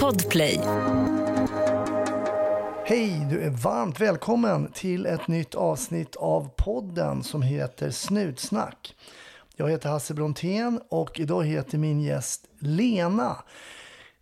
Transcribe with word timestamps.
Podplay. 0.00 0.60
Hej, 2.86 3.26
du 3.30 3.40
är 3.40 3.50
varmt 3.50 4.00
välkommen 4.00 4.72
till 4.72 5.06
ett 5.06 5.28
nytt 5.28 5.54
avsnitt 5.54 6.16
av 6.16 6.48
podden 6.56 7.22
som 7.22 7.42
heter 7.42 7.90
Snutsnack. 7.90 8.94
Jag 9.56 9.70
heter 9.70 9.88
Hasse 9.88 10.14
Brontén 10.14 10.80
och 10.88 11.20
idag 11.20 11.44
heter 11.44 11.78
min 11.78 12.00
gäst 12.00 12.46
Lena. 12.58 13.36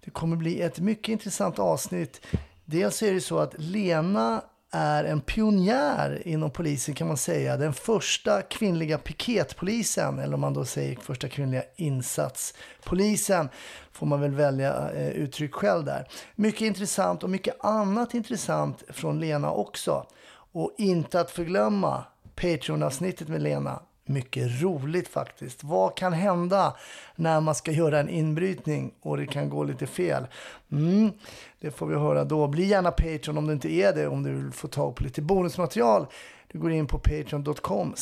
Det 0.05 0.11
kommer 0.11 0.37
bli 0.37 0.61
ett 0.61 0.81
mycket 0.81 1.09
intressant 1.09 1.59
avsnitt. 1.59 2.27
Dels 2.65 3.03
är 3.03 3.13
det 3.13 3.21
så 3.21 3.39
att 3.39 3.55
Lena 3.59 4.43
är 4.73 5.05
en 5.05 5.21
pionjär 5.21 6.23
inom 6.25 6.51
polisen 6.51 6.95
kan 6.95 7.07
man 7.09 7.17
säga. 7.17 7.57
Den 7.57 7.73
första 7.73 8.43
kvinnliga 8.43 8.99
piketpolisen, 8.99 10.19
eller 10.19 10.35
om 10.35 10.41
man 10.41 10.55
då 10.55 10.65
säger 10.65 10.97
första 10.97 11.29
kvinnliga 11.29 11.63
insatspolisen, 11.77 13.49
får 13.93 14.07
man 14.07 14.21
väl 14.21 14.35
välja 14.35 14.91
eh, 14.91 15.09
uttryck 15.09 15.55
själv 15.55 15.85
där. 15.85 16.09
Mycket 16.35 16.63
intressant 16.63 17.23
och 17.23 17.31
mycket 17.31 17.65
annat 17.65 18.15
intressant 18.15 18.83
från 18.89 19.21
Lena 19.21 19.51
också. 19.51 20.07
Och 20.53 20.75
inte 20.79 21.21
att 21.21 21.31
förglömma 21.31 22.05
Patreon-avsnittet 22.35 23.29
med 23.29 23.43
Lena 23.43 23.83
mycket 24.05 24.63
roligt 24.63 25.09
faktiskt. 25.09 25.65
Vad 25.65 25.97
kan 25.97 26.13
hända 26.13 26.77
när 27.17 27.41
man 27.41 27.55
ska 27.55 27.73
göra 27.73 28.01
en 28.01 28.09
inbrytning 28.09 28.95
och 29.01 29.17
det 29.17 29.27
kan 29.27 29.49
gå 29.49 29.65
lite 29.65 29.87
fel? 29.87 30.27
Mm, 30.73 31.13
det 31.61 31.71
får 31.71 31.87
vi 31.87 31.95
höra 31.95 32.25
då. 32.25 32.49
Bli 32.49 32.65
gärna 32.65 32.91
Patreon 32.91 33.39
om 33.39 33.47
du 33.47 33.53
inte 33.53 33.73
är 33.73 33.95
det, 33.95 34.09
om 34.09 34.23
du 34.23 34.35
vill 34.35 34.53
få 34.53 34.69
tag 34.69 34.97
på 34.97 35.05
lite 35.05 35.23
bonusmaterial. 35.23 36.07
Du 36.53 36.59
går 36.59 36.73
in 36.73 36.87
på 36.87 36.99
patreon.com 36.99 37.95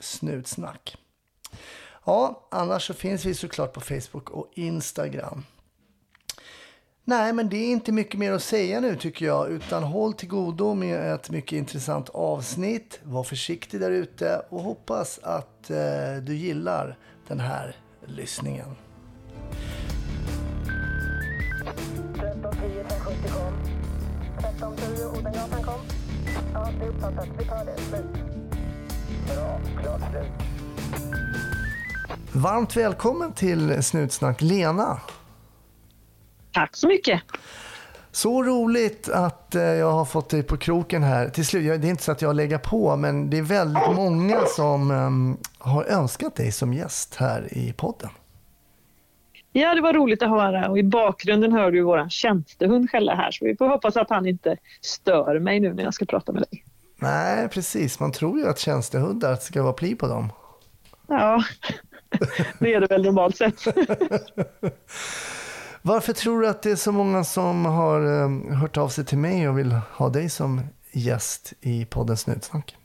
snutsnack. 0.00 0.96
Ja, 2.04 2.48
annars 2.50 2.86
så 2.86 2.94
finns 2.94 3.24
vi 3.24 3.34
såklart 3.34 3.72
på 3.72 3.80
Facebook 3.80 4.30
och 4.30 4.50
Instagram. 4.54 5.44
Nej, 7.04 7.32
men 7.32 7.48
det 7.48 7.56
är 7.56 7.72
inte 7.72 7.92
mycket 7.92 8.18
mer 8.18 8.32
att 8.32 8.42
säga 8.42 8.80
nu 8.80 8.96
tycker 8.96 9.26
jag. 9.26 9.50
Utan 9.50 9.82
håll 9.82 10.12
till 10.12 10.28
godo 10.28 10.74
med 10.74 11.14
ett 11.14 11.30
mycket 11.30 11.52
intressant 11.52 12.08
avsnitt. 12.08 13.00
Var 13.02 13.24
försiktig 13.24 13.80
där 13.80 13.90
ute 13.90 14.42
och 14.48 14.60
hoppas 14.60 15.20
att 15.22 15.70
eh, 15.70 15.76
du 16.22 16.36
gillar 16.36 16.98
den 17.28 17.40
här 17.40 17.76
lyssningen. 18.06 18.76
1310 22.14 23.28
kom. 23.34 23.54
1310 24.38 25.18
Odengatan 25.18 25.62
kom. 25.62 25.80
Ja, 26.54 26.68
det 26.78 26.84
är 26.84 26.88
uppfattat. 26.88 27.28
Vi 27.38 27.44
tar 27.44 27.64
det. 27.64 27.76
Slut. 27.76 28.06
Bra. 29.34 29.60
Klart 29.82 30.00
slut. 30.10 30.32
Varmt 32.32 32.76
välkommen 32.76 33.32
till 33.32 33.82
Snutsnack 33.82 34.40
Lena. 34.40 35.00
Tack 36.52 36.76
så 36.76 36.88
mycket. 36.88 37.22
Så 38.12 38.42
roligt 38.42 39.08
att 39.08 39.54
eh, 39.54 39.62
jag 39.62 39.92
har 39.92 40.04
fått 40.04 40.28
dig 40.30 40.42
på 40.42 40.56
kroken 40.56 41.02
här. 41.02 41.28
Till 41.28 41.46
slut, 41.46 41.80
det 41.82 41.88
är 41.88 41.90
inte 41.90 42.02
så 42.02 42.12
att 42.12 42.22
jag 42.22 42.36
lägger 42.36 42.58
på, 42.58 42.96
men 42.96 43.30
det 43.30 43.38
är 43.38 43.42
väldigt 43.42 43.94
många 43.94 44.40
som 44.46 44.90
em, 44.90 45.36
har 45.58 45.84
önskat 45.84 46.36
dig 46.36 46.52
som 46.52 46.72
gäst 46.72 47.16
här 47.16 47.48
i 47.50 47.72
podden. 47.72 48.10
Ja, 49.52 49.74
det 49.74 49.80
var 49.80 49.92
roligt 49.92 50.22
att 50.22 50.28
höra 50.28 50.68
och 50.68 50.78
i 50.78 50.82
bakgrunden 50.82 51.52
hör 51.52 51.70
du 51.70 51.82
vår 51.82 52.08
tjänstehund 52.08 52.90
skälla 52.90 53.14
här 53.14 53.30
så 53.30 53.44
vi 53.44 53.56
får 53.56 53.68
hoppas 53.68 53.96
att 53.96 54.10
han 54.10 54.26
inte 54.26 54.56
stör 54.80 55.38
mig 55.38 55.60
nu 55.60 55.74
när 55.74 55.82
jag 55.82 55.94
ska 55.94 56.04
prata 56.04 56.32
med 56.32 56.42
dig. 56.42 56.64
Nej, 56.96 57.48
precis. 57.48 58.00
Man 58.00 58.12
tror 58.12 58.38
ju 58.38 58.46
att 58.46 58.58
tjänstehundar 58.58 59.36
ska 59.36 59.62
vara 59.62 59.72
pli 59.72 59.94
på 59.94 60.06
dem. 60.06 60.32
Ja, 61.06 61.44
det 62.58 62.74
är 62.74 62.80
det 62.80 62.86
väl 62.86 63.04
normalt 63.04 63.36
sett. 63.36 63.64
Varför 65.82 66.12
tror 66.12 66.40
du 66.40 66.48
att 66.48 66.62
det 66.62 66.70
är 66.70 66.76
så 66.76 66.92
många 66.92 67.24
som 67.24 67.64
har 67.64 68.24
em, 68.24 68.52
hört 68.52 68.76
av 68.76 68.88
sig 68.88 69.04
till 69.04 69.18
mig 69.18 69.48
och 69.48 69.58
vill 69.58 69.72
ha 69.72 70.08
dig 70.08 70.30
som 70.30 70.60
gäst 70.92 71.52
i 71.60 71.84
podden 71.84 72.16
Snutsnack? 72.16 72.76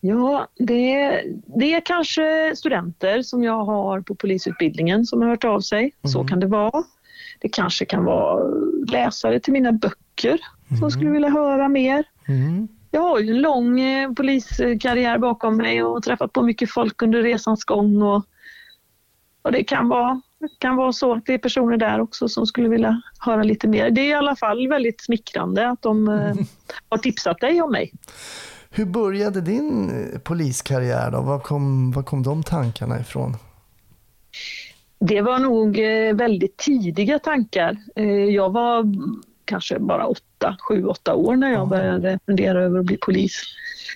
Ja, 0.00 0.48
det, 0.54 1.22
det 1.46 1.74
är 1.74 1.80
kanske 1.80 2.52
studenter 2.56 3.22
som 3.22 3.42
jag 3.42 3.64
har 3.64 4.00
på 4.00 4.14
polisutbildningen 4.14 5.06
som 5.06 5.22
har 5.22 5.28
hört 5.28 5.44
av 5.44 5.60
sig. 5.60 5.94
Så 6.04 6.24
kan 6.24 6.40
det 6.40 6.46
vara. 6.46 6.82
Det 7.40 7.48
kanske 7.48 7.84
kan 7.84 8.04
vara 8.04 8.44
läsare 8.88 9.40
till 9.40 9.52
mina 9.52 9.72
böcker 9.72 10.40
som 10.78 10.90
skulle 10.90 11.10
vilja 11.10 11.28
höra 11.28 11.68
mer. 11.68 12.04
Mm. 12.28 12.68
Jag 12.90 13.00
har 13.00 13.18
ju 13.18 13.30
en 13.30 13.40
lång 13.40 13.80
eh, 13.80 14.12
poliskarriär 14.12 15.18
bakom 15.18 15.56
mig 15.56 15.82
och 15.82 16.02
träffat 16.02 16.32
på 16.32 16.42
mycket 16.42 16.70
folk 16.70 17.02
under 17.02 17.22
resans 17.22 17.64
gång. 17.64 18.02
Och, 18.02 18.24
och 19.42 19.52
det 19.52 19.64
kan 19.64 19.88
vara, 19.88 20.20
kan 20.58 20.76
vara 20.76 20.92
så 20.92 21.12
att 21.12 21.26
det 21.26 21.34
är 21.34 21.38
personer 21.38 21.76
där 21.76 22.00
också 22.00 22.28
som 22.28 22.46
skulle 22.46 22.68
vilja 22.68 23.02
höra 23.18 23.42
lite 23.42 23.68
mer. 23.68 23.90
Det 23.90 24.00
är 24.00 24.08
i 24.08 24.14
alla 24.14 24.36
fall 24.36 24.68
väldigt 24.68 25.00
smickrande 25.00 25.68
att 25.68 25.82
de 25.82 26.08
eh, 26.08 26.34
har 26.88 26.98
tipsat 26.98 27.40
dig 27.40 27.62
om 27.62 27.72
mig. 27.72 27.92
Hur 28.70 28.84
började 28.84 29.40
din 29.40 29.90
eh, 29.90 30.18
poliskarriär 30.18 31.10
då? 31.10 31.20
Var 31.20 31.38
kom, 31.38 31.92
var 31.92 32.02
kom 32.02 32.22
de 32.22 32.42
tankarna 32.42 33.00
ifrån? 33.00 33.36
Det 35.00 35.20
var 35.20 35.38
nog 35.38 35.78
eh, 35.78 36.14
väldigt 36.14 36.56
tidiga 36.56 37.18
tankar. 37.18 37.76
Jag 38.30 38.52
var 38.52 38.84
kanske 39.44 39.78
bara 39.78 40.06
åtta, 40.06 40.56
sju, 40.68 40.84
åtta 40.84 41.14
år 41.14 41.36
när 41.36 41.52
jag 41.52 41.68
började 41.68 42.18
fundera 42.26 42.62
över 42.62 42.78
att 42.78 42.86
bli 42.86 42.96
polis. 42.96 43.42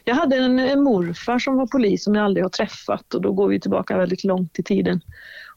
Jag 0.05 0.15
hade 0.15 0.37
en 0.37 0.83
morfar 0.83 1.39
som 1.39 1.57
var 1.57 1.67
polis 1.67 2.05
som 2.05 2.15
jag 2.15 2.25
aldrig 2.25 2.45
har 2.45 2.51
träffat 2.51 3.15
och 3.15 3.23
då 3.23 3.33
går 3.33 3.49
vi 3.49 3.61
tillbaka 3.61 3.97
väldigt 3.97 4.25
långt 4.25 4.59
i 4.59 4.63
tiden. 4.63 5.01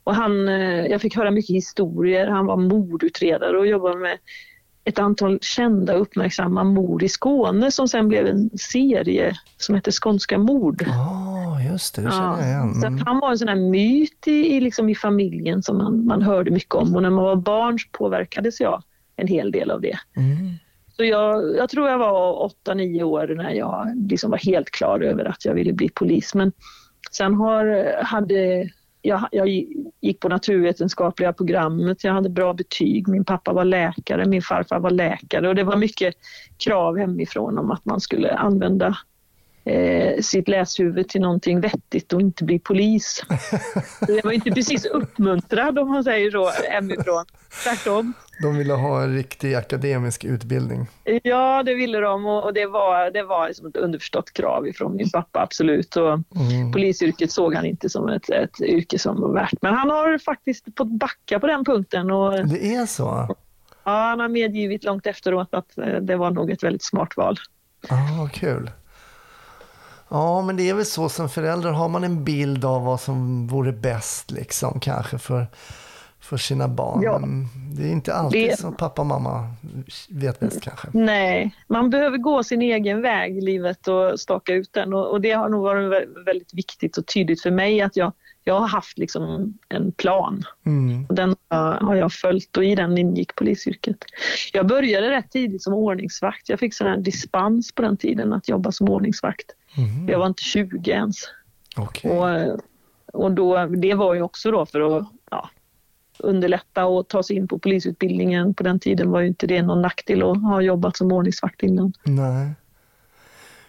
Och 0.08 0.16
han, 0.16 0.48
eh, 0.50 0.86
jag 0.86 1.02
fick 1.02 1.16
höra 1.16 1.32
mycket 1.32 1.56
historier. 1.56 2.28
Han 2.28 2.46
var 2.46 2.58
mordutredare 2.58 3.58
och 3.58 3.68
jobbade 3.68 3.98
med 3.98 4.18
ett 4.84 5.00
antal 5.00 5.40
kända 5.42 5.94
uppmärksamma 5.94 6.64
mord 6.64 7.04
i 7.04 7.10
Skåne 7.10 7.72
som 7.72 7.88
sen 7.88 8.08
blev 8.08 8.28
en 8.28 8.50
serie 8.50 9.34
som 9.58 9.76
hette 9.76 9.92
Skånska 9.92 10.38
mord. 10.38 10.84
Ja, 10.88 11.62
just 11.72 11.96
det. 11.96 12.02
Det 12.02 12.12
känner 12.12 12.38
jag 12.38 12.48
igen. 12.48 12.74
Så 12.74 12.88
Mm. 12.88 13.00
att 13.00 13.08
han 13.08 13.20
var 13.20 13.32
en 13.32 13.38
sån 13.38 13.48
här 13.48 13.56
myt 13.56 14.28
i, 14.28 14.56
i, 14.56 14.60
liksom 14.60 14.90
i 14.90 14.96
familjen 14.96 15.64
som 15.64 15.78
man, 15.78 16.06
man 16.06 16.22
hörde 16.22 16.52
mycket 16.52 16.76
om 16.76 16.96
och 16.96 17.02
när 17.02 17.10
man 17.10 17.24
var 17.24 17.36
barn 17.36 17.80
så 17.80 17.88
påverkades 17.92 18.60
jag 18.60 18.84
en 19.16 19.28
hel 19.28 19.52
del 19.52 19.72
av 19.72 19.82
det. 19.82 19.98
Mm. 20.18 20.54
Så 20.96 21.04
jag, 21.04 21.58
jag 21.58 21.70
tror 21.70 21.90
jag 21.90 21.98
var 21.98 22.52
8-9 22.66 23.04
år 23.04 23.28
när 23.28 23.52
jag 23.52 24.08
liksom 24.10 24.32
var 24.32 24.38
helt 24.38 24.72
klar 24.72 25.00
över 25.00 25.26
att 25.26 25.46
jag 25.46 25.54
ville 25.54 25.74
bli 25.74 25.90
polis. 25.90 26.36
Men 26.36 26.52
sen 27.12 27.34
har, 27.34 27.96
hade, 28.04 28.70
jag, 29.02 29.28
jag 29.32 29.48
gick 30.02 30.20
på 30.20 30.30
naturvetenskapliga 30.30 31.34
programmet, 31.34 32.04
jag 32.04 32.14
hade 32.14 32.30
bra 32.30 32.54
betyg, 32.54 33.08
min 33.08 33.26
pappa 33.26 33.54
var 33.54 33.66
läkare, 33.66 34.26
min 34.26 34.42
farfar 34.42 34.80
var 34.80 34.92
läkare. 34.92 35.50
Och 35.50 35.56
det 35.56 35.64
var 35.64 35.78
mycket 35.78 36.16
krav 36.58 36.98
hemifrån 36.98 37.58
om 37.58 37.72
att 37.72 37.86
man 37.86 38.00
skulle 38.00 38.34
använda 38.34 38.98
eh, 39.70 40.22
sitt 40.22 40.48
läshuvud 40.48 41.10
till 41.10 41.22
någonting 41.22 41.62
vettigt 41.62 42.14
och 42.14 42.22
inte 42.22 42.44
bli 42.44 42.60
polis. 42.60 43.24
Jag 44.08 44.24
var 44.24 44.32
inte 44.32 44.52
precis 44.52 44.86
uppmuntrad 44.86 45.80
om 45.80 45.90
man 45.90 46.04
säger 46.04 46.32
så 46.32 46.50
hemifrån. 46.70 47.26
Tvärtom. 47.64 48.14
De 48.42 48.58
ville 48.58 48.74
ha 48.74 49.04
en 49.04 49.14
riktig 49.14 49.56
akademisk 49.56 50.24
utbildning. 50.24 50.88
Ja, 51.24 51.64
det 51.64 51.74
ville 51.74 52.00
de 52.00 52.26
och 52.26 52.54
det 52.54 52.66
var, 52.66 53.12
det 53.12 53.24
var 53.24 53.48
liksom 53.48 53.68
ett 53.68 53.76
underförstått 53.76 54.34
krav 54.34 54.68
ifrån 54.68 54.96
min 54.96 55.10
pappa, 55.10 55.40
absolut. 55.42 55.96
Och 55.96 56.20
Mm. 56.36 56.72
Polisyrket 56.72 57.32
såg 57.32 57.56
han 57.56 57.66
inte 57.66 57.90
som 57.90 58.10
ett, 58.10 58.30
ett 58.30 58.62
yrke 58.62 59.00
som 59.00 59.22
var 59.22 59.34
värt. 59.34 59.54
Men 59.62 59.74
han 59.74 59.90
har 59.90 60.18
faktiskt 60.18 60.66
fått 60.78 60.92
backa 61.00 61.40
på 61.40 61.48
den 61.48 61.66
punkten 61.66 62.12
och 62.12 62.48
Det 62.48 62.76
är 62.76 62.86
så? 62.86 63.04
ja, 63.84 63.92
han 63.92 64.20
har 64.20 64.28
medgivit 64.28 64.84
långt 64.84 65.08
efteråt 65.08 65.54
att 65.54 65.78
eh, 65.78 65.86
det 66.02 66.16
var 66.16 66.32
nog 66.32 66.52
ett 66.52 66.64
väldigt 66.64 66.84
smart 66.84 67.18
val. 67.18 67.38
Vad 68.20 68.32
kul. 68.32 68.72
Ja, 70.10 70.42
men 70.42 70.58
det 70.58 70.70
är 70.70 70.74
väl 70.74 70.86
så 70.86 71.10
som 71.10 71.30
förälder 71.30 71.72
har 71.72 71.90
man 71.90 72.04
en 72.04 72.24
bild 72.24 72.66
av 72.66 72.84
vad 72.84 73.00
som 73.02 73.48
vore 73.48 73.72
bäst 73.72 74.32
liksom 74.32 74.80
kanske 74.80 75.18
för, 75.18 75.48
för 76.20 76.38
sina 76.38 76.68
barn. 76.68 77.02
Ja. 77.04 77.20
Men 77.20 77.48
det 77.76 77.84
är 77.84 77.92
inte 77.92 78.14
alltid 78.14 78.50
Det- 78.50 78.60
som 78.60 78.76
pappa 78.76 79.02
och 79.02 79.06
mamma 79.08 79.50
vet 80.10 80.40
bäst 80.40 80.62
kanske. 80.62 80.88
Nej, 80.94 81.56
man 81.68 81.90
behöver 81.90 82.18
gå 82.18 82.44
sin 82.44 82.62
egen 82.62 83.02
väg 83.02 83.38
i 83.38 83.42
livet 83.42 83.88
och 83.88 84.20
staka 84.20 84.54
ut 84.54 84.74
den 84.74 84.94
och, 84.94 85.12
och 85.12 85.22
det 85.22 85.32
har 85.32 85.50
nog 85.50 85.64
varit 85.64 85.92
vä- 85.92 86.24
väldigt 86.26 86.54
viktigt 86.54 86.98
och 86.98 87.06
tydligt 87.08 87.42
för 87.42 87.52
mig 87.52 87.82
att 87.82 87.96
jag, 87.98 88.14
jag 88.44 88.60
har 88.60 88.68
haft 88.68 88.98
liksom 88.98 89.54
en 89.70 89.92
plan 89.92 90.44
Mm. 90.66 91.06
och 91.10 91.16
den 91.16 91.36
har 91.82 91.96
jag 91.96 92.14
följt 92.14 92.58
och 92.58 92.64
i 92.66 92.76
den 92.76 92.98
ingick 92.98 93.36
polisyrket. 93.36 93.98
Jag 94.54 94.68
började 94.68 95.10
rätt 95.10 95.32
tidigt 95.32 95.64
som 95.64 95.74
ordningsvakt. 95.74 96.50
Jag 96.50 96.60
fick 96.60 96.74
sån 96.74 96.88
här 96.88 96.98
dispens 96.98 97.72
på 97.72 97.82
den 97.82 97.98
tiden 97.98 98.34
att 98.34 98.50
jobba 98.50 98.72
som 98.72 98.90
ordningsvakt. 98.90 99.46
Mhm. 99.78 100.10
Jag 100.10 100.20
var 100.20 100.28
inte 100.28 100.44
20 100.44 100.92
ens. 100.92 101.16
Okej. 101.78 102.12
Och, 102.12 102.60
och 103.14 103.32
då, 103.32 103.66
det 103.66 103.94
var 103.94 104.14
ju 104.14 104.22
också 104.22 104.52
då 104.52 104.66
för 104.66 104.98
att 104.98 105.08
ja, 105.32 105.50
underlätta 106.20 106.86
och 106.86 107.08
ta 107.08 107.24
sig 107.24 107.36
in 107.36 107.48
på 107.48 107.60
polisutbildningen. 107.60 108.54
På 108.54 108.64
den 108.64 108.80
tiden 108.80 109.12
var 109.12 109.20
ju 109.20 109.28
inte 109.28 109.48
det 109.48 109.62
någon 109.62 109.82
nackdel 109.82 110.24
att 110.24 110.42
ha 110.42 110.62
jobbat 110.62 110.98
som 110.98 111.12
ordningsvakt 111.12 111.64
innan. 111.64 111.94
Nej. 112.04 112.52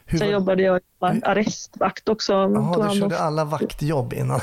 Hur 0.05 0.19
Sen 0.19 0.27
var... 0.27 0.33
jobbade 0.33 0.63
jag 0.63 0.81
som 0.99 1.21
arrestvakt 1.25 2.09
också. 2.09 2.33
Jaha, 2.33 2.89
du 2.93 3.01
körde 3.01 3.19
alla 3.19 3.45
vaktjobb 3.45 4.13
innan. 4.13 4.41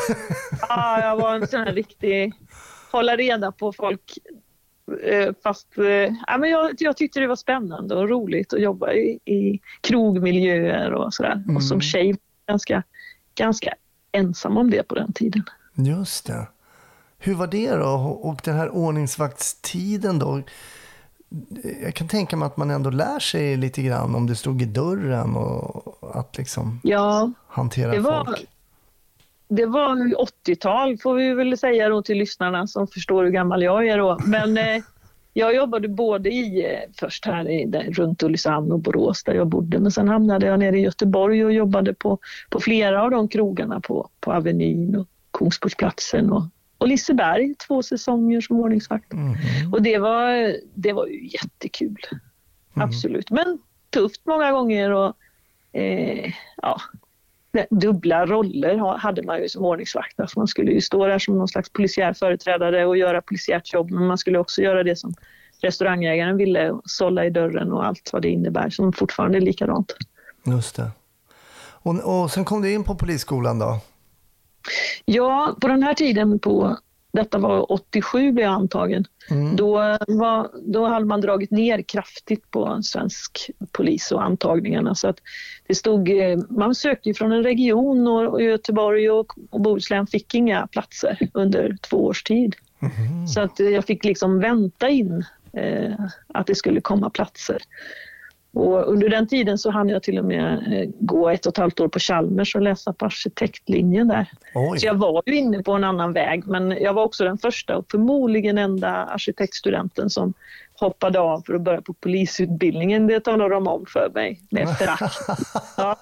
Ja, 0.70 1.02
jag 1.02 1.18
var 1.18 1.36
en 1.36 1.48
sån 1.48 1.60
här 1.60 1.74
riktig 1.74 2.34
hålla 2.92 3.16
reda 3.16 3.52
på 3.52 3.74
folk. 3.74 4.18
Eh, 5.04 5.34
Fast 5.44 5.78
eh, 5.78 5.86
ja, 6.28 6.38
men 6.40 6.50
jag, 6.50 6.72
jag 6.80 6.98
tyckte 6.98 7.20
det 7.20 7.28
var 7.28 7.36
spännande 7.36 7.96
och 7.96 8.10
roligt 8.10 8.54
att 8.54 8.62
jobba 8.62 8.94
i, 8.94 9.20
i 9.26 9.60
krogmiljöer 9.82 10.94
och 10.94 11.14
sådär. 11.14 11.44
Och 11.56 11.64
som 11.64 11.82
tjej 11.82 12.16
ganska, 12.48 12.84
ganska 13.36 13.74
ensam 14.12 14.58
om 14.58 14.72
det 14.72 14.84
på 14.84 14.96
den 14.96 15.14
tiden. 15.14 15.44
Just 15.76 16.26
det. 16.26 16.48
Hur 17.18 17.34
var 17.34 17.48
det 17.48 17.76
då? 17.76 18.20
Och 18.24 18.42
den 18.44 18.56
här 18.56 18.70
ordningsvaktstiden 18.70 20.20
då? 20.20 20.42
Jag 21.82 21.94
kan 21.94 22.08
tänka 22.08 22.38
mig 22.38 22.46
att 22.46 22.58
man 22.58 22.72
ändå 22.72 22.90
lär 22.90 23.20
sig 23.20 23.58
lite 23.58 23.82
grann 23.82 24.16
om 24.16 24.28
det 24.28 24.36
stod 24.36 24.62
i 24.62 24.66
dörren 24.66 25.36
och 25.36 26.16
att 26.20 26.38
liksom 26.38 26.80
Ja, 26.84 27.32
hantera 27.48 27.92
det 27.92 28.00
var, 28.00 28.26
folk. 28.26 28.46
Det 29.48 29.66
var 29.66 29.96
80-tal 30.48 30.98
får 30.98 31.16
vi 31.16 31.34
väl 31.34 31.58
säga 31.58 31.90
då 31.90 32.02
till 32.02 32.18
lyssnarna 32.18 32.68
som 32.68 32.88
förstår 32.88 33.24
hur 33.24 33.32
gammal 33.32 33.64
jag 33.64 33.88
är 33.88 33.98
då. 33.98 34.18
Men 34.26 34.58
eh, 34.58 34.84
jag 35.34 35.56
jobbade 35.56 35.88
både 35.88 36.30
i, 36.30 36.66
eh, 36.66 36.92
först 37.00 37.26
här 37.26 37.50
i, 37.50 37.66
där, 37.66 37.84
runt 37.84 38.24
Ulricehamn 38.24 38.72
och 38.72 38.80
Borås 38.80 39.24
där 39.24 39.34
jag 39.34 39.48
bodde, 39.48 39.80
men 39.80 39.92
sen 39.92 40.08
hamnade 40.08 40.46
jag 40.46 40.60
nere 40.60 40.78
i 40.78 40.82
Göteborg 40.82 41.46
och 41.46 41.54
jobbade 41.54 41.94
på, 41.94 42.20
på 42.50 42.60
flera 42.60 43.04
av 43.04 43.12
de 43.12 43.28
krogarna 43.28 43.80
på, 43.80 44.10
på 44.20 44.34
Avenyn 44.34 44.96
och 44.96 45.08
Kungsportsplatsen 45.32 46.32
och, 46.32 46.44
och 46.78 46.88
Liseberg, 46.88 47.56
två 47.68 47.84
säsonger 47.84 48.42
som 48.42 48.60
ordningsvakt. 48.60 49.14
Och 49.72 49.82
det 49.82 49.98
var, 49.98 50.56
det 50.74 50.94
var 50.94 51.08
ju 51.08 51.28
jättekul. 51.28 51.98
Absolut. 52.74 53.32
Men 53.32 53.60
tufft 53.90 54.22
många 54.26 54.52
gånger 54.52 54.92
och 54.92 55.16
eh, 55.72 56.34
ja, 56.62 56.82
dubbla 57.70 58.26
roller 58.26 58.78
ha- 58.78 58.98
hade 58.98 59.24
man 59.24 59.42
ju 59.42 59.50
som 59.50 59.66
ordningsvakt. 59.66 60.20
Alltså 60.20 60.40
man 60.40 60.48
skulle 60.48 60.72
ju 60.72 60.82
stå 60.82 61.08
där 61.08 61.20
som 61.20 61.38
någon 61.38 61.48
slags 61.48 61.70
polisiär 61.70 62.14
företrädare 62.14 62.86
och 62.86 62.98
göra 62.98 63.22
polisiärt 63.22 63.74
jobb 63.74 63.92
men 63.92 64.06
man 64.06 64.18
skulle 64.18 64.40
också 64.40 64.62
göra 64.62 64.84
det 64.84 64.96
som 64.96 65.14
restaurangägaren 65.62 66.38
ville, 66.38 66.74
sålla 66.86 67.26
i 67.26 67.30
dörren 67.30 67.72
och 67.72 67.86
allt 67.86 68.10
vad 68.14 68.22
det 68.22 68.30
innebär 68.30 68.70
som 68.70 68.94
fortfarande 68.94 69.38
är 69.38 69.42
likadant. 69.42 69.96
Just 70.46 70.76
det. 70.76 70.92
Och, 71.58 72.22
och 72.22 72.32
sen 72.32 72.46
kom 72.46 72.62
du 72.62 72.74
in 72.74 72.84
på 72.84 72.96
polisskolan 72.96 73.60
då? 73.60 73.80
Ja, 75.06 75.56
på 75.62 75.68
den 75.68 75.84
här 75.84 75.94
tiden 75.94 76.40
på 76.40 76.78
detta 77.16 77.38
var 77.38 77.72
87 77.72 78.32
blev 78.32 78.46
jag 78.46 78.54
antagen. 78.54 79.06
Då, 79.58 79.98
var, 80.08 80.50
då 80.72 80.86
hade 80.86 81.06
man 81.06 81.22
dragit 81.22 81.52
ner 81.52 81.82
kraftigt 81.82 82.52
på 82.52 82.80
svensk 82.84 83.50
polis 83.72 84.12
och 84.12 84.24
antagningarna. 84.24 84.96
Så 84.96 85.08
att 85.08 85.20
det 85.68 85.76
stod, 85.76 86.10
eh, 86.10 86.40
man 86.50 86.76
sökte 86.76 87.14
från 87.14 87.32
en 87.32 87.44
region 87.44 88.08
och, 88.08 88.42
Göteborg 88.42 89.10
och, 89.10 89.34
och 89.50 89.62
Bohuslän 89.62 90.08
fick 90.08 90.36
inga 90.36 90.68
platser 90.68 91.18
under 91.34 91.78
två 91.82 92.06
års 92.06 92.24
tid. 92.24 92.56
Så 93.28 93.42
att 93.42 93.60
jag 93.60 93.86
fick 93.86 94.06
liksom 94.06 94.40
vänta 94.40 94.90
in 94.90 95.26
eh, 95.54 95.94
att 96.28 96.48
det 96.48 96.56
skulle 96.56 96.82
komma 96.82 97.10
platser. 97.10 97.58
Och 98.56 98.88
under 98.92 99.10
den 99.10 99.28
tiden 99.28 99.58
så 99.58 99.72
hann 99.72 99.90
jag 99.90 100.04
till 100.04 100.20
och 100.20 100.26
med 100.26 100.54
eh, 100.54 100.90
gå 101.00 101.30
ett 101.30 101.46
och 101.46 101.52
ett 101.54 101.58
halvt 101.58 101.80
år 101.80 101.88
på 101.88 102.00
Chalmers 102.00 102.56
och 102.56 102.62
läsa 102.62 102.94
på 102.94 103.06
arkitektlinjen 103.06 104.08
där. 104.08 104.30
Oj. 104.54 104.80
Så 104.80 104.86
jag 104.86 104.94
var 104.94 105.24
ju 105.26 105.36
inne 105.36 105.64
på 105.64 105.72
en 105.72 105.84
annan 105.84 106.14
väg 106.14 106.48
men 106.48 106.72
jag 106.72 106.94
var 106.94 107.04
också 107.04 107.24
den 107.24 107.38
första 107.38 107.78
och 107.78 107.86
förmodligen 107.92 108.58
enda 108.58 108.90
arkitektstudenten 108.90 110.10
som 110.10 110.34
hoppade 110.80 111.20
av 111.20 111.42
för 111.46 111.54
att 111.54 111.62
börja 111.62 111.82
på 111.82 111.94
polisutbildningen. 111.94 113.08
Det 113.08 113.20
talar 113.20 113.50
de 113.50 113.68
om 113.68 113.86
för 113.88 114.10
mig 114.14 114.42
med 114.52 114.78
förakt. 114.78 115.18
Ja. 115.78 115.96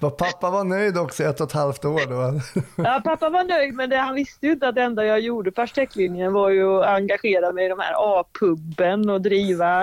Pappa 0.00 0.50
var 0.50 0.64
nöjd 0.64 0.98
också 0.98 1.24
ett 1.24 1.40
och 1.40 1.46
ett 1.46 1.52
halvt 1.52 1.84
år 1.84 2.10
då. 2.10 2.40
Ja, 2.84 3.00
pappa 3.04 3.28
var 3.28 3.44
nöjd 3.44 3.74
men 3.74 3.90
det, 3.90 3.96
han 3.96 4.14
visste 4.14 4.46
ju 4.46 4.52
inte 4.52 4.68
att 4.68 4.74
det 4.74 4.82
enda 4.82 5.04
jag 5.04 5.20
gjorde 5.20 5.52
på 5.52 5.62
arkitektlinjen 5.62 6.32
var 6.32 6.50
ju 6.50 6.78
att 6.78 6.86
engagera 6.86 7.52
mig 7.52 7.66
i 7.66 7.68
de 7.68 7.78
här 7.78 7.94
A-puben 7.96 9.10
och 9.10 9.20
driva 9.20 9.82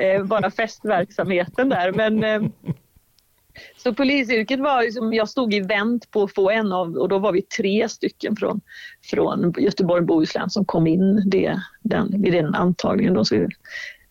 eh, 0.00 0.24
bara 0.24 0.50
festverksamheten 0.50 1.68
där. 1.68 1.92
Men, 1.92 2.24
eh, 2.24 2.42
så 3.76 3.94
polisyrket 3.94 4.60
var 4.60 4.82
ju 4.82 4.92
som, 4.92 5.12
jag 5.12 5.28
stod 5.28 5.54
i 5.54 5.60
vänt 5.60 6.10
på 6.10 6.22
att 6.22 6.34
få 6.34 6.50
en 6.50 6.72
av, 6.72 6.96
och 6.96 7.08
då 7.08 7.18
var 7.18 7.32
vi 7.32 7.42
tre 7.42 7.88
stycken 7.88 8.36
från, 8.36 8.60
från 9.10 9.54
Göteborg 9.58 10.00
och 10.00 10.06
Bohuslän 10.06 10.50
som 10.50 10.64
kom 10.64 10.86
in 10.86 11.22
det, 11.26 11.62
den, 11.82 12.22
vid 12.22 12.32
den 12.32 12.54
antagningen. 12.54 13.14
Då, 13.14 13.24
så 13.24 13.34
det 13.34 13.48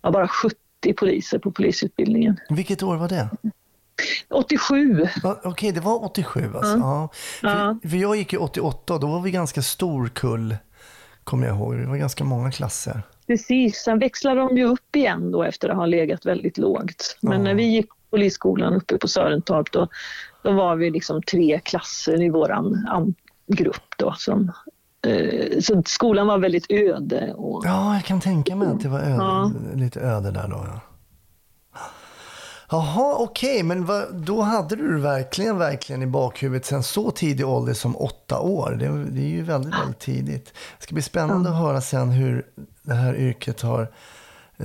var 0.01 0.11
bara 0.11 0.27
70 0.27 0.57
poliser 0.97 1.39
på 1.39 1.51
polisutbildningen. 1.51 2.39
Vilket 2.49 2.83
år 2.83 2.97
var 2.97 3.09
det? 3.09 3.29
87. 4.29 5.07
Va, 5.23 5.39
Okej, 5.43 5.71
det 5.71 5.79
var 5.79 6.03
87 6.03 6.51
alltså. 6.55 6.77
Ja. 6.77 7.09
Ja. 7.41 7.77
För, 7.81 7.89
för 7.89 7.97
jag 7.97 8.15
gick 8.15 8.33
ju 8.33 8.39
88 8.39 8.93
och 8.93 8.99
då 8.99 9.07
var 9.07 9.21
vi 9.21 9.31
ganska 9.31 9.61
stor 9.61 10.07
kull, 10.07 10.57
kommer 11.23 11.47
jag 11.47 11.55
ihåg. 11.55 11.77
Det 11.77 11.85
var 11.85 11.97
ganska 11.97 12.23
många 12.23 12.51
klasser. 12.51 13.01
Precis, 13.27 13.75
sen 13.75 13.99
växlade 13.99 14.41
de 14.41 14.57
ju 14.57 14.63
upp 14.63 14.95
igen 14.95 15.31
då 15.31 15.43
efter 15.43 15.69
att 15.69 15.75
ha 15.75 15.85
legat 15.85 16.25
väldigt 16.25 16.57
lågt. 16.57 17.17
Men 17.21 17.43
när 17.43 17.53
vi 17.53 17.63
gick 17.63 17.89
polisskolan 18.13 18.73
uppe 18.73 18.97
på 18.97 19.07
Sörentorp 19.07 19.71
då, 19.71 19.87
då 20.43 20.51
var 20.51 20.75
vi 20.75 20.89
liksom 20.91 21.21
tre 21.21 21.59
klasser 21.63 22.21
i 22.21 22.31
an- 22.89 23.15
grupp 23.47 23.97
då. 23.97 24.13
Som, 24.17 24.51
eh, 25.07 25.59
så 25.61 25.83
skolan 25.85 26.27
var 26.27 26.37
väldigt 26.37 26.65
öde. 26.71 27.33
Och, 27.33 27.61
Ja, 27.65 27.93
jag 27.93 28.03
kan 28.05 28.21
tänka 28.21 28.55
mig 28.55 28.67
att 28.67 28.81
det 28.81 28.89
var 28.89 28.99
öde, 28.99 29.15
Ja. 29.15 29.51
lite 29.75 29.99
öde 29.99 30.31
där 30.31 30.47
då. 30.47 30.65
Ja. 30.67 30.79
Jaha, 32.69 33.15
okej, 33.19 33.63
men 33.63 33.85
vad, 33.85 34.15
då 34.15 34.41
hade 34.41 34.75
du 34.75 34.99
verkligen, 34.99 35.57
verkligen 35.57 36.01
i 36.01 36.07
bakhuvudet 36.07 36.65
sen 36.65 36.83
så 36.83 37.11
tidig 37.11 37.47
ålder 37.47 37.73
som 37.73 37.97
åtta 37.97 38.39
år. 38.39 38.71
Det, 38.79 39.05
det 39.11 39.21
är 39.21 39.29
ju 39.29 39.41
väldigt, 39.43 39.73
väldigt 39.79 39.99
tidigt. 39.99 40.45
Det 40.77 40.83
ska 40.83 40.93
bli 40.93 41.01
spännande 41.01 41.49
att 41.49 41.55
höra 41.57 41.81
sen 41.81 42.09
hur 42.09 42.45
det 42.81 42.93
här 42.93 43.15
yrket 43.15 43.61
har 43.61 43.87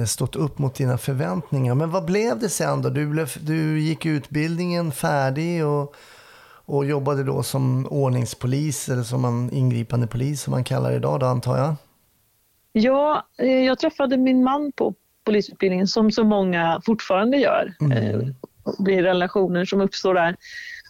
stått 0.06 0.36
upp 0.36 0.58
mot 0.58 0.74
dina 0.74 0.98
förväntningar. 0.98 1.74
Men 1.74 1.90
vad 1.90 2.04
blev 2.04 2.38
det 2.38 2.48
sen 2.48 2.82
då? 2.82 2.88
Du, 2.88 3.06
blev, 3.06 3.30
du 3.40 3.80
gick 3.80 4.06
utbildningen 4.06 4.92
färdig 4.92 5.66
och, 5.66 5.94
och 6.64 6.86
jobbade 6.86 7.24
då 7.24 7.42
som 7.42 7.86
ordningspolis 7.86 8.88
eller 8.88 9.02
som 9.02 9.24
en 9.24 9.52
ingripande 9.52 10.06
polis 10.06 10.42
som 10.42 10.50
man 10.50 10.64
kallar 10.64 10.90
det 10.90 10.96
idag 10.96 11.20
då 11.20 11.26
antar 11.26 11.58
jag? 11.58 11.74
Ja, 12.72 13.26
eh, 13.38 13.64
jag 13.64 13.78
träffade 13.78 14.16
min 14.16 14.44
man 14.44 14.72
på 14.72 14.94
polisutbildningen 15.24 15.86
som 15.86 16.10
så 16.10 16.24
många 16.24 16.80
fortfarande 16.86 17.36
gör. 17.36 17.72
Eh, 17.80 18.18
Det 18.18 18.34
blir 18.78 19.02
relationer 19.02 19.64
som 19.64 19.80
uppstår 19.80 20.14
där. 20.14 20.36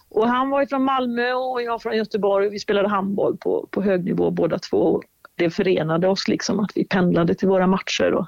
Och 0.09 0.27
han 0.27 0.49
var 0.49 0.65
från 0.65 0.83
Malmö 0.83 1.33
och 1.33 1.61
jag 1.61 1.81
från 1.81 1.97
Göteborg. 1.97 2.49
Vi 2.49 2.59
spelade 2.59 2.89
handboll 2.89 3.37
på, 3.37 3.67
på 3.71 3.81
hög 3.81 4.05
nivå 4.05 4.31
båda 4.31 4.59
två. 4.59 5.01
Det 5.35 5.49
förenade 5.49 6.07
oss 6.07 6.27
liksom 6.27 6.59
att 6.59 6.71
vi 6.75 6.85
pendlade 6.85 7.35
till 7.35 7.47
våra 7.47 7.67
matcher. 7.67 8.13
Och, 8.13 8.27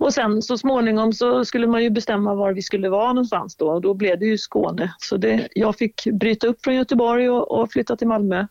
och 0.00 0.14
sen 0.14 0.42
så 0.42 0.58
småningom 0.58 1.12
så 1.12 1.44
skulle 1.44 1.66
man 1.66 1.82
ju 1.82 1.90
bestämma 1.90 2.34
var 2.34 2.52
vi 2.52 2.62
skulle 2.62 2.88
vara 2.88 3.12
någonstans 3.12 3.56
då 3.56 3.70
och 3.70 3.80
då 3.80 3.94
blev 3.94 4.18
det 4.18 4.26
ju 4.26 4.38
Skåne. 4.38 4.94
Så 4.98 5.16
det, 5.16 5.48
jag 5.54 5.76
fick 5.76 6.04
bryta 6.04 6.46
upp 6.46 6.64
från 6.64 6.74
Göteborg 6.74 7.30
och, 7.30 7.60
och 7.60 7.72
flytta 7.72 7.96
till 7.96 8.08
Malmö. 8.08 8.46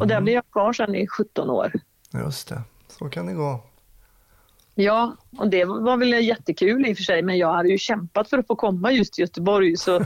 Och 0.00 0.06
där 0.06 0.20
blev 0.20 0.34
jag 0.34 0.50
kvar 0.52 0.72
sen 0.72 0.94
i 0.94 1.06
17 1.06 1.50
år. 1.50 1.72
Just 2.12 2.48
det, 2.48 2.62
så 2.88 3.08
kan 3.08 3.26
det 3.26 3.32
gå. 3.32 3.60
Ja, 4.74 5.16
och 5.38 5.48
det 5.48 5.64
var 5.64 5.96
väl 5.96 6.12
jättekul 6.12 6.86
i 6.86 6.92
och 6.92 6.96
för 6.96 7.04
sig, 7.04 7.22
men 7.22 7.38
jag 7.38 7.52
hade 7.52 7.68
ju 7.68 7.78
kämpat 7.78 8.30
för 8.30 8.38
att 8.38 8.46
få 8.46 8.56
komma 8.56 8.92
just 8.92 9.12
till 9.14 9.22
Göteborg. 9.22 9.76
Så 9.76 9.98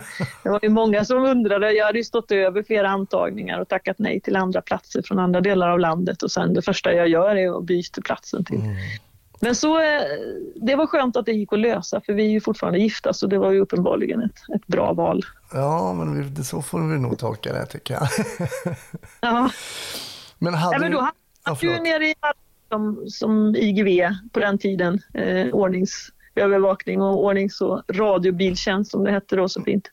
det 0.42 0.50
var 0.50 0.60
ju 0.62 0.68
många 0.68 1.04
som 1.04 1.24
undrade. 1.24 1.72
Jag 1.72 1.86
hade 1.86 1.98
ju 1.98 2.04
stått 2.04 2.30
över 2.32 2.62
flera 2.62 2.88
antagningar 2.88 3.60
och 3.60 3.68
tackat 3.68 3.98
nej 3.98 4.20
till 4.20 4.36
andra 4.36 4.62
platser 4.62 5.02
från 5.02 5.18
andra 5.18 5.40
delar 5.40 5.68
av 5.68 5.78
landet. 5.78 6.22
Och 6.22 6.30
sen 6.30 6.54
det 6.54 6.62
första 6.62 6.92
jag 6.92 7.08
gör 7.08 7.36
är 7.36 7.58
att 7.58 7.64
byta 7.64 8.02
platsen 8.02 8.44
till. 8.44 8.60
Men 9.44 9.54
så, 9.54 9.78
eh, 9.78 10.02
det 10.56 10.74
var 10.76 10.86
skönt 10.86 11.16
att 11.16 11.26
det 11.26 11.32
gick 11.32 11.52
att 11.52 11.58
lösa, 11.58 12.00
för 12.06 12.12
vi 12.12 12.24
är 12.26 12.30
ju 12.30 12.40
fortfarande 12.40 12.78
gifta, 12.78 13.12
så 13.12 13.26
det 13.26 13.38
var 13.38 13.52
ju 13.52 13.60
uppenbarligen 13.60 14.22
ett, 14.22 14.36
ett 14.54 14.66
bra 14.66 14.92
val. 14.92 15.22
Ja, 15.52 15.92
men 15.94 16.34
vi- 16.34 16.44
så 16.44 16.62
får 16.62 16.78
vi 16.92 16.98
nog 16.98 17.18
tolka 17.18 17.52
det 17.52 17.66
tycker 17.66 17.94
jag. 17.94 18.08
Ja, 19.20 19.50
men 20.38 20.54
hade 20.54 20.74
ja 20.76 20.80
men 20.80 20.90
då 20.92 20.98
du... 20.98 21.04
hade 21.04 21.16
Ja, 21.44 21.54
förlåt. 21.56 21.82
nere 21.82 22.06
i 22.08 22.14
som, 22.68 23.04
som 23.08 23.56
IGV 23.56 24.14
på 24.32 24.40
den 24.40 24.58
tiden, 24.58 25.00
eh, 25.14 25.46
ordningsövervakning 25.52 27.02
och 27.02 27.24
ordnings 27.24 27.60
och 27.60 27.82
radiobiltjänst 27.92 28.90
som 28.90 29.04
det 29.04 29.10
hette 29.10 29.36
då 29.36 29.48
så 29.48 29.62
fint. 29.62 29.88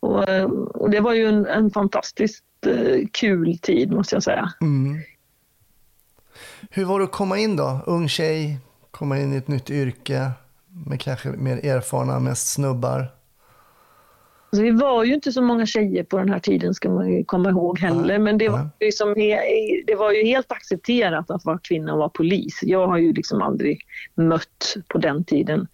Och, 0.00 0.28
eh, 0.28 0.44
och 0.50 0.90
det 0.90 1.00
var 1.00 1.12
ju 1.12 1.26
en, 1.26 1.46
en 1.46 1.70
fantastiskt 1.70 2.44
eh, 2.66 3.06
kul 3.12 3.58
tid 3.58 3.92
måste 3.92 4.16
jag 4.16 4.22
säga. 4.22 4.52
Mm. 4.60 5.00
Hur 6.70 6.84
var 6.84 6.98
det 6.98 7.04
att 7.04 7.12
komma 7.12 7.38
in 7.38 7.56
då? 7.56 7.80
Ung 7.86 8.08
tjej, 8.08 8.58
komma 8.98 9.18
in 9.18 9.32
i 9.32 9.36
ett 9.36 9.48
nytt 9.48 9.70
yrke 9.70 10.30
med 10.86 11.00
kanske 11.00 11.28
mer 11.28 11.66
erfarna, 11.66 12.20
mest 12.20 12.48
snubbar. 12.52 13.12
Alltså, 14.50 14.62
vi 14.62 14.70
var 14.70 15.04
ju 15.04 15.14
inte 15.14 15.32
så 15.32 15.42
många 15.42 15.66
tjejer 15.66 16.04
på 16.04 16.18
den 16.18 16.28
här 16.28 16.38
tiden 16.38 16.74
ska 16.74 16.90
man 16.90 17.12
ju 17.12 17.24
komma 17.24 17.50
ihåg 17.50 17.78
heller. 17.78 18.06
Nej, 18.06 18.18
Men 18.18 18.38
det 18.38 18.48
var, 18.48 18.68
ju 18.80 18.92
som, 18.92 19.14
he- 19.14 19.82
det 19.86 19.94
var 19.94 20.12
ju 20.12 20.24
helt 20.24 20.52
accepterat 20.52 21.30
att 21.30 21.44
vara 21.44 21.58
kvinna 21.58 21.92
och 21.92 21.98
vara 21.98 22.08
polis. 22.08 22.60
Jag 22.62 22.86
har 22.86 22.98
ju 22.98 23.12
liksom 23.12 23.42
aldrig 23.42 23.80
mött 24.14 24.76
på 24.88 24.98
den 24.98 25.24
tiden 25.24 25.66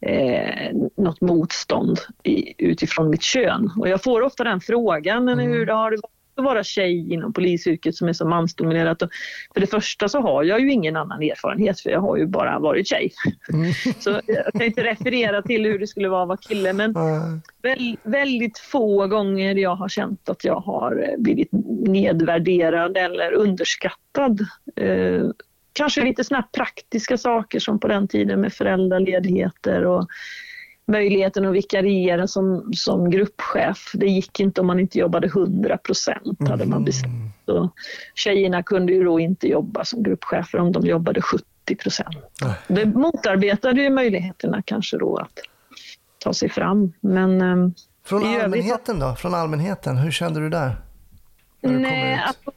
eh, 0.00 0.72
något 0.96 1.20
motstånd 1.20 1.98
i, 2.22 2.54
utifrån 2.66 3.10
mitt 3.10 3.22
kön. 3.22 3.70
Och 3.78 3.88
jag 3.88 4.02
får 4.02 4.22
ofta 4.22 4.44
den 4.44 4.60
frågan, 4.60 5.24
men 5.24 5.38
hur 5.38 5.66
har 5.66 5.90
det 5.90 5.96
varit 5.96 6.15
vara 6.42 6.64
tjej 6.64 7.12
inom 7.12 7.32
polisyrket 7.32 7.94
som 7.94 8.08
är 8.08 8.12
så 8.12 8.26
mansdominerat. 8.28 9.02
Och 9.02 9.10
för 9.54 9.60
det 9.60 9.66
första 9.66 10.08
så 10.08 10.20
har 10.20 10.44
jag 10.44 10.60
ju 10.60 10.72
ingen 10.72 10.96
annan 10.96 11.22
erfarenhet 11.22 11.80
för 11.80 11.90
jag 11.90 12.00
har 12.00 12.16
ju 12.16 12.26
bara 12.26 12.58
varit 12.58 12.88
tjej. 12.88 13.12
Mm. 13.52 13.72
Så 14.00 14.20
jag 14.26 14.52
kan 14.52 14.62
inte 14.62 14.84
referera 14.84 15.42
till 15.42 15.64
hur 15.64 15.78
det 15.78 15.86
skulle 15.86 16.08
vara 16.08 16.22
att 16.22 16.28
vara 16.28 16.38
kille 16.38 16.72
men 16.72 16.92
Nej. 16.92 17.40
väl, 17.62 17.96
väldigt 18.02 18.58
få 18.58 19.06
gånger 19.06 19.54
jag 19.54 19.76
har 19.76 19.88
känt 19.88 20.28
att 20.28 20.44
jag 20.44 20.60
har 20.60 21.08
eh, 21.08 21.18
blivit 21.22 21.48
nedvärderad 21.86 22.96
eller 22.96 23.32
underskattad. 23.32 24.40
Eh, 24.76 25.22
kanske 25.72 26.04
lite 26.04 26.24
här 26.36 26.44
praktiska 26.52 27.18
saker 27.18 27.58
som 27.58 27.80
på 27.80 27.88
den 27.88 28.08
tiden 28.08 28.40
med 28.40 28.52
föräldraledigheter 28.52 29.84
och 29.84 30.08
möjligheten 30.86 31.46
att 31.46 31.54
vikariera 31.54 32.26
som, 32.26 32.72
som 32.74 33.10
gruppchef. 33.10 33.90
Det 33.94 34.06
gick 34.06 34.40
inte 34.40 34.60
om 34.60 34.66
man 34.66 34.80
inte 34.80 34.98
jobbade 34.98 35.26
100 35.26 35.78
procent 35.78 36.48
hade 36.48 36.66
man 36.66 36.84
bestämt. 36.84 37.12
Så 37.46 37.70
tjejerna 38.14 38.62
kunde 38.62 38.92
ju 38.92 39.04
då 39.04 39.20
inte 39.20 39.48
jobba 39.48 39.84
som 39.84 40.02
gruppchefer 40.02 40.58
om 40.58 40.72
de 40.72 40.86
jobbade 40.86 41.22
70 41.22 41.76
procent. 41.76 42.16
Det 42.68 42.86
motarbetade 42.86 43.82
ju 43.82 43.90
möjligheterna 43.90 44.62
kanske 44.62 44.98
då 44.98 45.16
att 45.16 45.38
ta 46.18 46.34
sig 46.34 46.48
fram. 46.48 46.92
Men 47.00 47.40
ehm, 47.40 47.74
Från 48.04 48.24
allmänheten 48.24 48.98
då? 48.98 49.14
Från 49.14 49.34
allmänheten, 49.34 49.96
hur 49.96 50.10
kände 50.10 50.40
du 50.40 50.50
där? 50.50 50.76
Nej, 51.60 52.20
alltså, 52.26 52.50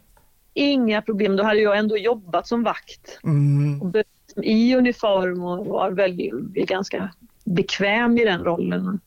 inga 0.54 1.02
problem. 1.02 1.36
Då 1.36 1.44
hade 1.44 1.60
jag 1.60 1.78
ändå 1.78 1.98
jobbat 1.98 2.48
som 2.48 2.64
vakt 2.64 3.20
Mm. 3.24 3.82
och 3.82 3.96
i 4.44 4.76
uniform 4.76 5.44
och 5.44 5.66
var 5.66 5.92
väldigt, 5.92 6.34
ganska 6.54 7.10
bekväm 7.56 8.18
i 8.18 8.26
den 8.26 8.44
rollen. 8.44 9.00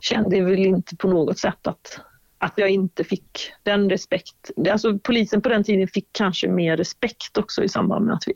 Kände 0.00 0.40
väl 0.40 0.58
inte 0.58 0.96
på 0.96 1.08
något 1.08 1.38
sätt 1.38 1.66
att, 1.66 2.00
att 2.38 2.52
jag 2.56 2.70
inte 2.70 3.04
fick 3.04 3.52
den 3.62 3.90
respekt. 3.90 4.50
Alltså, 4.70 4.98
polisen 4.98 5.40
på 5.42 5.48
den 5.48 5.64
tiden 5.64 5.88
fick 5.88 6.08
kanske 6.12 6.48
mer 6.48 6.76
respekt 6.76 7.38
också 7.38 7.64
i 7.64 7.68
samband 7.68 8.06
med 8.06 8.14
att 8.14 8.24
vi 8.28 8.32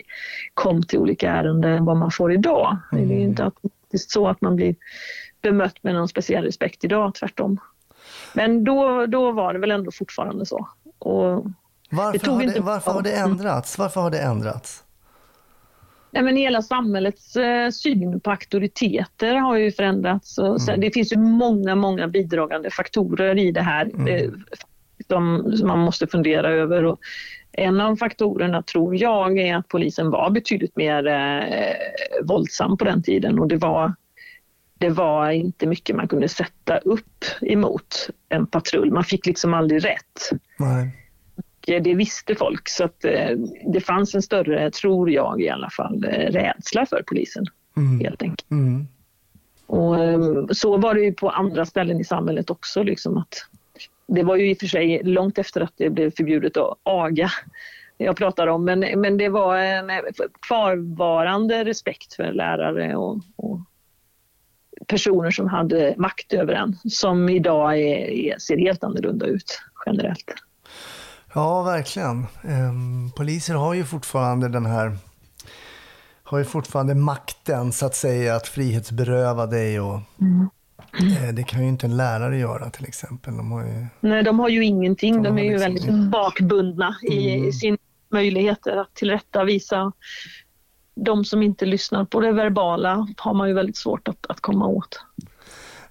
kom 0.55 0.83
till 0.83 0.99
olika 0.99 1.31
ärenden 1.31 1.73
än 1.73 1.85
vad 1.85 1.97
man 1.97 2.11
får 2.11 2.33
idag. 2.33 2.77
Det 2.93 2.99
är 2.99 3.07
ju 3.07 3.21
inte 3.21 3.45
automatiskt 3.45 4.11
så 4.11 4.29
att 4.29 4.41
man 4.41 4.57
blir 4.57 4.75
bemött 5.43 5.83
med 5.83 5.95
någon 5.95 6.09
speciell 6.09 6.45
respekt 6.45 6.85
idag, 6.85 7.15
tvärtom. 7.15 7.61
Men 8.35 8.65
då, 8.65 9.07
då 9.07 9.33
var 9.33 9.53
det 9.53 9.59
väl 9.59 9.71
ändå 9.71 9.91
fortfarande 9.91 10.47
så. 10.47 10.69
Och 10.99 11.47
Varför, 11.91 12.31
har 12.31 12.39
det, 12.39 12.45
inte- 12.45 12.61
varför 12.61 12.91
har 12.91 13.03
det 13.03 13.13
ändrats? 13.13 13.79
Varför 13.79 14.01
har 14.01 14.11
det 14.11 14.19
ändrats? 14.21 14.85
Nej, 16.11 16.23
men 16.23 16.37
hela 16.37 16.63
samhällets 16.63 17.37
eh, 17.37 17.71
syn 17.71 18.21
på 18.21 18.31
auktoriteter 18.31 19.35
har 19.35 19.57
ju 19.57 19.73
förändrats. 19.73 20.39
Och 20.39 20.63
sen, 20.63 20.81
Det 20.81 20.91
finns 20.91 21.13
ju 21.13 21.17
många, 21.17 21.75
många 21.75 22.09
bidragande 22.09 22.71
faktorer 22.71 23.39
i 23.39 23.53
det 23.53 23.63
här 23.63 24.09
eh, 24.09 24.31
som, 25.09 25.53
som 25.57 25.69
man 25.69 25.79
måste 25.79 26.07
fundera 26.07 26.51
över. 26.51 26.85
Och 26.85 27.01
en 27.53 27.81
av 27.81 27.97
faktorerna 27.97 28.63
tror 28.63 28.97
jag 28.97 29.39
är 29.39 29.57
att 29.57 29.69
polisen 29.69 30.11
var 30.11 30.31
betydligt 30.31 30.77
mer 30.77 31.07
eh, 31.07 31.75
våldsam 32.23 32.77
på 32.77 32.85
den 32.85 33.03
tiden 33.03 33.39
och 33.39 33.49
det 33.49 33.57
var, 33.57 33.95
det 34.79 34.89
var 34.89 35.31
inte 35.31 35.67
mycket 35.67 35.97
man 35.97 36.09
kunde 36.09 36.29
sätta 36.29 36.79
upp 36.79 37.25
emot 37.43 38.11
en 38.29 38.47
patrull. 38.47 38.93
Man 38.93 39.05
fick 39.05 39.27
liksom 39.27 39.55
aldrig 39.55 39.85
rätt. 39.85 40.31
Nej. 40.59 41.00
Och 41.77 41.83
det 41.83 41.95
visste 41.95 42.35
folk 42.35 42.69
så 42.69 42.85
att 42.85 43.05
eh, 43.05 43.31
det 43.67 43.81
fanns 43.81 44.15
en 44.15 44.23
större, 44.23 44.71
tror 44.71 45.11
jag 45.11 45.41
i 45.41 45.49
alla 45.49 45.71
fall, 45.71 46.05
eh, 46.05 46.33
rädsla 46.33 46.87
för 46.87 47.03
polisen 47.07 47.45
helt 48.03 48.23
enkelt. 48.23 48.51
Mm. 48.51 48.87
Och 49.67 50.05
eh, 50.05 50.47
så 50.53 50.77
var 50.77 50.95
det 50.95 51.01
ju 51.01 51.13
på 51.13 51.31
andra 51.31 51.67
ställen 51.67 52.01
i 52.01 52.05
samhället 52.05 52.51
också. 52.51 52.83
Liksom 52.83 53.17
att 53.17 53.35
det 54.07 54.23
var 54.23 54.37
ju 54.37 54.51
i 54.51 54.55
och 54.55 54.59
för 54.59 54.67
sig 54.67 55.03
långt 55.05 55.39
efter 55.39 55.61
att 55.61 55.73
det 55.77 55.91
blev 55.91 56.11
förbjudet 56.11 56.57
att 56.57 56.79
aga 56.83 57.31
jag 57.97 58.17
pratar 58.17 58.47
om, 58.47 58.65
men, 58.65 58.81
men 58.81 59.17
det 59.17 59.29
var 59.29 59.59
en 59.59 59.91
eh, 59.91 59.97
kvarvarande 60.49 61.65
respekt 61.65 62.15
för 62.15 62.33
lärare 62.33 62.97
och, 62.97 63.19
och 63.37 63.61
personer 64.87 65.31
som 65.31 65.49
hade 65.49 65.95
makt 65.97 66.33
över 66.33 66.55
en 66.55 66.77
som 66.91 67.29
idag 67.29 67.79
är, 67.79 68.11
är, 68.11 68.39
ser 68.39 68.57
helt 68.57 68.85
annorlunda 68.85 69.27
ut 69.27 69.63
generellt. 69.87 70.35
Ja, 71.35 71.63
verkligen. 71.63 72.27
Ehm, 72.43 73.11
poliser 73.17 73.55
har 73.55 73.75
ju 73.75 73.85
fortfarande 73.85 74.49
den 74.49 74.67
här 74.67 74.97
har 76.23 76.39
ju 76.39 76.45
fortfarande 76.45 76.95
makten 76.95 77.73
så 77.73 77.87
att 77.87 77.95
säga 77.95 78.37
att 78.37 78.47
frihetsberöva 78.49 79.47
dig 79.47 79.81
och 79.81 79.95
eh, 79.95 81.35
det 81.35 81.43
kan 81.43 81.63
ju 81.63 81.69
inte 81.69 81.87
en 81.87 81.97
lärare 81.97 82.39
göra 82.39 82.71
till 82.71 82.85
exempel. 82.85 83.37
De 83.37 83.53
har 83.53 83.65
ju, 83.65 83.87
Nej, 84.01 84.23
de 84.23 84.39
har 84.39 84.49
ju 84.49 84.65
ingenting. 84.65 85.23
De 85.23 85.23
De 85.23 85.39
är 85.39 85.43
ju 85.45 85.51
liksom- 85.59 85.75
väldigt 85.75 86.11
bakbundna 86.11 86.97
i, 87.03 87.35
i 87.47 87.53
sin 87.53 87.79
möjligheter 88.09 88.77
att 88.77 88.95
tillrättavisa. 88.95 89.93
De 90.95 91.25
som 91.25 91.43
inte 91.43 91.67
lyssnar 91.67 92.05
på 92.05 92.21
det 92.21 92.33
verbala 92.33 93.09
har 93.17 93.35
man 93.35 93.49
ju 93.49 93.55
väldigt 93.55 93.77
svårt 93.77 94.09
att, 94.09 94.27
att 94.29 94.41
komma 94.41 94.67
åt. 94.67 95.01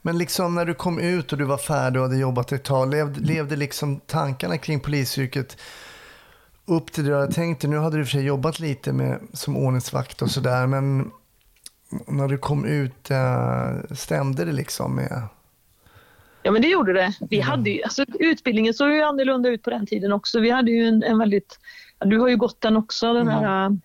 Men 0.02 0.18
liksom 0.18 0.56
när 0.56 0.66
du 0.66 0.74
kom 0.74 1.00
ut 1.00 1.32
och 1.32 1.38
du 1.38 1.46
var 1.46 1.58
färdig 1.58 2.02
och 2.02 2.08
hade 2.08 2.20
jobbat 2.20 2.52
ett 2.52 2.64
tag, 2.64 2.92
levde, 2.92 3.20
levde 3.20 3.56
liksom 3.56 4.00
tankarna 4.00 4.58
kring 4.58 4.80
polisyrket 4.80 5.58
upp 6.66 6.92
till 6.92 7.04
det 7.04 7.10
du 7.10 7.16
hade 7.16 7.34
tänkt 7.34 7.62
dig? 7.62 7.70
Nu 7.70 7.78
hade 7.78 7.98
du 7.98 8.06
för 8.06 8.12
sig 8.12 8.26
jobbat 8.26 8.60
lite 8.60 8.94
med, 8.94 9.20
som 9.34 9.58
ordningsvakt 9.58 10.22
och 10.22 10.32
sådär, 10.32 10.68
men 10.68 11.12
när 12.08 12.28
du 12.28 12.38
kom 12.38 12.66
ut, 12.66 13.12
eh, 13.12 13.96
stämde 13.96 14.46
det 14.46 14.52
liksom 14.52 14.96
med 14.96 15.28
Ja, 16.44 16.52
men 16.52 16.62
det 16.62 16.68
gjorde 16.68 16.94
det. 16.94 17.14
Vi 17.30 17.40
hade 17.40 17.70
ju, 17.70 17.84
alltså, 17.84 18.06
utbildningen 18.20 18.74
såg 18.74 18.92
ju 18.92 19.02
annorlunda 19.02 19.50
ut 19.50 19.64
på 19.64 19.70
den 19.70 19.86
tiden 19.86 20.12
också. 20.12 20.40
Vi 20.40 20.50
hade 20.50 20.72
ju 20.72 20.88
en, 20.88 21.04
en 21.04 21.20
väldigt... 21.20 21.60
Du 22.00 22.20
har 22.20 22.28
ju 22.28 22.38
gått 22.38 22.62
den 22.62 22.78
också, 22.78 23.14
den 23.14 23.28
här 23.28 23.78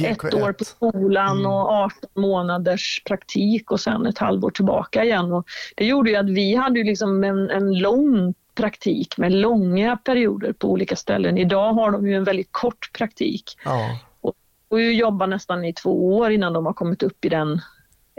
äh, 0.00 0.10
ett 0.10 0.18
GK1? 0.18 0.42
år 0.42 0.52
på 0.52 0.64
skolan 0.64 1.46
och 1.46 1.70
18 1.70 2.10
månaders 2.14 3.02
praktik 3.04 3.70
och 3.70 3.80
sen 3.80 4.06
ett 4.06 4.18
halvår 4.18 4.50
tillbaka 4.50 5.04
igen. 5.04 5.32
Och 5.32 5.46
det 5.76 5.84
gjorde 5.84 6.10
ju 6.10 6.16
att 6.16 6.30
vi 6.30 6.54
hade 6.54 6.84
liksom 6.84 7.24
en, 7.24 7.50
en 7.50 7.78
lång 7.78 8.34
praktik 8.54 9.18
med 9.18 9.32
långa 9.32 9.96
perioder 9.96 10.52
på 10.52 10.70
olika 10.70 10.96
ställen. 10.96 11.38
Idag 11.38 11.72
har 11.72 11.90
de 11.90 12.08
ju 12.08 12.14
en 12.14 12.24
väldigt 12.24 12.52
kort 12.52 12.90
praktik 12.92 13.58
Ja. 13.64 13.98
och, 14.20 14.34
och 14.68 14.80
ju 14.80 14.92
jobba 14.92 15.26
nästan 15.26 15.64
i 15.64 15.72
två 15.72 16.16
år 16.16 16.30
innan 16.30 16.52
de 16.52 16.66
har 16.66 16.72
kommit 16.72 17.02
upp 17.02 17.24
i 17.24 17.28
den, 17.28 17.60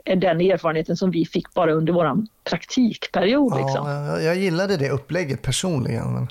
den 0.06 0.42
erfarenheten 0.42 0.98
som 0.98 1.12
vi 1.12 1.26
fick 1.26 1.54
bara 1.54 1.74
under 1.74 1.94
vår 1.94 2.26
praktikperiod. 2.50 3.58
Liksom. 3.58 3.88
Ja, 3.90 4.06
jag, 4.06 4.24
jag 4.24 4.36
gillade 4.36 4.78
det 4.78 4.90
upplägget 4.90 5.42
personligen. 5.42 6.28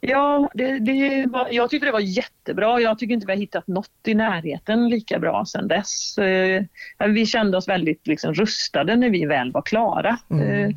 Ja, 0.00 0.50
det, 0.54 0.78
det 0.78 1.26
var, 1.26 1.48
jag 1.50 1.70
tyckte 1.70 1.86
det 1.86 1.92
var 1.92 2.00
jättebra. 2.00 2.80
Jag 2.80 2.98
tycker 2.98 3.14
inte 3.14 3.26
vi 3.26 3.32
har 3.32 3.40
hittat 3.40 3.66
något 3.66 3.90
i 4.06 4.14
närheten 4.14 4.88
lika 4.88 5.18
bra 5.18 5.44
sedan 5.44 5.68
dess. 5.68 6.18
Eh, 6.18 6.62
vi 7.08 7.26
kände 7.26 7.56
oss 7.56 7.68
väldigt 7.68 8.06
liksom, 8.06 8.34
rustade 8.34 8.96
när 8.96 9.10
vi 9.10 9.26
väl 9.26 9.52
var 9.52 9.62
klara. 9.62 10.18
Eh, 10.30 10.70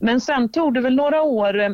men 0.00 0.20
sen 0.20 0.48
tog 0.48 0.74
det 0.74 0.80
väl 0.80 0.94
några 0.94 1.22
år 1.22 1.60
eh, 1.60 1.70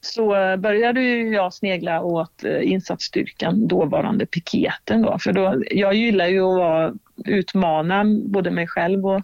så 0.00 0.28
började 0.58 1.02
jag 1.10 1.54
snegla 1.54 2.02
åt 2.02 2.44
insatsstyrkan, 2.62 3.68
dåvarande 3.68 4.26
piketen. 4.26 5.02
Då, 5.02 5.18
för 5.18 5.32
då, 5.32 5.62
jag 5.70 5.94
gillar 5.94 6.26
ju 6.26 6.40
att 6.40 6.58
vara, 6.58 6.94
utmana 7.24 8.04
både 8.26 8.50
mig 8.50 8.66
själv 8.66 9.06
och 9.06 9.22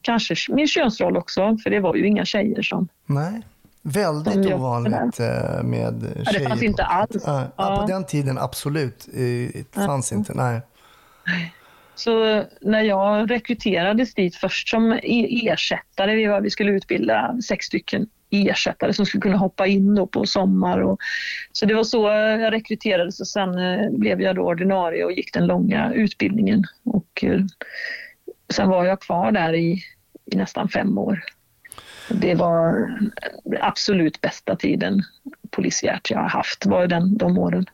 kanske 0.00 0.34
min 0.48 0.68
könsroll 0.68 1.16
också, 1.16 1.58
för 1.62 1.70
det 1.70 1.80
var 1.80 1.94
ju 1.94 2.06
inga 2.06 2.24
tjejer 2.24 2.62
som 2.62 2.88
Nej. 3.06 3.42
Väldigt 3.92 4.34
jobbade 4.34 4.54
ovanligt 4.54 5.20
eh, 5.20 5.62
med 5.62 6.14
Ja, 6.26 6.32
det 6.32 6.48
fanns 6.48 6.62
inte 6.62 6.84
alls. 6.84 7.22
Ja. 7.26 7.46
Ja. 7.56 7.76
På 7.76 7.92
den 7.92 8.04
tiden 8.04 8.38
absolut. 8.38 9.08
Det 9.12 9.74
fanns 9.74 10.12
inte. 10.12 10.34
Nej. 10.34 10.60
Så 11.94 12.44
när 12.60 12.82
jag 12.82 13.30
rekryterades 13.30 14.14
dit 14.14 14.36
först 14.36 14.68
som 14.68 14.92
e- 14.92 15.48
ersättare, 15.48 16.14
vi, 16.14 16.26
var, 16.26 16.40
vi 16.40 16.50
skulle 16.50 16.72
utbilda 16.72 17.36
sex 17.48 17.66
stycken 17.66 18.06
ersättare 18.30 18.92
som 18.92 19.06
skulle 19.06 19.20
kunna 19.20 19.36
hoppa 19.36 19.66
in 19.66 19.94
då 19.94 20.06
på 20.06 20.26
sommar. 20.26 20.78
Och, 20.78 20.98
så 21.52 21.66
det 21.66 21.74
var 21.74 21.84
så 21.84 22.08
jag 22.08 22.52
rekryterades 22.52 23.20
och 23.20 23.28
sen 23.28 23.58
eh, 23.58 23.90
blev 23.90 24.20
jag 24.20 24.36
då 24.36 24.42
ordinarie 24.42 25.04
och 25.04 25.12
gick 25.12 25.34
den 25.34 25.46
långa 25.46 25.92
utbildningen. 25.92 26.64
Och, 26.84 27.24
eh, 27.24 27.40
sen 28.50 28.68
var 28.68 28.84
jag 28.84 29.00
kvar 29.00 29.32
där 29.32 29.52
i, 29.54 29.82
i 30.32 30.36
nästan 30.36 30.68
fem 30.68 30.98
år. 30.98 31.22
Det 32.10 32.34
var 32.34 32.90
absolut 33.60 34.20
bästa 34.20 34.56
tiden 34.56 35.02
polisiärt 35.50 36.10
jag 36.10 36.18
har 36.18 36.28
haft, 36.28 36.66
var 36.66 36.86
den, 36.86 37.18
de 37.18 37.38
åren. 37.38 37.66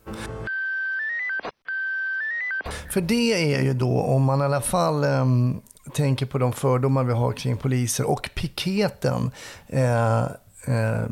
För 2.91 3.01
det 3.01 3.55
är 3.55 3.63
ju 3.63 3.73
då, 3.73 4.01
om 4.01 4.23
man 4.23 4.41
i 4.41 4.45
alla 4.45 4.61
fall 4.61 5.05
em, 5.05 5.61
tänker 5.93 6.27
på 6.27 6.39
de 6.39 6.53
fördomar 6.53 7.05
vi 7.05 7.13
har 7.13 7.33
kring 7.33 7.57
poliser 7.57 8.11
och 8.11 8.31
piketen 8.35 9.31
eh, 9.67 10.23
eh, 10.67 11.05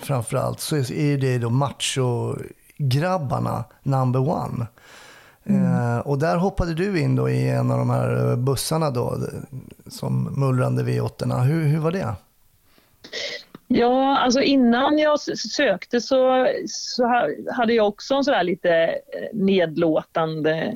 framförallt, 0.00 0.60
så 0.60 0.76
är 0.76 1.18
det 1.18 1.38
då 1.38 1.50
macho-grabbarna 1.50 3.64
number 3.82 4.28
one. 4.28 4.66
Eh, 5.44 5.98
och 5.98 6.18
där 6.18 6.36
hoppade 6.36 6.74
du 6.74 7.00
in 7.00 7.16
då 7.16 7.28
i 7.28 7.50
en 7.50 7.70
av 7.70 7.78
de 7.78 7.90
här 7.90 8.36
bussarna 8.36 8.90
då, 8.90 9.18
som 9.86 10.34
mullrande 10.36 10.82
V8. 10.82 11.42
Hur, 11.42 11.64
hur 11.64 11.78
var 11.78 11.92
det? 11.92 12.14
Ja, 13.68 14.18
alltså 14.18 14.40
innan 14.40 14.98
jag 14.98 15.20
sökte 15.20 16.00
så, 16.00 16.48
så 16.68 17.04
ha- 17.04 17.28
hade 17.52 17.72
jag 17.74 17.88
också 17.88 18.14
en 18.14 18.24
sådär 18.24 18.42
lite 18.42 18.70
eh, 18.72 18.92
nedlåtande... 19.32 20.52
eh, 20.54 20.74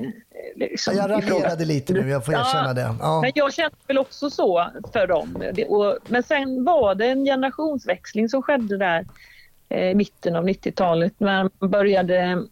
Liksom, 0.55 0.95
Jag 0.95 1.09
raljerade 1.09 1.65
lite 1.65 1.93
nu, 1.93 2.09
jag 2.09 2.25
får 2.25 2.33
Ja, 2.33 2.39
erkänna 2.39 2.73
det. 2.73 2.95
Ja. 2.99 3.21
Men 3.21 3.31
jag 3.35 3.53
kände 3.53 3.75
väl 3.87 3.97
också 3.97 4.29
så 4.29 4.67
för 4.93 5.07
dem. 5.07 5.43
Och, 5.67 5.97
men 6.07 6.23
sen 6.23 6.63
var 6.63 6.95
det 6.95 7.05
en 7.05 7.25
generationsväxling 7.25 8.29
som 8.29 8.41
skedde 8.41 8.77
där 8.77 9.05
eh, 9.69 9.89
i 9.91 9.95
mitten 9.95 10.35
av 10.35 10.47
90-talet 10.47 11.13
när 11.17 11.49
man 11.59 11.69
började 11.71 12.43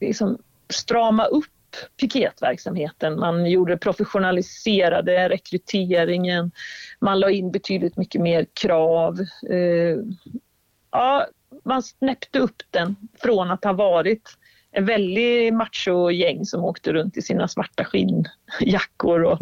liksom, 0.00 0.38
strama 0.68 1.24
upp 1.24 1.44
piketverksamheten. 2.00 3.18
Man 3.18 3.50
gjorde 3.50 3.76
professionaliserade 3.76 5.28
rekryteringen. 5.28 6.50
Man 7.00 7.20
la 7.20 7.30
in 7.30 7.50
betydligt 7.50 7.96
mycket 7.96 8.20
mer 8.20 8.46
krav. 8.62 9.20
Eh, 9.50 9.98
ja, 10.90 11.26
man 11.64 11.82
snäppte 11.82 12.38
upp 12.38 12.62
den 12.70 12.96
från 13.22 13.50
att 13.50 13.64
ha 13.64 13.72
varit 13.72 14.36
en 14.76 14.84
väldigt 14.84 15.54
macho-gäng 15.54 16.44
som 16.44 16.64
åkte 16.64 16.92
runt 16.92 17.16
i 17.16 17.22
sina 17.22 17.48
svarta 17.48 17.84
skinnjackor 17.84 19.22
och, 19.22 19.38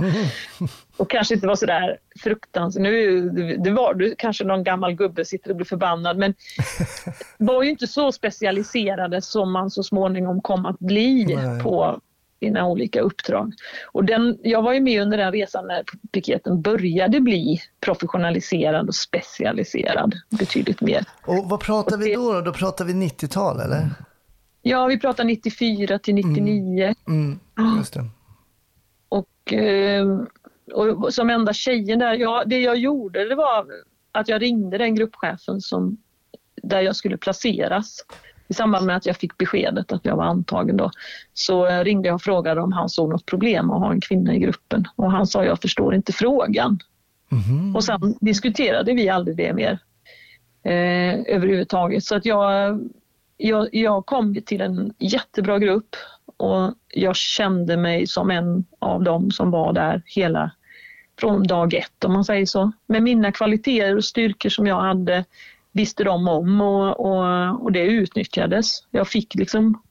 och 0.97 1.11
kanske 1.11 1.35
inte 1.35 1.47
var 1.47 1.57
så 1.57 1.67
där 1.67 1.99
fruktansvärt. 2.21 2.83
Nu, 2.83 3.29
det 3.59 3.71
var 3.71 3.95
du 3.95 4.15
kanske 4.19 4.45
någon 4.45 4.65
gammal 4.65 4.95
gubbe 4.95 5.25
sitter 5.25 5.51
och 5.51 5.57
blir 5.57 5.67
förbannad 5.67 6.19
men 6.19 6.35
var 7.39 7.63
ju 7.63 7.71
inte 7.71 7.87
så 7.87 8.13
specialiserade 8.13 9.23
som 9.23 9.53
man 9.53 9.71
så 9.71 9.83
småningom 9.83 10.41
kom 10.41 10.67
att 10.67 10.79
bli 10.79 11.25
Nej. 11.25 11.63
på 11.63 12.01
sina 12.45 12.67
olika 12.67 13.01
uppdrag. 13.01 13.53
Och 13.93 14.05
den, 14.05 14.39
jag 14.43 14.63
var 14.63 14.73
ju 14.73 14.81
med 14.81 15.03
under 15.03 15.19
den 15.19 15.33
resan 15.33 15.67
när 15.67 15.85
piketen 16.13 16.63
började 16.63 17.21
bli 17.21 17.61
professionaliserad 17.81 18.89
och 18.89 18.95
specialiserad 18.95 20.15
betydligt 20.31 20.81
mer. 20.81 21.05
Och 21.27 21.45
vad 21.49 21.61
pratar 21.61 21.97
vi 21.97 22.15
då? 22.15 22.33
Då, 22.33 22.41
då 22.41 22.53
pratar 22.53 22.85
vi 22.85 22.93
90-tal 22.93 23.61
eller? 23.61 23.91
Ja, 24.63 24.87
vi 24.87 24.99
pratar 24.99 25.25
94 25.25 25.99
till 25.99 26.15
99 26.15 26.95
Mm, 27.07 27.39
just 27.79 27.95
det. 27.95 28.05
och, 29.09 29.53
eh, 29.53 30.07
och 30.75 31.15
som 31.15 31.31
enda 31.31 31.53
tjejen 31.53 31.99
där, 31.99 32.15
ja, 32.15 32.45
det 32.47 32.61
jag 32.61 32.77
gjorde 32.77 33.29
det 33.29 33.35
var 33.35 33.67
att 34.13 34.29
jag 34.29 34.43
ringde 34.43 34.79
den 34.79 34.95
gruppchefen 34.95 35.61
som, 35.61 35.97
där 36.63 36.81
jag 36.81 36.97
skulle 36.97 37.17
placeras. 37.17 38.05
I 38.49 38.55
samband 38.55 38.87
med 38.87 38.97
att 38.97 39.07
jag 39.07 39.17
fick 39.17 39.39
beskedet 39.39 39.93
att 39.93 40.05
jag 40.05 40.17
var 40.17 40.25
antagen 40.25 40.77
då, 40.77 40.91
så 41.35 41.67
ringde 41.67 42.09
jag 42.09 42.15
och 42.15 42.23
frågade 42.23 42.61
om 42.61 42.73
han 42.73 42.89
såg 42.89 43.11
något 43.11 43.27
problem 43.27 43.71
att 43.71 43.81
ha 43.81 43.93
en 43.93 44.01
kvinna 44.01 44.35
i 44.35 44.39
gruppen. 44.39 44.85
Och 44.97 45.11
han 45.11 45.27
sa, 45.27 45.45
jag 45.45 45.61
förstår 45.61 45.95
inte 45.95 46.13
frågan. 46.13 46.79
Mhm. 47.29 47.77
Och 47.77 47.85
sen 47.85 48.15
diskuterade 48.21 48.95
vi 48.95 49.09
aldrig 49.09 49.37
det 49.37 49.53
mer 49.53 49.79
eh, 50.65 51.35
överhuvudtaget. 51.37 52.05
Så 52.05 52.17
att 52.17 52.25
jag, 52.25 52.81
jag, 53.37 53.69
jag 53.73 54.07
kom 54.07 54.43
till 54.47 54.61
en 54.61 54.95
jättebra 54.99 55.59
grupp 55.59 55.97
och 56.37 56.75
jag 56.89 57.17
kände 57.17 57.77
mig 57.77 58.07
som 58.07 58.31
en 58.31 58.65
av 58.79 59.03
dem 59.03 59.31
som 59.31 59.51
var 59.51 59.73
där 59.73 60.03
hela 60.07 60.51
från 61.21 61.47
dag 61.47 61.75
ett 61.75 62.05
om 62.05 62.13
man 62.13 62.25
säger 62.25 62.47
så. 62.47 62.73
Med 62.87 63.03
mina 63.03 63.33
kvaliteter 63.33 63.97
och 63.97 64.05
styrkor 64.05 64.49
som 64.49 64.67
jag 64.67 64.81
hade 64.81 65.25
visste 65.75 66.05
de 66.05 66.29
om 66.29 66.61
och, 66.61 67.01
och, 67.01 67.63
och 67.63 67.73
det 67.73 67.83
utnyttjades. 67.83 68.87
Jag 68.91 69.09
fick 69.09 69.35
liksom 69.35 69.83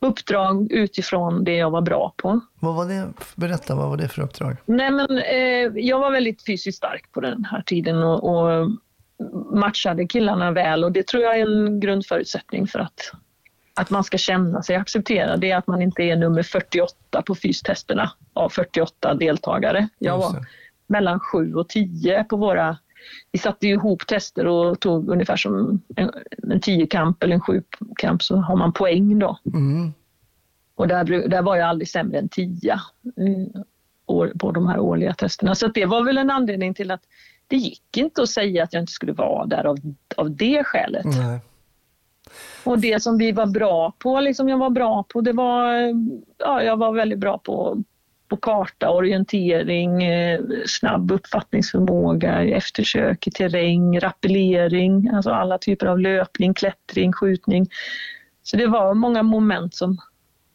uppdrag 0.00 0.72
utifrån 0.72 1.44
det 1.44 1.56
jag 1.56 1.70
var 1.70 1.80
bra 1.80 2.14
på. 2.16 2.40
Vad 2.60 2.74
var 2.74 2.86
det? 2.86 3.12
Berätta, 3.34 3.74
vad 3.74 3.88
var 3.88 3.96
det 3.96 4.08
för 4.08 4.22
uppdrag? 4.22 4.56
Nej, 4.64 4.90
men, 4.90 5.18
eh, 5.18 5.84
jag 5.84 5.98
var 5.98 6.10
väldigt 6.10 6.46
fysiskt 6.46 6.78
stark 6.78 7.12
på 7.12 7.20
den 7.20 7.44
här 7.44 7.62
tiden 7.62 8.02
och, 8.02 8.24
och 8.24 8.70
matchade 9.52 10.06
killarna 10.06 10.50
väl 10.50 10.84
och 10.84 10.92
det 10.92 11.06
tror 11.06 11.22
jag 11.22 11.38
är 11.38 11.46
en 11.46 11.80
grundförutsättning 11.80 12.66
för 12.66 12.78
att, 12.78 13.12
att 13.74 13.90
man 13.90 14.04
ska 14.04 14.18
känna 14.18 14.62
sig 14.62 14.76
accepterad. 14.76 15.40
Det 15.40 15.50
är 15.50 15.56
att 15.56 15.66
man 15.66 15.82
inte 15.82 16.02
är 16.02 16.16
nummer 16.16 16.42
48 16.42 17.22
på 17.26 17.34
fystesterna 17.34 18.12
av 18.32 18.48
48 18.48 19.14
deltagare. 19.14 19.88
Jag 19.98 20.18
var 20.18 20.46
mellan 20.86 21.20
7 21.20 21.54
och 21.54 21.68
10 21.68 22.24
på 22.24 22.36
våra... 22.36 22.76
Vi 23.32 23.38
satte 23.38 23.66
ihop 23.66 24.06
tester 24.06 24.46
och 24.46 24.80
tog 24.80 25.08
ungefär 25.08 25.36
som 25.36 25.82
en, 25.96 26.10
en 26.42 26.60
10-kamp 26.60 27.22
eller 27.22 27.34
en 27.34 27.40
7-kamp 27.40 28.22
så 28.22 28.36
har 28.36 28.56
man 28.56 28.72
poäng 28.72 29.18
då. 29.18 29.38
Mm. 29.54 29.92
Och 30.74 30.88
där, 30.88 31.28
där 31.28 31.42
var 31.42 31.56
jag 31.56 31.68
aldrig 31.68 31.88
sämre 31.88 32.18
än 32.18 32.28
10 32.28 32.80
år- 34.06 34.32
på 34.38 34.50
de 34.50 34.66
här 34.66 34.78
årliga 34.78 35.14
testerna. 35.14 35.54
Så 35.54 35.68
det 35.68 35.86
var 35.86 36.04
väl 36.04 36.18
en 36.18 36.30
anledning 36.30 36.74
till 36.74 36.90
att 36.90 37.02
det 37.46 37.56
gick 37.56 37.96
inte 37.96 38.22
att 38.22 38.28
säga 38.28 38.64
att 38.64 38.72
jag 38.72 38.82
inte 38.82 38.92
skulle 38.92 39.12
vara 39.12 39.46
där 39.46 39.64
av, 39.64 39.78
av 40.16 40.36
det 40.36 40.64
skälet. 40.64 41.04
Nej. 41.04 41.40
Och 42.64 42.78
det 42.78 43.02
som 43.02 43.18
vi 43.18 43.32
var 43.32 43.46
bra 43.46 43.92
på, 43.98 44.20
liksom 44.20 44.48
jag 44.48 44.58
var 44.58 44.70
bra 44.70 45.04
på, 45.08 45.20
det 45.20 45.32
var, 45.32 45.74
ja, 46.38 46.62
jag 46.62 46.76
var 46.76 46.92
väldigt 46.92 47.18
bra 47.18 47.38
på, 47.38 47.82
på 48.32 48.36
karta, 48.36 48.90
orientering, 48.90 50.02
eh, 50.02 50.40
snabb 50.66 51.10
uppfattningsförmåga, 51.10 52.42
eftersök 52.42 53.26
i 53.26 53.30
terräng, 53.30 54.00
rappellering, 54.00 55.08
alltså 55.08 55.30
alla 55.30 55.58
typer 55.58 55.86
av 55.86 55.98
löpning, 55.98 56.54
klättring, 56.54 57.12
skjutning. 57.12 57.66
Så 58.42 58.56
det 58.56 58.66
var 58.66 58.94
många 58.94 59.22
moment 59.22 59.74
som, 59.74 59.98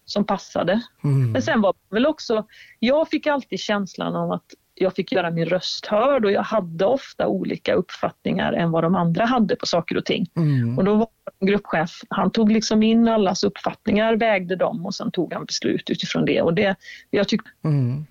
som 0.06 0.26
passade. 0.26 0.82
Mm. 1.04 1.32
Men 1.32 1.42
sen 1.42 1.62
var 1.62 1.74
det 1.74 1.96
väl 1.96 2.06
också, 2.06 2.46
jag 2.80 3.10
fick 3.10 3.28
alltid 3.28 3.60
känslan 3.60 4.16
av 4.16 4.32
att 4.32 4.46
jag 4.80 4.96
fick 4.96 5.12
göra 5.12 5.32
min 5.32 5.46
röst 5.46 5.86
hörd 5.86 6.26
och 6.26 6.32
jag 6.32 6.42
hade 6.44 6.86
ofta 6.86 7.28
olika 7.28 7.74
uppfattningar 7.74 8.54
än 8.54 8.72
vad 8.72 8.84
de 8.84 8.96
andra 8.96 9.26
hade 9.26 9.56
på 9.56 9.66
saker 9.66 9.98
och 9.98 10.06
ting. 10.06 10.30
Mm. 10.36 10.78
Och 10.78 10.84
då 10.84 10.96
var 10.96 11.08
en 11.40 11.48
gruppchef, 11.48 11.90
han 12.10 12.32
tog 12.32 12.52
liksom 12.52 12.84
in 12.84 13.08
allas 13.08 13.44
uppfattningar, 13.44 14.16
vägde 14.16 14.56
dem 14.56 14.86
och 14.86 14.96
sen 14.96 15.12
tog 15.12 15.34
han 15.34 15.46
beslut 15.46 15.90
utifrån 15.90 16.26
det. 16.26 16.42
Och 16.42 16.54
det 16.54 16.76
jag 17.10 17.28
tyckte, 17.28 17.50
Mm. 17.63 18.06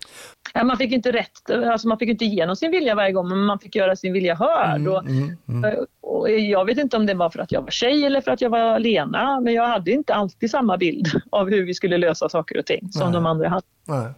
ja, 0.54 0.64
man 0.64 0.76
fick 0.76 0.92
inte 0.92 1.12
rätt, 1.12 1.50
alltså 1.50 1.88
man 1.88 1.98
fick 1.98 2.08
inte 2.08 2.24
igenom 2.24 2.56
sin 2.56 2.70
vilja 2.70 2.94
varje 2.94 3.12
gång 3.12 3.28
men 3.28 3.38
man 3.38 3.58
fick 3.58 3.74
göra 3.76 3.96
sin 3.96 4.12
vilja 4.12 4.34
hörd. 4.34 4.88
Och, 4.88 5.02
Mm. 5.08 5.36
Mm. 5.48 5.74
och 6.00 6.30
jag 6.30 6.64
vet 6.64 6.78
inte 6.78 6.96
om 6.96 7.06
det 7.06 7.14
var 7.14 7.30
för 7.30 7.38
att 7.38 7.52
jag 7.52 7.62
var 7.62 7.70
tjej 7.70 8.04
eller 8.04 8.20
för 8.20 8.30
att 8.30 8.40
jag 8.40 8.50
var 8.50 8.78
Lena 8.78 9.40
men 9.40 9.54
jag 9.54 9.66
hade 9.66 9.90
inte 9.90 10.14
alltid 10.14 10.50
samma 10.50 10.76
bild 10.76 11.06
av 11.30 11.50
hur 11.50 11.66
vi 11.66 11.74
skulle 11.74 11.98
lösa 11.98 12.28
saker 12.28 12.58
och 12.58 12.66
ting 12.66 12.92
som 12.92 13.02
Nej. 13.04 13.12
de 13.12 13.26
andra 13.26 13.48
hade. 13.48 13.66
Nej. 13.88 14.12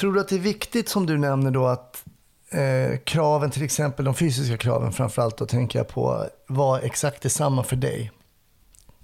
Tror 0.00 0.12
du 0.12 0.20
att 0.20 0.28
det 0.28 0.34
är 0.34 0.40
viktigt 0.40 0.88
som 0.88 1.06
du 1.06 1.18
nämner 1.18 1.50
då 1.50 1.66
att 1.66 2.04
eh, 2.50 2.98
kraven, 3.04 3.50
till 3.50 3.62
exempel 3.62 4.04
de 4.04 4.14
fysiska 4.14 4.56
kraven 4.56 4.92
framförallt, 4.92 5.36
då 5.38 5.46
tänker 5.46 5.78
jag 5.78 5.88
på, 5.88 6.26
var 6.46 6.78
exakt 6.80 7.22
detsamma 7.22 7.62
för 7.62 7.76
dig? 7.76 8.10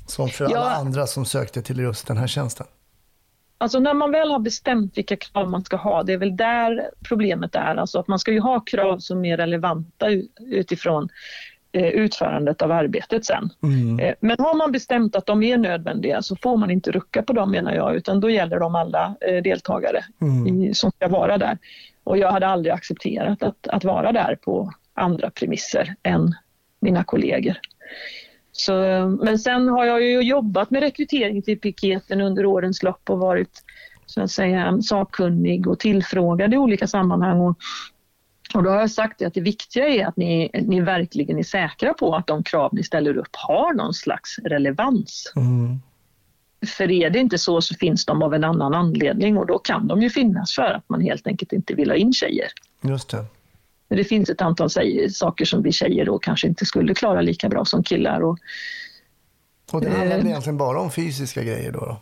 Som 0.07 0.29
för 0.29 0.45
Ja. 0.51 0.59
alla 0.59 0.75
andra 0.75 1.07
som 1.07 1.25
sökte 1.25 1.63
till 1.63 1.79
just 1.79 2.07
den 2.07 2.17
här 2.17 2.27
tjänsten? 2.27 2.67
Alltså 3.59 3.79
när 3.79 3.95
man 3.95 4.13
väl 4.13 4.31
har 4.31 4.39
bestämt 4.39 4.99
vilka 4.99 5.17
krav 5.17 5.51
man 5.51 5.65
ska 5.65 5.77
ha, 5.77 6.03
det 6.03 6.13
är 6.13 6.19
väl 6.19 6.37
där 6.37 6.91
problemet 7.09 7.55
är. 7.55 7.77
Alltså 7.77 7.99
att 7.99 8.09
man 8.09 8.19
ska 8.19 8.33
ju 8.33 8.41
ha 8.41 8.61
krav 8.61 8.99
som 8.99 9.25
är 9.25 9.37
relevanta 9.37 10.07
utifrån 10.41 11.09
utförandet 11.81 12.63
av 12.63 12.73
arbetet 12.73 13.25
sen. 13.25 13.51
Mm. 13.63 14.01
Eh, 14.01 14.15
Men 14.21 14.37
har 14.39 14.57
man 14.57 14.73
bestämt 14.73 15.17
att 15.17 15.27
de 15.27 15.43
är 15.43 15.59
nödvändiga 15.59 16.23
så 16.23 16.37
får 16.37 16.57
man 16.57 16.71
inte 16.71 16.91
rucka 16.93 17.23
på 17.23 17.33
dem 17.33 17.51
menar 17.51 17.75
jag, 17.75 17.97
utan 17.97 18.21
då 18.21 18.31
gäller 18.31 18.61
de 18.61 18.75
alla 18.75 19.15
eh, 19.29 19.43
deltagare 19.43 20.05
Mm. 20.21 20.63
i, 20.63 20.75
som 20.75 20.91
ska 20.91 21.09
vara 21.09 21.39
där. 21.39 21.59
Och 22.05 22.19
jag 22.19 22.33
hade 22.33 22.47
aldrig 22.47 22.73
accepterat 22.75 23.43
att, 23.43 23.69
att 23.69 23.85
vara 23.85 24.13
där 24.13 24.39
på 24.45 24.73
andra 24.95 25.31
premisser 25.31 25.95
än 26.03 26.35
mina 26.81 27.05
kollegor. 27.05 27.57
Så, 28.53 28.73
men 29.23 29.39
sen 29.39 29.69
har 29.69 29.85
jag 29.85 30.03
ju 30.03 30.21
jobbat 30.23 30.71
med 30.71 30.81
rekrytering 30.83 31.43
till 31.43 31.61
piketen 31.61 32.21
under 32.21 32.47
årens 32.47 32.83
lopp 32.83 33.11
och 33.11 33.19
varit 33.19 33.63
så 34.07 34.23
att 34.23 34.31
säga, 34.31 34.83
sakkunnig 34.83 35.67
och 35.67 35.79
tillfrågad 35.79 36.55
i 36.55 36.57
olika 36.57 36.87
sammanhang. 36.87 37.41
Och, 37.41 37.57
och 38.55 38.63
då 38.63 38.71
har 38.71 38.81
jag 38.81 38.91
sagt 38.91 39.23
att 39.23 39.35
det 39.35 39.41
viktiga 39.41 39.89
är 39.89 40.07
att 40.07 40.17
ni, 40.17 40.51
ni 40.55 40.81
verkligen 40.81 41.39
är 41.39 41.43
säkra 41.43 41.95
på 41.95 42.15
att 42.17 42.27
de 42.27 42.43
krav 42.43 42.75
ni 42.75 42.83
ställer 42.83 43.17
upp 43.17 43.37
har 43.37 43.75
någon 43.75 43.95
slags 43.95 44.39
relevans. 44.39 45.33
Mm. 45.37 45.81
För 46.67 46.91
är 46.91 47.11
det 47.11 47.19
inte 47.19 47.39
så 47.39 47.61
så 47.61 47.75
finns 47.75 48.07
de 48.07 48.23
av 48.23 48.35
en 48.35 48.45
annan 48.45 48.75
anledning 48.75 49.37
och 49.37 49.47
då 49.47 49.59
kan 49.59 49.87
de 49.87 50.03
ju 50.03 50.11
finnas 50.11 50.55
för 50.55 50.63
att 50.63 50.89
man 50.89 51.01
helt 51.01 51.27
enkelt 51.27 51.53
inte 51.53 51.75
vill 51.75 51.91
ha 51.91 51.97
in 51.97 52.13
tjejer. 52.13 52.49
Just 52.83 53.09
det. 53.11 53.25
Men 53.89 53.99
det 53.99 54.05
finns 54.05 54.31
ett 54.31 54.43
antal 54.43 54.71
saker 55.11 55.45
som 55.45 55.63
vi 55.63 55.73
tjejer 55.73 56.05
då 56.05 56.19
kanske 56.19 56.49
inte 56.49 56.67
skulle 56.67 56.95
klara 56.95 57.21
lika 57.21 57.49
bra 57.49 57.65
som 57.65 57.83
killar. 57.83 58.21
Och, 58.21 58.39
Och 59.73 59.81
det 59.81 59.91
handlar 59.91 60.19
Eh. 60.19 60.27
egentligen 60.27 60.57
bara 60.57 60.81
om 60.81 60.91
fysiska 60.91 61.43
grejer 61.43 61.73
då? 61.73 61.81
då? 61.81 62.01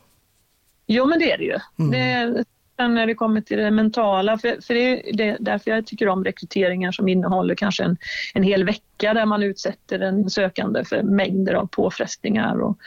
jo 0.87 1.07
men 1.07 1.19
det 1.19 1.33
är 1.33 1.39
det 1.39 1.45
ju. 1.45 1.59
Mm. 1.79 1.91
Det, 1.91 2.45
sen 2.77 2.95
när 2.95 3.07
det 3.07 3.15
kommer 3.15 3.41
till 3.41 3.59
det 3.59 3.71
mentala, 3.71 4.39
för, 4.39 4.61
för 4.61 4.75
det 4.75 5.11
är 5.11 5.17
det, 5.17 5.37
därför 5.41 5.71
jag 5.71 5.87
tycker 5.87 6.09
om 6.09 6.25
rekryteringar 6.25 6.93
som 6.93 7.09
innehåller 7.09 7.55
kanske 7.55 7.85
en, 7.85 7.97
en 8.35 8.43
hel 8.43 8.65
vecka 8.65 9.15
där 9.15 9.27
man 9.27 9.43
utsätter 9.43 10.01
en 10.01 10.31
sökande 10.31 10.85
för 10.85 11.03
mängder 11.03 11.55
av 11.55 11.67
påfrestningar 11.67 12.61
och, 12.61 12.79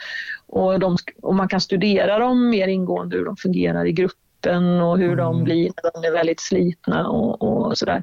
och, 0.46 0.80
de, 0.80 0.96
och 1.22 1.34
man 1.34 1.48
kan 1.48 1.60
studera 1.60 2.18
dem 2.18 2.50
mer 2.50 2.68
ingående 2.68 3.16
hur 3.16 3.24
de 3.24 3.36
fungerar 3.36 3.86
i 3.86 3.92
grupp 3.92 4.12
dippen 4.42 4.80
och 4.80 4.98
hur 4.98 5.16
de 5.16 5.44
blir 5.44 5.70
när 5.82 5.90
de 6.02 6.08
är 6.08 6.12
väldigt 6.12 6.40
slitna 6.40 7.08
och, 7.08 7.42
och 7.42 7.78
sådär. 7.78 8.02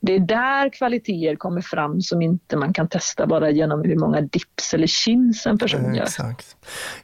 Det 0.00 0.14
är 0.14 0.18
där 0.20 0.68
kvaliteter 0.72 1.36
kommer 1.36 1.60
fram 1.60 2.00
som 2.02 2.22
inte 2.22 2.56
man 2.56 2.72
kan 2.72 2.88
testa 2.88 3.26
bara 3.26 3.50
genom 3.50 3.82
hur 3.84 3.96
många 3.96 4.20
dips 4.20 4.74
eller 4.74 4.86
chins 4.86 5.46
en 5.46 5.58
person 5.58 5.94
gör. 5.94 6.02
Exakt. 6.02 6.56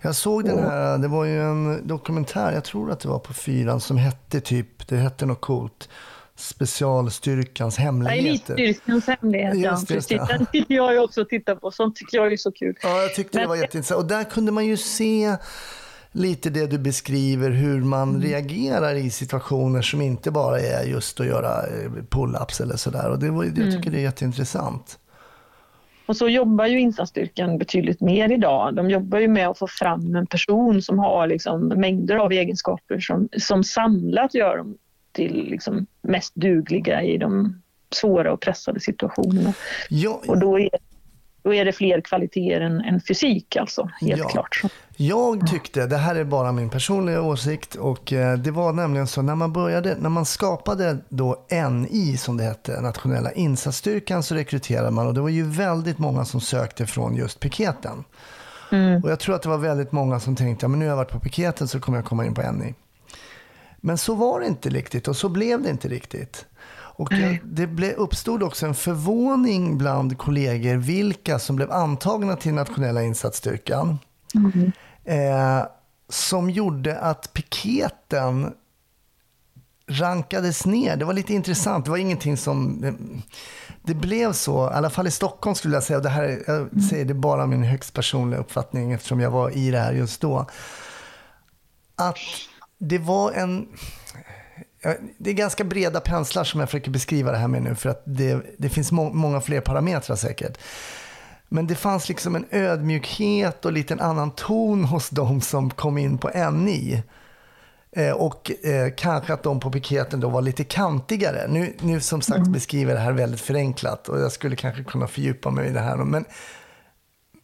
Jag 0.03 0.15
såg 0.17 0.45
den 0.45 0.59
här, 0.59 0.99
det 0.99 1.09
var 1.09 1.25
ju 1.25 1.43
en 1.43 1.87
dokumentär, 1.89 2.53
jag 2.53 2.65
tror 2.65 2.91
att 2.91 3.01
det 3.01 3.09
var 3.09 3.19
på 3.19 3.33
fyran, 3.35 3.81
som 3.81 3.97
hette 3.97 4.41
typ, 4.41 4.89
det 4.89 4.97
hette 4.97 5.27
något 5.27 5.41
coolt, 5.41 5.89
Specialstyrkans 6.37 7.77
hemligheter. 7.79 8.55
Elitstyrkans 8.55 9.07
hemligheter, 9.07 9.59
ja. 9.59 9.71
Det, 9.89 9.95
Precis. 9.95 10.07
det. 10.07 10.27
Den 10.29 10.47
tycker 10.47 10.75
jag 10.75 11.05
också 11.05 11.25
titta 11.25 11.57
på. 11.57 11.71
Sånt 11.71 11.97
tycker 11.97 12.17
jag 12.19 12.33
är 12.33 12.37
så 12.37 12.53
kul. 12.53 12.77
Ja, 12.83 13.03
jag 13.03 13.15
tyckte 13.15 13.39
det 13.39 13.43
Men- 13.43 13.49
var 13.49 13.57
jätteintressant. 13.57 14.01
Och 14.01 14.07
där 14.09 14.25
kunde 14.25 14.53
man 14.53 14.67
ju 14.67 14.77
se 14.77 15.37
lite 16.13 16.51
det 16.51 16.67
du 16.67 16.79
beskriver, 16.79 17.51
hur 17.51 17.81
man 17.81 18.09
Mm. 18.09 18.23
reagerar 18.23 18.95
i 18.95 19.11
situationer 19.11 19.83
som 19.83 20.01
inte 20.03 20.31
bara 20.31 20.61
är 20.61 20.85
just 20.85 21.21
att 21.21 21.27
göra 21.27 21.67
eh, 21.67 21.91
pull-ups 22.11 22.63
eller 22.63 22.77
sådär. 22.77 23.11
Och 23.11 23.19
det 23.19 23.31
var, 23.31 23.45
jag 23.45 23.59
Mm. 23.59 23.71
tycker 23.73 23.91
det 23.91 23.99
är 23.99 24.03
jätteintressant. 24.03 24.99
Och 26.07 26.17
så 26.17 26.29
jobbar 26.29 26.67
ju 26.67 26.81
insatsstyrkan 26.81 27.59
betydligt 27.59 28.01
mer 28.01 28.33
idag. 28.33 28.75
De 28.75 28.91
jobbar 28.91 29.19
ju 29.19 29.29
med 29.29 29.49
att 29.49 29.59
få 29.59 29.67
fram 29.67 30.15
en 30.17 30.27
person 30.27 30.83
som 30.83 30.99
har 30.99 31.27
liksom 31.27 31.69
mängder 31.69 32.17
av 32.17 32.33
egenskaper 32.33 32.99
som, 33.01 33.29
som 33.39 33.65
samlat 33.65 34.35
gör 34.35 34.57
dem 34.57 34.77
till 35.13 35.47
liksom 35.51 35.87
mest 36.03 36.35
dugliga 36.35 37.03
i 37.03 37.19
de 37.19 37.63
svåra 37.91 38.33
och 38.33 38.41
pressade 38.41 38.81
situationerna. 38.81 39.53
Jag, 39.91 40.29
Och 40.29 40.39
då 40.39 40.59
är, 40.59 40.69
då 41.49 41.55
är 41.55 41.65
det 41.65 41.73
fler 41.73 42.01
kvaliteter 42.01 42.61
än, 42.61 42.81
än 42.81 43.01
fysik 43.01 43.57
alltså, 43.57 43.91
helt 44.01 44.19
Ja. 44.21 44.29
klart. 44.29 44.63
Jag 44.97 45.47
tyckte, 45.47 45.87
det 45.87 45.97
här 45.97 46.15
är 46.15 46.25
bara 46.25 46.53
min 46.53 46.71
personliga 46.71 47.23
åsikt, 47.23 47.75
och 47.75 48.13
eh, 48.13 48.39
det 48.39 48.51
var 48.51 48.73
nämligen 48.73 49.07
så 49.07 49.23
när 49.23 49.35
man 49.35 49.53
började, 49.53 49.97
när 50.01 50.09
man 50.09 50.25
skapade 50.25 50.99
då 51.09 51.47
NI 51.71 52.17
som 52.17 52.37
det 52.37 52.45
hette, 52.45 52.81
Nationella 52.81 53.33
insatsstyrkan, 53.33 54.23
så 54.23 54.35
rekryterade 54.35 54.91
man 54.91 55.07
och 55.07 55.15
det 55.15 55.21
var 55.21 55.29
ju 55.29 55.43
väldigt 55.43 55.99
många 55.99 56.25
som 56.25 56.41
sökte 56.41 56.87
från 56.87 57.17
just 57.17 57.41
piketen. 57.41 58.05
Och 59.05 59.11
jag 59.11 59.21
tror 59.21 59.35
att 59.35 59.43
det 59.43 59.49
var 59.49 59.59
väldigt 59.59 59.93
många 59.93 60.21
som 60.21 60.37
tänkte, 60.37 60.65
ja, 60.65 60.69
men 60.69 60.79
nu 60.79 60.85
har 60.85 60.91
jag 60.91 60.97
varit 60.97 61.11
på 61.13 61.21
piketen 61.21 61.69
så 61.69 61.81
kommer 61.81 61.99
jag 61.99 62.05
komma 62.05 62.27
in 62.27 62.35
på 62.35 62.53
NI. 62.53 62.75
Men 63.77 63.99
så 63.99 64.15
var 64.15 64.41
det 64.41 64.47
inte 64.47 64.69
riktigt 64.69 65.09
och 65.09 65.17
så 65.17 65.29
blev 65.29 65.63
det 65.63 65.71
inte 65.71 65.89
riktigt. 65.89 66.47
Och 66.99 67.09
det 67.45 67.67
ble, 67.67 67.93
uppstod 67.93 68.43
också 68.43 68.67
en 68.67 68.75
förvåning 68.75 69.79
bland 69.79 70.19
kollegor 70.19 70.77
vilka 70.77 71.39
som 71.39 71.57
blev 71.57 71.73
antagna 71.73 72.37
till 72.37 72.55
nationella 72.55 73.03
insatsstyrkan. 73.03 73.99
Eh, 75.05 75.67
som 76.09 76.51
gjorde 76.51 76.99
att 76.99 77.33
piketen 77.33 78.53
rankades 79.91 80.67
ner. 80.67 80.97
Det 80.97 81.05
var 81.05 81.13
lite 81.13 81.35
intressant. 81.35 81.85
Det 81.85 81.91
var 81.91 81.99
ingenting 81.99 82.37
som... 82.37 82.85
Det 83.83 83.95
blev 83.95 84.33
så, 84.33 84.71
i 84.71 84.75
alla 84.75 84.91
fall 84.91 85.07
i 85.07 85.11
Stockholm 85.11 85.55
skulle 85.55 85.75
jag 85.75 85.83
säga, 85.83 85.97
och 85.97 86.03
det 86.03 86.09
här, 86.09 86.23
är- 86.25 86.43
jag 86.47 86.83
säger 86.91 87.05
det 87.05 87.15
bara 87.15 87.47
min 87.47 87.63
högst 87.63 87.95
personliga 87.95 88.41
uppfattning 88.41 88.93
eftersom 88.93 89.21
jag 89.21 89.31
var 89.31 89.51
i 89.57 89.71
det 89.71 89.79
här 89.79 89.93
just 89.93 90.21
då. 90.21 90.47
Att 91.97 92.17
det 92.79 92.99
var 92.99 93.33
en... 93.33 93.69
Det 95.19 95.31
är 95.31 95.35
ganska 95.35 95.65
breda 95.65 96.01
penslar 96.01 96.45
som 96.45 96.61
jag 96.61 96.69
försöker 96.69 96.91
beskriva 96.91 97.33
det 97.33 97.39
här 97.39 97.49
med 97.49 97.63
nu 97.63 97.75
för 97.75 97.89
att 97.89 98.03
det, 98.05 98.41
det 98.59 98.69
finns 98.69 98.93
må, 98.93 99.13
många 99.13 99.41
fler 99.41 99.61
parametrar 99.61 100.17
säkert. 100.17 100.59
Men 101.49 101.67
det 101.67 101.75
fanns 101.75 102.09
liksom 102.09 102.37
en 102.37 102.47
ödmjukhet 102.51 103.65
och 103.65 103.73
lite 103.73 103.95
en 103.95 104.01
annan 104.01 104.31
ton 104.31 104.85
hos 104.85 105.11
de 105.11 105.41
som 105.41 105.71
kom 105.71 105.99
in 105.99 106.19
på 106.19 106.51
NI. 106.51 107.03
Eh, 107.93 108.13
och 108.13 108.51
eh, 108.65 108.93
kanske 108.97 109.33
att 109.33 109.43
de 109.43 109.61
på 109.61 109.71
piketen 109.71 110.21
då 110.21 110.29
var 110.29 110.43
lite 110.43 110.65
kantigare. 110.65 111.47
Nu, 111.49 111.77
nu 111.81 112.01
som 112.01 112.21
sagt 112.21 112.49
beskriver 112.49 112.93
jag 112.93 113.01
det 113.01 113.05
här 113.05 113.13
väldigt 113.13 113.41
förenklat 113.41 114.09
och 114.09 114.21
jag 114.21 114.33
skulle 114.33 114.57
kanske 114.57 114.85
kunna 114.85 115.07
fördjupa 115.07 115.51
mig 115.51 115.69
i 115.69 115.73
det 115.73 115.81
här. 115.81 115.97
Men, 115.97 116.25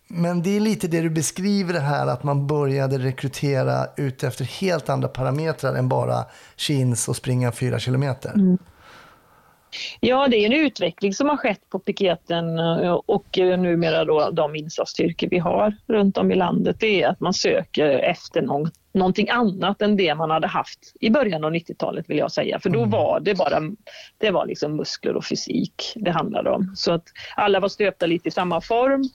men 0.08 0.42
det 0.42 0.56
är 0.56 0.60
lite 0.60 0.88
det 0.88 1.00
du 1.00 1.10
beskriver 1.10 1.72
det 1.72 1.80
här 1.80 2.06
att 2.06 2.24
man 2.24 2.46
började 2.46 2.98
rekrytera 2.98 3.86
ut 3.96 4.24
efter 4.24 4.44
helt 4.44 4.88
andra 4.88 5.08
parametrar 5.08 5.74
än 5.74 5.88
bara 5.88 6.24
chins 6.56 7.08
och 7.08 7.16
springa 7.16 7.52
fyra 7.52 7.78
kilometer. 7.78 8.32
Ja, 10.00 10.28
det 10.28 10.36
är 10.36 10.46
en 10.46 10.52
utveckling 10.52 11.14
som 11.14 11.28
har 11.28 11.36
skett 11.36 11.70
på 11.70 11.78
piketen 11.78 12.58
eh, 12.58 12.92
och 12.92 13.38
eh, 13.38 13.58
numera 13.58 14.04
då 14.04 14.30
de 14.30 14.56
insatsstyrkor 14.56 15.28
vi 15.28 15.38
har 15.38 15.76
runt 15.86 16.18
om 16.18 16.32
i 16.32 16.34
landet. 16.34 16.76
Det 16.80 17.02
är 17.02 17.08
att 17.08 17.20
man 17.20 17.34
söker 17.34 17.88
efter 17.88 18.42
någon, 18.42 18.70
någonting 18.92 19.30
annat 19.30 19.82
än 19.82 19.96
det 19.96 20.14
man 20.14 20.30
hade 20.30 20.46
haft 20.46 20.92
i 21.00 21.10
början 21.10 21.44
av 21.44 21.52
90-talet 21.52 22.10
vill 22.10 22.18
jag 22.18 22.32
säga. 22.32 22.60
För 22.60 22.70
då 22.70 22.84
var 22.84 23.20
det 23.20 23.34
bara 23.34 23.60
det 24.18 24.30
var 24.30 24.46
liksom 24.46 24.76
muskler 24.76 25.16
och 25.16 25.24
fysik 25.24 25.92
det 25.96 26.10
handlade 26.10 26.50
om. 26.50 26.72
Så 26.76 26.92
att 26.92 27.04
alla 27.36 27.60
var 27.60 27.68
stöpta 27.68 28.06
lite 28.06 28.28
i 28.28 28.32
samma 28.32 28.60
form 28.60 29.08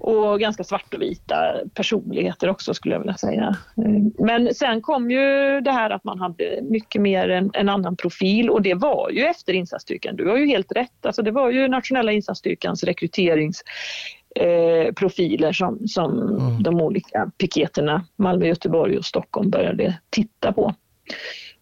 och 0.00 0.40
ganska 0.40 0.64
svartvita 0.64 1.54
personligheter 1.74 2.48
också 2.48 2.74
skulle 2.74 2.94
jag 2.94 3.00
vilja 3.00 3.16
säga. 3.16 3.56
Eh, 3.76 3.84
Men 4.18 4.54
sen 4.54 4.82
kom 4.82 5.10
ju 5.10 5.60
det 5.60 5.72
här 5.72 5.90
att 5.90 6.04
man 6.04 6.18
hade 6.18 6.62
mycket 6.62 7.02
mer 7.02 7.28
en, 7.28 7.50
en 7.54 7.68
annan 7.68 7.96
profil 7.96 8.50
och 8.50 8.62
det 8.62 8.74
var 8.74 9.10
ju 9.10 9.24
efter 9.24 9.52
insatsstyrkan. 9.52 10.16
Du 10.16 10.28
har 10.28 10.36
ju 10.36 10.46
helt 10.46 10.72
rätt. 10.72 11.06
Alltså 11.06 11.22
det 11.22 11.30
var 11.30 11.50
ju 11.50 11.68
nationella 11.68 12.12
insatsstyrkans 12.12 12.84
rekryteringsprofiler 12.84 14.86
eh, 14.86 14.92
profiler 14.92 15.52
som, 15.52 15.88
som 15.88 16.38
de 16.64 16.80
olika 16.80 17.30
piketerna 17.38 18.04
Malmö, 18.16 18.46
Göteborg 18.46 18.98
och 18.98 19.04
Stockholm 19.04 19.50
började 19.50 19.98
titta 20.10 20.52
på. 20.52 20.74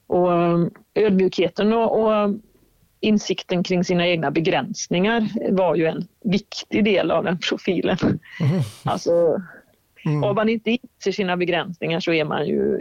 Och 0.07 0.33
eh, 0.33 0.59
ödmjukheten 0.95 1.73
och, 1.73 2.01
och 2.01 2.31
insikten 3.01 3.63
kring 3.63 3.85
sina 3.85 4.07
egna 4.07 4.31
begränsningar 4.31 5.29
var 5.53 5.77
ju 5.77 5.87
en 5.87 6.07
viktig 6.25 6.85
del 6.85 7.11
av 7.11 7.25
den 7.25 7.39
profilen. 7.39 7.99
Alltså, 8.85 9.43
Om 10.05 10.35
man 10.35 10.49
inte 10.49 10.71
inser 10.71 11.13
sina 11.13 11.37
begränsningar 11.37 12.01
så 12.01 12.13
är 12.13 12.25
man 12.25 12.47
ju 12.47 12.79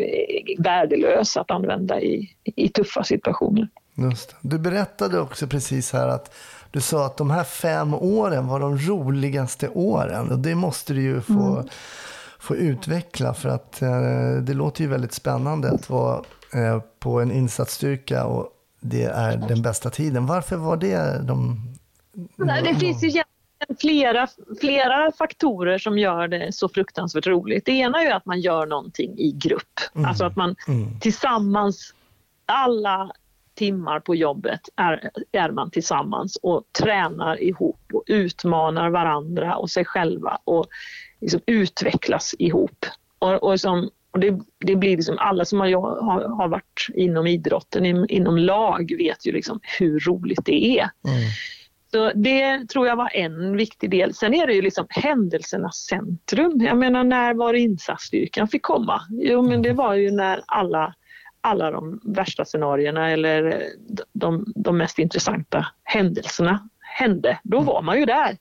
värdelös 0.60 1.38
att 1.38 1.52
använda 1.52 2.02
i, 2.02 2.30
i 2.44 2.70
tuffa 2.70 3.04
situationer. 3.04 3.68
Just. 3.96 4.36
Du 4.42 4.60
berättade 4.60 5.20
också 5.20 5.48
precis 5.48 5.94
här 5.94 6.08
att 6.08 6.36
du 6.72 6.82
sa 6.82 7.06
att 7.06 7.18
de 7.18 7.32
här 7.32 7.44
fem 7.44 7.94
åren 7.94 8.48
var 8.48 8.60
de 8.60 8.78
roligaste 8.78 9.70
åren. 9.70 10.32
Och 10.32 10.40
det 10.40 10.56
måste 10.56 10.94
du 10.94 11.02
ju 11.02 11.22
få, 11.22 11.64
få 12.40 12.56
utveckla 12.56 13.34
för 13.34 13.50
att 13.50 13.82
eh, 13.82 14.32
det 14.42 14.54
låter 14.54 14.82
ju 14.82 14.88
väldigt 14.88 15.14
spännande 15.14 15.72
att 15.72 15.90
vara 15.90 16.24
eh, 16.54 16.82
på 17.00 17.20
en 17.22 17.32
insatsstyrka 17.32 18.26
och 18.26 18.50
det 18.90 19.04
är 19.04 19.38
den 19.38 19.62
bästa 19.62 19.90
tiden. 19.90 20.26
Varför 20.26 20.56
var 20.56 20.78
det 20.78 21.22
de... 21.28 21.58
Nej, 22.36 22.64
det 22.64 22.76
finns 22.76 23.04
ju 23.04 23.24
flera, 23.80 24.28
flera 24.62 25.12
faktorer 25.12 25.78
som 25.78 25.98
gör 25.98 26.28
det 26.28 26.52
så 26.52 26.70
fruktansvärt 26.70 27.28
roligt. 27.28 27.66
Det 27.66 27.72
ena 27.72 28.02
är 28.02 28.06
ju 28.06 28.12
att 28.12 28.26
man 28.26 28.42
gör 28.42 28.66
någonting 28.66 29.18
i 29.18 29.32
grupp. 29.32 29.80
Alltså 30.06 30.26
att 30.26 30.36
man 30.36 30.56
tillsammans, 31.02 31.94
alla 32.46 33.12
timmar 33.56 34.00
på 34.00 34.16
jobbet 34.16 34.62
är, 34.76 35.10
är 35.32 35.52
man 35.52 35.72
tillsammans 35.72 36.38
och 36.42 36.64
tränar 36.80 37.44
ihop 37.44 37.80
och 37.94 38.04
utmanar 38.08 38.90
varandra 38.90 39.56
och 39.56 39.70
sig 39.70 39.86
själva 39.86 40.40
och 40.44 40.68
liksom 41.22 41.42
utvecklas 41.46 42.36
ihop. 42.40 42.86
Och, 43.20 43.44
och, 43.44 43.60
som, 43.60 43.90
och 44.18 44.22
det, 44.22 44.40
det 44.66 44.76
blir 44.76 44.98
liksom 44.98 45.18
alla 45.20 45.46
som 45.46 45.60
har, 45.60 45.68
har, 46.02 46.38
har 46.38 46.48
varit 46.48 46.88
inom 46.94 47.28
idrotten, 47.28 47.86
in, 47.86 48.06
inom 48.10 48.38
lag, 48.38 48.96
vet 48.98 49.26
ju 49.26 49.32
liksom 49.32 49.60
hur 49.80 50.00
roligt 50.00 50.46
det 50.46 50.80
är. 50.80 50.90
Så 51.92 52.12
det 52.16 52.70
tror 52.70 52.88
jag 52.88 52.96
var 52.96 53.16
en 53.16 53.58
viktig 53.58 53.90
del. 53.90 54.14
Sen 54.14 54.34
är 54.34 54.48
det 54.48 54.54
ju 54.54 54.62
liksom 54.62 54.86
händelsernas 54.90 55.76
centrum. 55.76 56.62
Jag 56.62 56.78
menar 56.78 57.04
när 57.04 57.34
var 57.34 57.54
insatsstyrkan 57.54 58.48
fick 58.48 58.62
komma? 58.62 59.02
Jo 59.10 59.42
men 59.42 59.62
det 59.62 59.74
var 59.74 59.94
ju 59.94 60.12
när 60.12 60.42
alla, 60.46 60.94
alla 61.42 61.72
de 61.72 62.02
värsta 62.04 62.46
scenarierna 62.46 63.12
eller 63.12 63.64
de, 64.14 64.46
de 64.56 64.78
mest 64.78 65.00
intressanta 65.00 65.68
händelserna 65.84 66.70
hände. 66.80 67.40
Då 67.44 67.60
var 67.60 67.82
man 67.82 68.00
ju 68.00 68.06
där. 68.06 68.38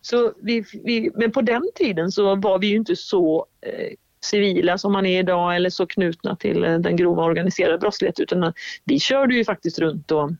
Så 0.00 0.32
vi, 0.42 0.64
vi, 0.84 1.10
men 1.14 1.32
på 1.32 1.42
den 1.42 1.62
tiden 1.74 2.12
så 2.12 2.34
var 2.34 2.58
vi 2.58 2.66
ju 2.66 2.76
inte 2.76 2.96
så 2.96 3.46
eh, 3.60 3.92
civila 4.26 4.78
som 4.78 4.92
man 4.92 5.06
är 5.06 5.18
idag 5.18 5.56
eller 5.56 5.70
så 5.70 5.86
knutna 5.86 6.36
till 6.36 6.64
eh, 6.64 6.78
den 6.78 6.96
grova 6.96 7.24
organiserade 7.24 7.78
brottsligheten 7.78 8.22
utan 8.22 8.42
eh, 8.42 8.52
vi 8.84 9.00
körde 9.00 9.34
ju 9.34 9.44
faktiskt 9.44 9.78
runt 9.78 10.10
och 10.10 10.30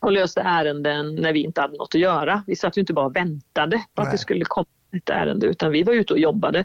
och 0.00 0.12
löste 0.12 0.40
ärenden 0.40 1.14
när 1.14 1.32
vi 1.32 1.44
inte 1.44 1.60
hade 1.60 1.76
något 1.76 1.94
att 1.94 2.00
göra. 2.00 2.42
Vi 2.46 2.56
satt 2.56 2.76
ju 2.76 2.80
inte 2.80 2.92
bara 2.92 3.06
och 3.06 3.16
väntade 3.16 3.84
på 3.94 4.02
att 4.02 4.06
Nej. 4.06 4.12
det 4.14 4.18
skulle 4.18 4.44
komma 4.44 4.66
ett 4.96 5.10
ärende 5.10 5.46
utan 5.46 5.72
vi 5.72 5.82
var 5.82 5.94
ute 5.94 6.12
och 6.12 6.18
jobbade. 6.18 6.64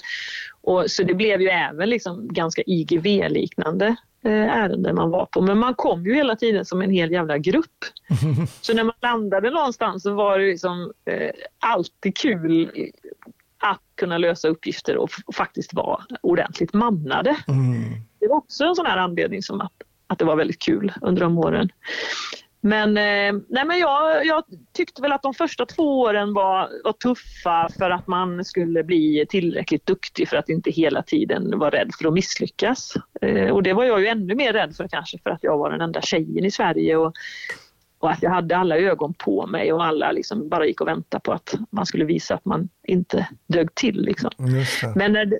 Och, 0.61 0.91
så 0.91 1.03
det 1.03 1.13
blev 1.13 1.41
ju 1.41 1.47
även 1.47 1.89
liksom 1.89 2.27
ganska 2.27 2.61
IGV-liknande 2.65 3.95
eh, 4.23 4.31
ärenden 4.31 4.95
man 4.95 5.09
var 5.09 5.25
på. 5.25 5.41
Men 5.41 5.57
man 5.57 5.73
kom 5.73 6.05
ju 6.05 6.15
hela 6.15 6.35
tiden 6.35 6.65
som 6.65 6.81
en 6.81 6.91
hel 6.91 7.11
jävla 7.11 7.37
grupp. 7.37 7.85
Så 8.61 8.73
när 8.73 8.83
man 8.83 8.95
landade 9.01 9.49
någonstans 9.49 10.03
så 10.03 10.13
var 10.13 10.39
det 10.39 10.45
liksom, 10.45 10.93
eh, 11.05 11.31
alltid 11.59 12.17
kul 12.17 12.71
att 13.59 13.81
kunna 13.95 14.17
lösa 14.17 14.47
uppgifter 14.47 14.97
och 14.97 15.09
faktiskt 15.35 15.73
vara 15.73 16.03
ordentligt 16.21 16.73
mannade. 16.73 17.37
Det 18.19 18.27
var 18.27 18.35
också 18.35 18.63
en 18.63 18.75
sån 18.75 18.85
här 18.85 18.97
anledning 18.97 19.43
som 19.43 19.61
att 19.61 19.73
att 20.09 20.19
det 20.19 20.25
var 20.25 20.35
väldigt 20.35 20.59
kul 20.59 20.93
under 21.01 21.21
de 21.21 21.37
åren. 21.37 21.69
Men, 22.61 22.97
eh, 22.97 23.41
nej 23.49 23.65
men 23.65 23.79
jag, 23.79 24.25
jag 24.25 24.43
tyckte 24.73 25.01
väl 25.01 25.11
att 25.11 25.21
de 25.21 25.33
första 25.33 25.65
två 25.65 25.99
åren 25.99 26.33
var, 26.33 26.69
var 26.83 26.93
tuffa 26.93 27.69
för 27.77 27.89
att 27.89 28.07
man 28.07 28.45
skulle 28.45 28.83
bli 28.83 29.25
tillräckligt 29.29 29.85
duktig 29.85 30.29
för 30.29 30.37
att 30.37 30.49
inte 30.49 30.71
hela 30.71 31.03
tiden 31.03 31.59
vara 31.59 31.69
rädd 31.69 31.91
för 31.99 32.07
att 32.07 32.13
misslyckas. 32.13 32.93
Eh, 33.21 33.49
och 33.49 33.63
det 33.63 33.73
var 33.73 33.83
jag 33.83 33.99
ju 33.99 34.07
ännu 34.07 34.35
mer 34.35 34.53
rädd 34.53 34.75
för 34.75 34.87
kanske 34.87 35.17
för 35.23 35.29
att 35.29 35.43
jag 35.43 35.57
var 35.57 35.71
den 35.71 35.81
enda 35.81 36.01
tjejen 36.01 36.45
i 36.45 36.51
Sverige 36.51 36.97
och, 36.97 37.13
och 37.99 38.11
att 38.11 38.23
jag 38.23 38.29
hade 38.29 38.57
alla 38.57 38.77
ögon 38.77 39.13
på 39.13 39.47
mig 39.47 39.73
och 39.73 39.85
alla 39.85 40.11
liksom 40.11 40.49
bara 40.49 40.65
gick 40.65 40.81
och 40.81 40.87
väntade 40.87 41.21
på 41.21 41.31
att 41.31 41.53
man 41.69 41.85
skulle 41.85 42.05
visa 42.05 42.35
att 42.35 42.45
man 42.45 42.69
inte 42.83 43.27
dög 43.47 43.75
till. 43.75 44.01
Liksom. 44.01 44.31
Det. 44.37 44.95
Men, 44.95 45.13
det, 45.13 45.39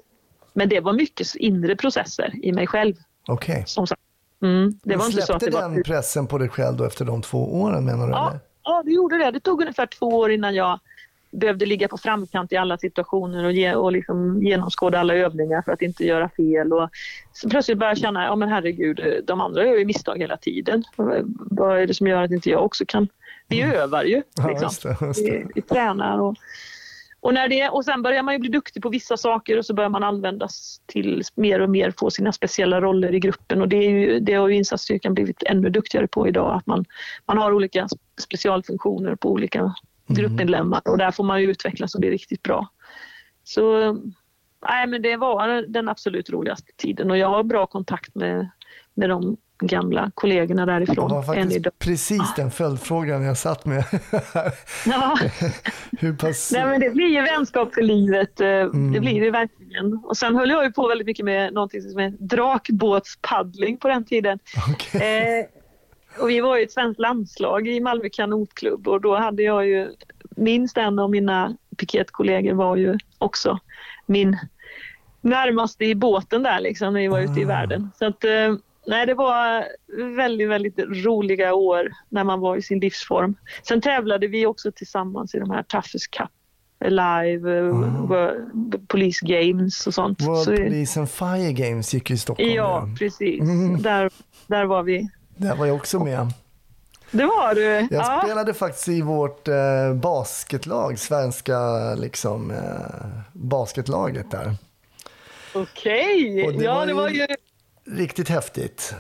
men 0.53 0.69
det 0.69 0.79
var 0.79 0.93
mycket 0.93 1.35
inre 1.35 1.75
processer 1.75 2.33
i 2.43 2.51
mig 2.51 2.67
själv. 2.67 2.95
Okej. 3.27 3.63
Sagt. 3.67 4.01
Mm, 4.41 4.71
det 4.71 4.79
Men 4.83 4.97
var 4.99 5.05
inte 5.05 5.21
så 5.21 5.33
att 5.33 5.39
det 5.39 5.51
var... 5.51 5.61
den 5.61 5.83
pressen 5.83 6.27
på 6.27 6.37
dig 6.37 6.49
själv 6.49 6.77
då 6.77 6.85
efter 6.85 7.05
de 7.05 7.21
två 7.21 7.61
åren 7.61 7.85
menar 7.85 8.07
du? 8.07 8.11
Ja, 8.11 8.29
eller? 8.29 8.39
ja, 8.63 8.83
det 8.85 8.91
gjorde 8.91 9.17
det. 9.17 9.31
Det 9.31 9.39
tog 9.39 9.61
ungefär 9.61 9.85
två 9.85 10.05
år 10.05 10.31
innan 10.31 10.55
jag 10.55 10.79
behövde 11.31 11.65
ligga 11.65 11.87
på 11.87 11.97
framkant 11.97 12.51
i 12.51 12.57
alla 12.57 12.77
situationer 12.77 13.45
och, 13.45 13.51
ge, 13.51 13.73
och 13.73 13.91
liksom 13.91 14.43
genomskåda 14.43 14.99
alla 14.99 15.15
övningar 15.15 15.61
för 15.61 15.71
att 15.71 15.81
inte 15.81 16.05
göra 16.05 16.29
fel. 16.29 16.73
Och 16.73 16.89
så 17.33 17.49
plötsligt 17.49 17.77
började 17.77 17.91
jag 17.91 18.01
känna, 18.01 18.23
ja 18.23 18.35
men 18.35 18.49
herregud, 18.49 19.23
de 19.23 19.41
andra 19.41 19.65
gör 19.65 19.75
ju 19.75 19.85
misstag 19.85 20.17
hela 20.17 20.37
tiden. 20.37 20.83
Vad 21.35 21.79
är 21.79 21.87
det 21.87 21.93
som 21.93 22.07
gör 22.07 22.23
att 22.23 22.31
inte 22.31 22.49
jag 22.49 22.65
också 22.65 22.85
kan? 22.87 23.07
Vi 23.47 23.61
övar 23.61 24.03
ju. 24.03 24.21
Ja, 24.35 24.47
Liksom. 24.47 24.65
just 24.65 24.83
det, 24.83 24.97
just 25.01 25.25
det. 25.25 25.31
Vi, 25.31 25.45
vi 25.55 25.61
tränar 25.61 26.19
och, 26.19 26.35
och, 27.19 27.33
när 27.33 27.47
det, 27.47 27.69
och 27.69 27.85
sen 27.85 28.01
börjar 28.01 28.23
man 28.23 28.33
ju 28.33 28.39
bli 28.39 28.49
duktig 28.49 28.83
på 28.83 28.89
vissa 28.89 29.17
saker 29.17 29.57
och 29.57 29.65
så 29.65 29.73
börjar 29.73 29.89
man 29.89 30.03
användas 30.03 30.81
till 30.85 31.23
mer 31.35 31.59
och 31.59 31.69
mer 31.69 31.93
få 31.97 32.09
sina 32.09 32.31
speciella 32.31 32.81
roller 32.81 33.15
i 33.15 33.19
gruppen 33.19 33.61
och 33.61 33.69
det, 33.69 33.77
är 33.77 33.89
ju, 33.89 34.19
det 34.19 34.33
har 34.33 34.47
ju 34.47 34.55
insatsstyrkan 34.55 35.13
blivit 35.13 35.43
ännu 35.43 35.69
duktigare 35.69 36.07
på 36.07 36.27
idag 36.27 36.55
att 36.55 36.67
man, 36.67 36.85
man 37.25 37.37
har 37.37 37.51
olika 37.51 37.87
specialfunktioner 38.17 39.15
på 39.15 39.31
olika 39.31 39.73
gruppmedlemmar 40.15 40.81
och 40.85 40.97
där 40.97 41.11
får 41.11 41.23
man 41.23 41.41
ju 41.41 41.51
utvecklas 41.51 41.95
och 41.95 42.01
det 42.01 42.07
är 42.07 42.11
riktigt 42.11 42.43
bra. 42.43 42.67
Så 43.43 43.93
nej, 44.69 44.87
men 44.87 45.01
det 45.01 45.17
var 45.17 45.61
den 45.67 45.89
absolut 45.89 46.29
roligaste 46.29 46.71
tiden 46.77 47.11
och 47.11 47.17
jag 47.17 47.29
har 47.29 47.43
bra 47.43 47.65
kontakt 47.65 48.15
med, 48.15 48.49
med 48.93 49.09
de 49.09 49.37
gamla 49.61 50.11
kollegorna 50.15 50.65
Det 50.65 50.71
därifrån 50.71 51.11
var 51.11 51.35
än 51.35 51.51
idag. 51.51 51.63
faktiskt 51.73 51.79
precis 51.79 52.35
den 52.35 52.51
följdfrågan 52.51 53.23
jag 53.23 53.37
satt 53.37 53.65
med. 53.65 53.83
Ja. 54.85 55.17
Hur 55.99 56.13
pass... 56.13 56.51
Nej, 56.53 56.65
men 56.65 56.79
det 56.79 56.89
blir 56.89 57.07
ju 57.07 57.21
vänskap 57.21 57.73
för 57.73 57.81
livet. 57.81 58.41
eh, 58.41 58.47
Mm. 58.47 58.91
Det 58.91 58.99
blir 58.99 59.21
det 59.21 59.31
verkligen. 59.31 59.93
Och 60.03 60.17
sen 60.17 60.35
höll 60.35 60.49
jag 60.49 60.63
ju 60.65 60.71
på 60.71 60.87
väldigt 60.87 61.07
mycket 61.07 61.25
med 61.25 61.53
någonting 61.53 61.81
som 61.81 61.99
är 61.99 62.09
drakbåtspaddling 62.09 63.77
på 63.77 63.87
den 63.87 64.05
tiden. 64.05 64.39
Okej. 64.73 65.01
Eh, 65.39 65.45
och 66.19 66.29
vi 66.29 66.39
var 66.41 66.57
ju 66.57 66.63
ett 66.63 66.71
svenskt 66.71 66.99
landslag 66.99 67.67
i 67.67 67.79
Malmö 67.79 68.09
kanotklubb 68.09 68.87
och 68.87 69.01
då 69.01 69.15
hade 69.15 69.43
jag 69.43 69.67
ju 69.67 69.87
minst 70.35 70.77
en 70.77 70.99
av 70.99 71.09
mina 71.09 71.57
piketkollegor 71.77 72.53
var 72.53 72.75
ju 72.75 72.97
också 73.17 73.59
min 74.05 74.37
närmaste 75.21 75.85
i 75.85 75.95
båten 75.95 76.43
där 76.43 76.59
liksom 76.59 76.93
när 76.93 77.01
vi 77.01 77.07
var 77.07 77.19
ute 77.19 77.39
i 77.41 77.45
Ah. 77.45 77.47
världen. 77.47 77.89
Så 77.99 78.05
att, 78.05 78.23
eh, 78.23 78.55
nej, 78.87 79.05
det 79.05 79.13
var 79.13 79.65
väldigt, 80.15 80.49
väldigt 80.49 80.79
roliga 80.79 81.53
år 81.53 81.91
när 82.09 82.23
man 82.23 82.39
var 82.39 82.55
i 82.57 82.61
sin 82.61 82.79
livsform. 82.79 83.35
Sen 83.63 83.81
tävlade 83.81 84.27
vi 84.27 84.45
också 84.45 84.71
tillsammans 84.71 85.35
i 85.35 85.39
de 85.39 85.49
här 85.51 85.63
Toughest 85.63 86.11
Cup 86.11 86.29
live. 86.85 87.61
World- 87.71 88.87
Police 88.87 89.25
Games 89.25 89.87
och 89.87 89.93
sånt. 89.93 90.21
World 90.21 90.39
Så, 90.43 90.55
Police 90.55 90.99
and 90.99 91.09
Fire 91.09 91.51
Games 91.53 91.93
gick 91.93 92.09
ju 92.09 92.13
i 92.15 92.17
Stockholm. 92.19 92.49
ja, 92.51 92.87
precis. 92.99 93.41
Mm. 93.41 93.81
Där, 93.81 94.09
där 94.47 94.65
var 94.65 94.83
vi. 94.83 95.09
Där 95.39 95.55
var 95.55 95.65
jag 95.65 95.75
också 95.75 95.99
med. 95.99 96.33
Det 97.11 97.25
var 97.25 97.55
du. 97.55 97.61
Jag 97.61 97.87
ja. 97.91 98.21
spelade 98.23 98.53
faktiskt 98.53 98.87
i 98.87 99.01
vårt 99.01 99.47
eh, 99.47 99.93
basketlag, 99.93 100.99
svenska 100.99 101.59
liksom, 101.95 102.51
eh, 102.51 103.07
basketlaget 103.33 104.31
där. 104.31 104.55
Okej, 105.53 106.53
det 106.57 106.63
ja 106.63 106.85
det 106.85 106.93
var 106.93 107.09
ju 107.09 107.27
Riktigt 107.85 108.29
häftigt. 108.29 108.95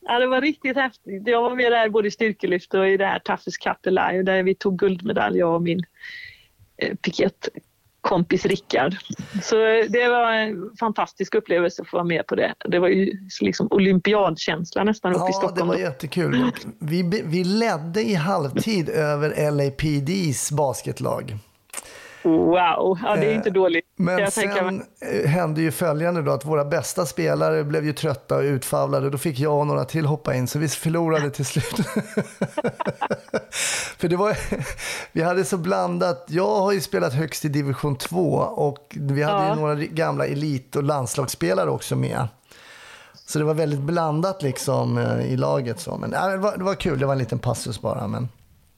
ja, 0.00 0.18
det 0.18 0.26
var 0.26 0.40
riktigt 0.40 0.76
häftigt. 0.76 1.22
Jag 1.26 1.42
var 1.42 1.54
med 1.54 1.72
där 1.72 1.88
både 1.88 2.08
i 2.08 2.10
styrkelyft 2.10 2.74
och 2.74 2.88
i 2.88 2.96
det 2.96 3.06
här 3.06 3.18
Toughest 3.18 3.62
Cup 3.62 3.76
Live 3.84 4.22
där 4.22 4.42
vi 4.42 4.54
tog 4.54 4.78
guldmedalj 4.78 5.38
jag 5.38 5.54
och 5.54 5.62
min 5.62 5.82
eh, 6.76 6.96
piketkompis 8.04 8.46
Rickard. 8.46 8.96
Så 9.42 9.54
det 9.88 10.08
var 10.08 10.32
en 10.32 10.70
fantastisk 10.80 11.34
upplevelse 11.34 11.82
att 11.82 11.88
få 11.88 11.96
vara 11.96 12.04
med 12.04 12.26
på 12.26 12.34
det. 12.34 12.54
Det 12.68 12.78
var 12.78 12.88
ju 12.88 13.12
liksom 13.40 13.68
olympiadkänsla 13.70 14.84
nästan 14.84 15.12
uppe 15.12 15.20
i 15.20 15.22
Ja, 15.22 15.26
det 15.26 15.32
Stockholm. 15.32 15.68
var 15.68 15.76
jättekul. 15.76 16.50
Vi, 16.78 17.22
vi 17.24 17.44
ledde 17.44 18.02
i 18.02 18.14
halvtid 18.14 18.88
över 18.88 19.50
LAPDs 19.50 20.52
basketlag. 20.52 21.36
Wow, 22.24 22.98
ja, 23.02 23.16
det 23.16 23.26
är 23.26 23.34
inte 23.34 23.48
Eh, 23.48 23.52
dåligt. 23.52 23.84
Men 23.96 24.18
jag 24.18 24.32
sen 24.32 24.82
eh, 25.00 25.28
hände 25.28 25.60
ju 25.60 25.70
följande 25.70 26.22
då 26.22 26.32
att 26.32 26.44
våra 26.44 26.64
bästa 26.64 27.06
spelare 27.06 27.64
blev 27.64 27.84
ju 27.84 27.92
trötta 27.92 28.36
och 28.36 28.42
utfavlade. 28.42 29.10
Då 29.10 29.18
fick 29.18 29.38
jag 29.38 29.58
och 29.58 29.66
några 29.66 29.84
till 29.84 30.06
hoppa 30.06 30.34
in 30.34 30.46
så 30.48 30.58
vi 30.58 30.68
förlorade 30.68 31.30
till 31.30 31.44
slut. 31.44 31.76
För 33.98 34.08
det 34.08 34.16
var, 34.16 34.36
vi 35.12 35.22
hade 35.22 35.44
så 35.44 35.56
blandat. 35.56 36.24
Jag 36.28 36.60
har 36.60 36.72
ju 36.72 36.80
spelat 36.80 37.12
högst 37.12 37.44
i 37.44 37.48
division 37.48 37.96
2 37.96 38.34
och 38.38 38.96
vi 39.00 39.22
hade 39.22 39.46
Ja. 39.46 39.54
ju 39.54 39.60
några 39.60 39.74
gamla 39.74 40.26
elit 40.26 40.76
och 40.76 40.82
landslagsspelare 40.82 41.70
också 41.70 41.96
med. 41.96 42.28
Så 43.26 43.38
det 43.38 43.44
var 43.44 43.54
väldigt 43.54 43.80
blandat 43.80 44.42
liksom 44.42 44.98
eh, 44.98 45.32
i 45.32 45.36
laget. 45.36 45.80
Så. 45.80 45.96
Men 45.96 46.14
äh, 46.14 46.28
det, 46.28 46.36
var, 46.36 46.56
det 46.56 46.64
var 46.64 46.74
kul, 46.74 46.98
det 46.98 47.06
var 47.06 47.12
en 47.12 47.18
liten 47.18 47.38
passus 47.38 47.80
bara. 47.80 48.06
Men... 48.06 48.28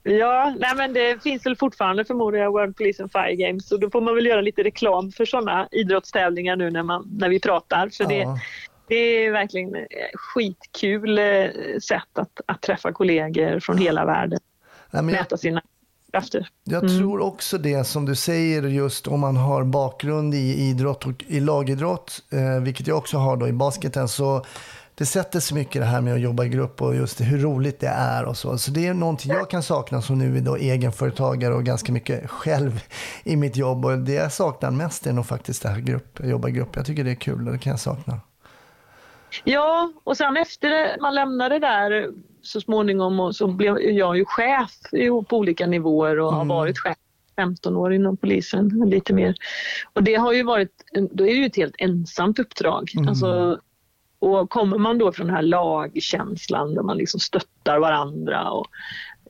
Ja, 0.07 0.53
nej 0.59 0.75
men 0.75 0.93
det 0.93 1.23
finns 1.23 1.45
väl 1.45 1.55
fortfarande 1.55 2.05
förmodar 2.05 2.39
jag 2.39 2.51
World 2.51 2.77
Police 2.77 3.03
and 3.03 3.11
Fire 3.11 3.35
Games 3.35 3.67
så 3.67 3.77
då 3.77 3.89
får 3.89 4.01
man 4.01 4.15
väl 4.15 4.25
göra 4.25 4.41
lite 4.41 4.63
reklam 4.63 5.11
för 5.11 5.25
sådana 5.25 5.67
idrottstävlingar 5.71 6.55
nu 6.55 6.71
när, 6.71 6.83
man, 6.83 7.07
när 7.19 7.29
vi 7.29 7.39
pratar. 7.39 7.89
För 7.89 8.05
det, 8.05 8.15
Ja. 8.17 8.39
det 8.87 8.95
är 8.95 9.31
verkligen 9.31 9.75
eh, 9.75 9.81
skitkul 10.13 11.17
eh, 11.19 11.23
sätt 11.83 12.03
att, 12.13 12.41
att 12.45 12.61
träffa 12.61 12.91
kollegor 12.91 13.59
från 13.59 13.77
hela 13.77 14.05
världen. 14.05 14.39
Nej, 14.91 15.03
men 15.03 15.15
Mäta 15.15 15.37
sina 15.37 15.61
krafter. 16.11 16.47
Jag 16.63 16.83
Mm. 16.83 16.97
tror 16.99 17.19
också 17.21 17.57
det 17.57 17.83
som 17.83 18.05
du 18.05 18.15
säger 18.15 18.61
just 18.63 19.07
om 19.07 19.19
man 19.19 19.37
har 19.37 19.63
bakgrund 19.63 20.33
i 20.33 20.53
idrott 20.69 21.05
och 21.05 21.23
i 21.27 21.39
lagidrott, 21.39 22.23
eh, 22.31 22.63
vilket 22.63 22.87
jag 22.87 22.97
också 22.97 23.17
har 23.17 23.37
då 23.37 23.47
i 23.47 23.51
basketen, 23.53 24.07
så 24.07 24.45
det 24.97 25.05
sätter 25.05 25.39
så 25.39 25.55
mycket 25.55 25.81
det 25.81 25.85
här 25.85 26.01
med 26.01 26.13
att 26.13 26.21
jobba 26.21 26.45
i 26.45 26.49
grupp 26.49 26.81
och 26.81 26.95
just 26.95 27.21
hur 27.21 27.37
roligt 27.37 27.79
det 27.79 27.87
är 27.87 28.25
och 28.25 28.37
så. 28.37 28.57
Så 28.57 28.71
det 28.71 28.87
är 28.87 28.93
någonting 28.93 29.31
jag 29.31 29.49
kan 29.49 29.63
sakna 29.63 30.01
som 30.01 30.19
nu 30.19 30.37
är 30.37 30.41
då 30.41 30.55
egenföretagare 30.55 31.53
och 31.53 31.63
ganska 31.63 31.91
mycket 31.91 32.29
själv 32.29 32.83
i 33.23 33.35
mitt 33.35 33.57
jobb. 33.57 33.85
Och 33.85 33.97
det 33.97 34.13
jag 34.13 34.31
saknar 34.31 34.71
mest 34.71 35.07
är 35.07 35.13
nog 35.13 35.25
faktiskt 35.25 35.63
det 35.63 35.69
här 35.69 35.79
grupp, 35.79 36.19
jobba 36.23 36.47
i 36.47 36.51
grupp. 36.51 36.75
Jag 36.75 36.85
tycker 36.85 37.03
det 37.03 37.11
är 37.11 37.15
kul 37.15 37.47
och 37.47 37.53
det 37.53 37.59
kan 37.59 37.71
jag 37.71 37.79
sakna. 37.79 38.19
Ja, 39.43 39.91
och 40.03 40.17
sen 40.17 40.37
efter 40.37 41.01
man 41.01 41.15
lämnade 41.15 41.59
där 41.59 42.09
så 42.41 42.61
småningom 42.61 43.19
och 43.19 43.35
så 43.35 43.47
blev 43.47 43.79
jag 43.79 44.17
ju 44.17 44.25
chef 44.25 44.71
på 45.29 45.37
olika 45.37 45.67
nivåer 45.67 46.19
och 46.19 46.31
har 46.33 46.41
Mm. 46.41 46.47
varit 46.47 46.79
chef 46.79 46.97
15 47.35 47.75
år 47.75 47.93
inom 47.93 48.17
polisen, 48.17 48.83
lite 48.85 49.13
mer. 49.13 49.35
Och 49.93 50.03
det 50.03 50.15
har 50.15 50.33
ju 50.33 50.43
varit, 50.43 50.71
då 51.11 51.23
är 51.23 51.27
det 51.27 51.33
ju 51.33 51.45
ett 51.45 51.55
helt 51.55 51.75
ensamt 51.77 52.39
uppdrag. 52.39 52.91
Mm. 52.95 53.09
Alltså, 53.09 53.59
och 54.19 54.49
kommer 54.49 54.77
man 54.77 54.97
då 54.97 55.11
från 55.11 55.27
den 55.27 55.35
här 55.35 55.41
lagkänslan 55.43 56.73
där 56.75 56.81
man 56.83 56.97
liksom 56.97 57.19
stöttar 57.19 57.79
varandra 57.79 58.49
och 58.51 58.65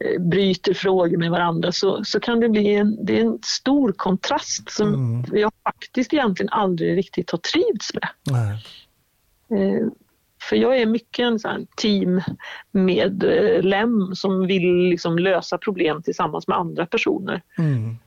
eh, 0.02 0.22
bryter 0.22 0.74
frågor 0.74 1.18
med 1.18 1.32
varandra 1.32 1.72
så, 1.72 2.04
så 2.04 2.20
kan 2.20 2.40
det 2.40 2.50
bli 2.50 2.76
en, 2.76 3.06
det 3.06 3.20
är 3.20 3.24
en 3.26 3.40
stor 3.46 3.92
kontrast 3.92 4.72
som 4.72 4.94
Mm. 4.94 5.26
jag 5.40 5.52
faktiskt 5.64 6.14
egentligen 6.14 6.50
aldrig 6.50 6.98
riktigt 6.98 7.32
har 7.32 7.38
trivts 7.40 7.94
med. 7.94 8.08
Nej. 8.32 8.64
Eh, 9.62 9.88
För 10.50 10.56
jag 10.56 10.78
är 10.78 10.86
mycket 10.86 11.24
en 11.24 11.40
sån 11.40 11.68
teammedlem 12.74 14.16
som 14.16 14.48
vill 14.48 14.76
liksom 14.90 15.20
lösa 15.20 15.58
problem 15.58 16.02
tillsammans 16.04 16.48
med 16.48 16.58
andra 16.58 16.86
personer. 16.86 17.42
Mm. 17.58 17.98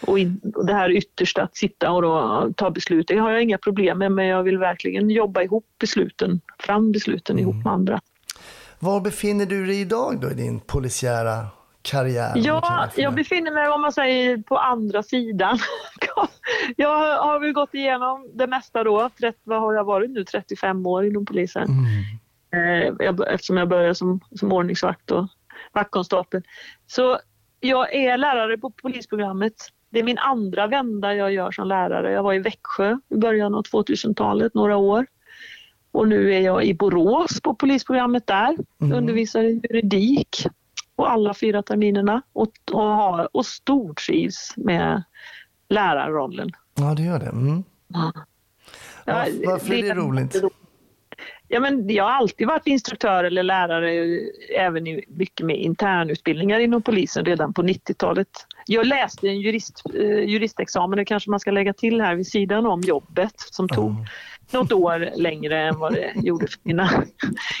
Och, 0.00 0.18
in, 0.18 0.40
och 0.54 0.66
det 0.66 0.74
här 0.74 0.90
yttersta 0.90 1.42
att 1.42 1.56
sitta 1.56 1.90
och 1.90 2.02
då 2.02 2.48
ta 2.56 2.70
beslut, 2.70 3.08
det 3.08 3.16
har 3.16 3.30
jag 3.30 3.42
inga 3.42 3.58
problem 3.58 3.98
med 3.98 4.12
men 4.12 4.26
jag 4.26 4.42
vill 4.42 4.58
verkligen 4.58 5.10
jobba 5.10 5.42
ihop 5.42 5.66
besluten, 5.78 6.40
fram 6.58 6.92
besluten 6.92 7.38
ihop 7.38 7.64
med 7.64 7.72
andra. 7.72 8.00
Var 8.78 9.00
befinner 9.00 9.46
du 9.46 9.66
dig 9.66 9.80
idag 9.80 10.20
då 10.20 10.30
i 10.30 10.34
din 10.34 10.60
polisiära 10.60 11.46
karriär? 11.82 12.32
Ja, 12.34 12.88
jag 12.96 13.14
befinner 13.14 13.50
mig 13.50 13.68
om 13.68 13.80
man 13.80 13.92
säger 13.92 14.36
på 14.38 14.56
andra 14.56 15.02
sidan. 15.02 15.58
jag 16.76 17.18
har 17.18 17.40
väl 17.40 17.52
gått 17.52 17.74
igenom 17.74 18.30
det 18.34 18.46
mesta 18.46 18.84
då. 18.84 19.10
30, 19.20 19.38
vad 19.44 19.60
har 19.60 19.74
jag 19.74 19.84
varit 19.84 20.10
nu? 20.10 20.24
35 20.24 20.86
år 20.86 21.06
inom 21.06 21.26
polisen. 21.26 21.68
Mm. 21.68 22.92
Eh, 22.92 23.08
eftersom 23.26 23.56
jag 23.56 23.68
började 23.68 23.94
som, 23.94 24.20
som 24.36 24.52
ordningsvakt 24.52 25.10
och 25.10 25.28
vaktkonstapel. 25.72 26.42
Så 26.86 27.18
jag 27.62 27.94
är 27.94 28.16
lärare 28.18 28.58
på 28.58 28.70
polisprogrammet. 28.70 29.52
Det 29.90 29.98
är 29.98 30.04
min 30.04 30.18
andra 30.18 30.66
vända 30.66 31.14
jag 31.14 31.32
gör 31.32 31.50
som 31.50 31.68
lärare. 31.68 32.12
Jag 32.12 32.22
var 32.22 32.34
i 32.34 32.38
Växjö 32.38 32.98
i 33.08 33.16
början 33.16 33.54
av 33.54 33.62
2000-talet, 33.62 34.54
några 34.54 34.76
år. 34.76 35.06
Och 35.92 36.08
nu 36.08 36.34
är 36.34 36.40
jag 36.40 36.64
i 36.64 36.74
Borås 36.74 37.40
på 37.40 37.54
polisprogrammet 37.54 38.26
där, 38.26 38.56
Mm. 38.82 38.98
undervisar 38.98 39.42
i 39.42 39.60
juridik 39.70 40.46
på 40.96 41.06
alla 41.06 41.34
fyra 41.34 41.62
terminerna 41.62 42.22
och, 42.32 42.52
och, 42.72 42.82
har, 42.82 43.28
och 43.36 43.46
stortrivs 43.46 44.54
med 44.56 45.02
lärarrollen. 45.68 46.50
Ja, 46.74 46.94
det 46.96 47.02
gör 47.02 47.18
det. 47.18 47.26
Mm. 47.26 47.62
Ja, 47.88 48.12
Varför- 49.06 49.46
varför 49.46 49.74
är 49.74 49.82
det 49.82 49.94
roligt? 49.94 50.42
Ja, 51.54 51.60
men 51.60 51.88
jag 51.88 52.04
har 52.04 52.10
alltid 52.10 52.46
varit 52.46 52.66
instruktör 52.66 53.24
eller 53.24 53.42
lärare, 53.42 54.20
även 54.58 54.86
i 54.86 55.04
mycket 55.08 55.46
med 55.46 55.56
internutbildningar 55.56 56.60
inom 56.60 56.82
polisen 56.82 57.24
redan 57.24 57.52
på 57.52 57.62
90-talet. 57.62 58.28
Jag 58.66 58.86
läste 58.86 59.28
en 59.28 59.40
jurist, 59.40 59.82
eh, 59.94 60.18
juristexamen, 60.18 60.96
det 60.96 61.04
kanske 61.04 61.30
man 61.30 61.40
ska 61.40 61.50
lägga 61.50 61.72
till 61.72 62.00
här 62.00 62.14
vid 62.14 62.26
sidan 62.26 62.66
om 62.66 62.80
jobbet, 62.80 63.34
som 63.36 63.68
tog 63.68 63.94
något 64.50 64.72
år 64.72 65.10
längre 65.16 65.60
än 65.60 65.78
vad 65.78 65.92
det 65.94 66.12
gjorde 66.22 66.46
för 66.46 66.60
mina 66.62 67.04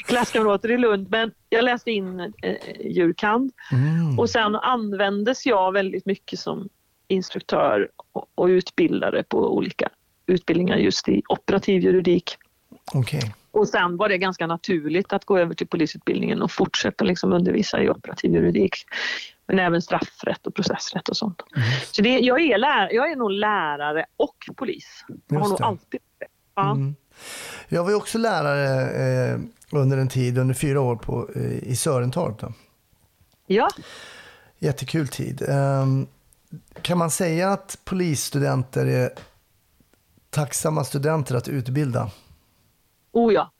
klasskamrater 0.06 0.70
i 0.70 0.78
Lund. 0.78 1.10
Men 1.10 1.32
jag 1.48 1.64
läste 1.64 1.90
in 1.90 2.20
eh, 2.20 2.56
jurkand 2.80 3.52
Mm. 3.72 4.18
och 4.18 4.30
sen 4.30 4.56
användes 4.56 5.46
jag 5.46 5.72
väldigt 5.72 6.06
mycket 6.06 6.38
som 6.38 6.68
instruktör 7.08 7.88
och, 8.12 8.26
och 8.34 8.46
utbildare 8.46 9.22
på 9.22 9.56
olika 9.56 9.88
utbildningar 10.26 10.76
just 10.76 11.08
i 11.08 11.22
operativ 11.28 11.82
juridik. 11.82 12.36
Okej. 12.94 13.34
Och 13.52 13.68
sen 13.68 13.96
var 13.96 14.08
det 14.08 14.18
ganska 14.18 14.46
naturligt 14.46 15.12
att 15.12 15.24
gå 15.24 15.38
över 15.38 15.54
till 15.54 15.66
polisutbildningen 15.66 16.42
och 16.42 16.50
fortsätta 16.50 17.04
liksom 17.04 17.32
undervisa 17.32 17.82
i 17.82 17.90
operativ 17.90 18.34
juridik. 18.34 18.74
Men 19.46 19.58
även 19.58 19.82
straffrätt 19.82 20.46
och 20.46 20.54
processrätt 20.54 21.08
och 21.08 21.16
sånt. 21.16 21.42
Så 21.92 22.02
det, 22.02 22.18
jag, 22.18 22.40
är 22.40 22.58
lär, 22.58 22.92
jag 22.92 23.12
är 23.12 23.16
nog 23.16 23.30
lärare 23.30 24.06
och 24.16 24.36
polis. 24.56 25.04
Jag 25.28 25.40
har 25.40 25.48
nog 25.48 25.62
alltid. 25.62 26.00
Ja. 26.54 26.70
Mm. 26.70 26.94
Jag 27.68 27.84
var 27.84 27.94
också 27.94 28.18
lärare 28.18 28.90
eh, 29.30 29.40
under 29.70 29.98
en 29.98 30.08
tid, 30.08 30.38
under 30.38 30.54
fyra 30.54 30.80
år 30.80 30.96
på, 30.96 31.28
eh, 31.34 31.58
i 31.58 31.76
Sörentorp. 31.76 32.40
Då. 32.40 32.52
ja, 33.46 33.68
Jättekul 34.58 35.08
tid. 35.08 35.42
Ehm, 35.48 36.06
kan 36.82 36.98
man 36.98 37.10
säga 37.10 37.50
att 37.50 37.78
polisstudenter 37.84 38.86
är 38.86 39.10
tacksamma 40.30 40.84
studenter 40.84 41.34
att 41.34 41.48
utbilda? 41.48 42.10
Oh 43.12 43.34
ja. 43.34 43.50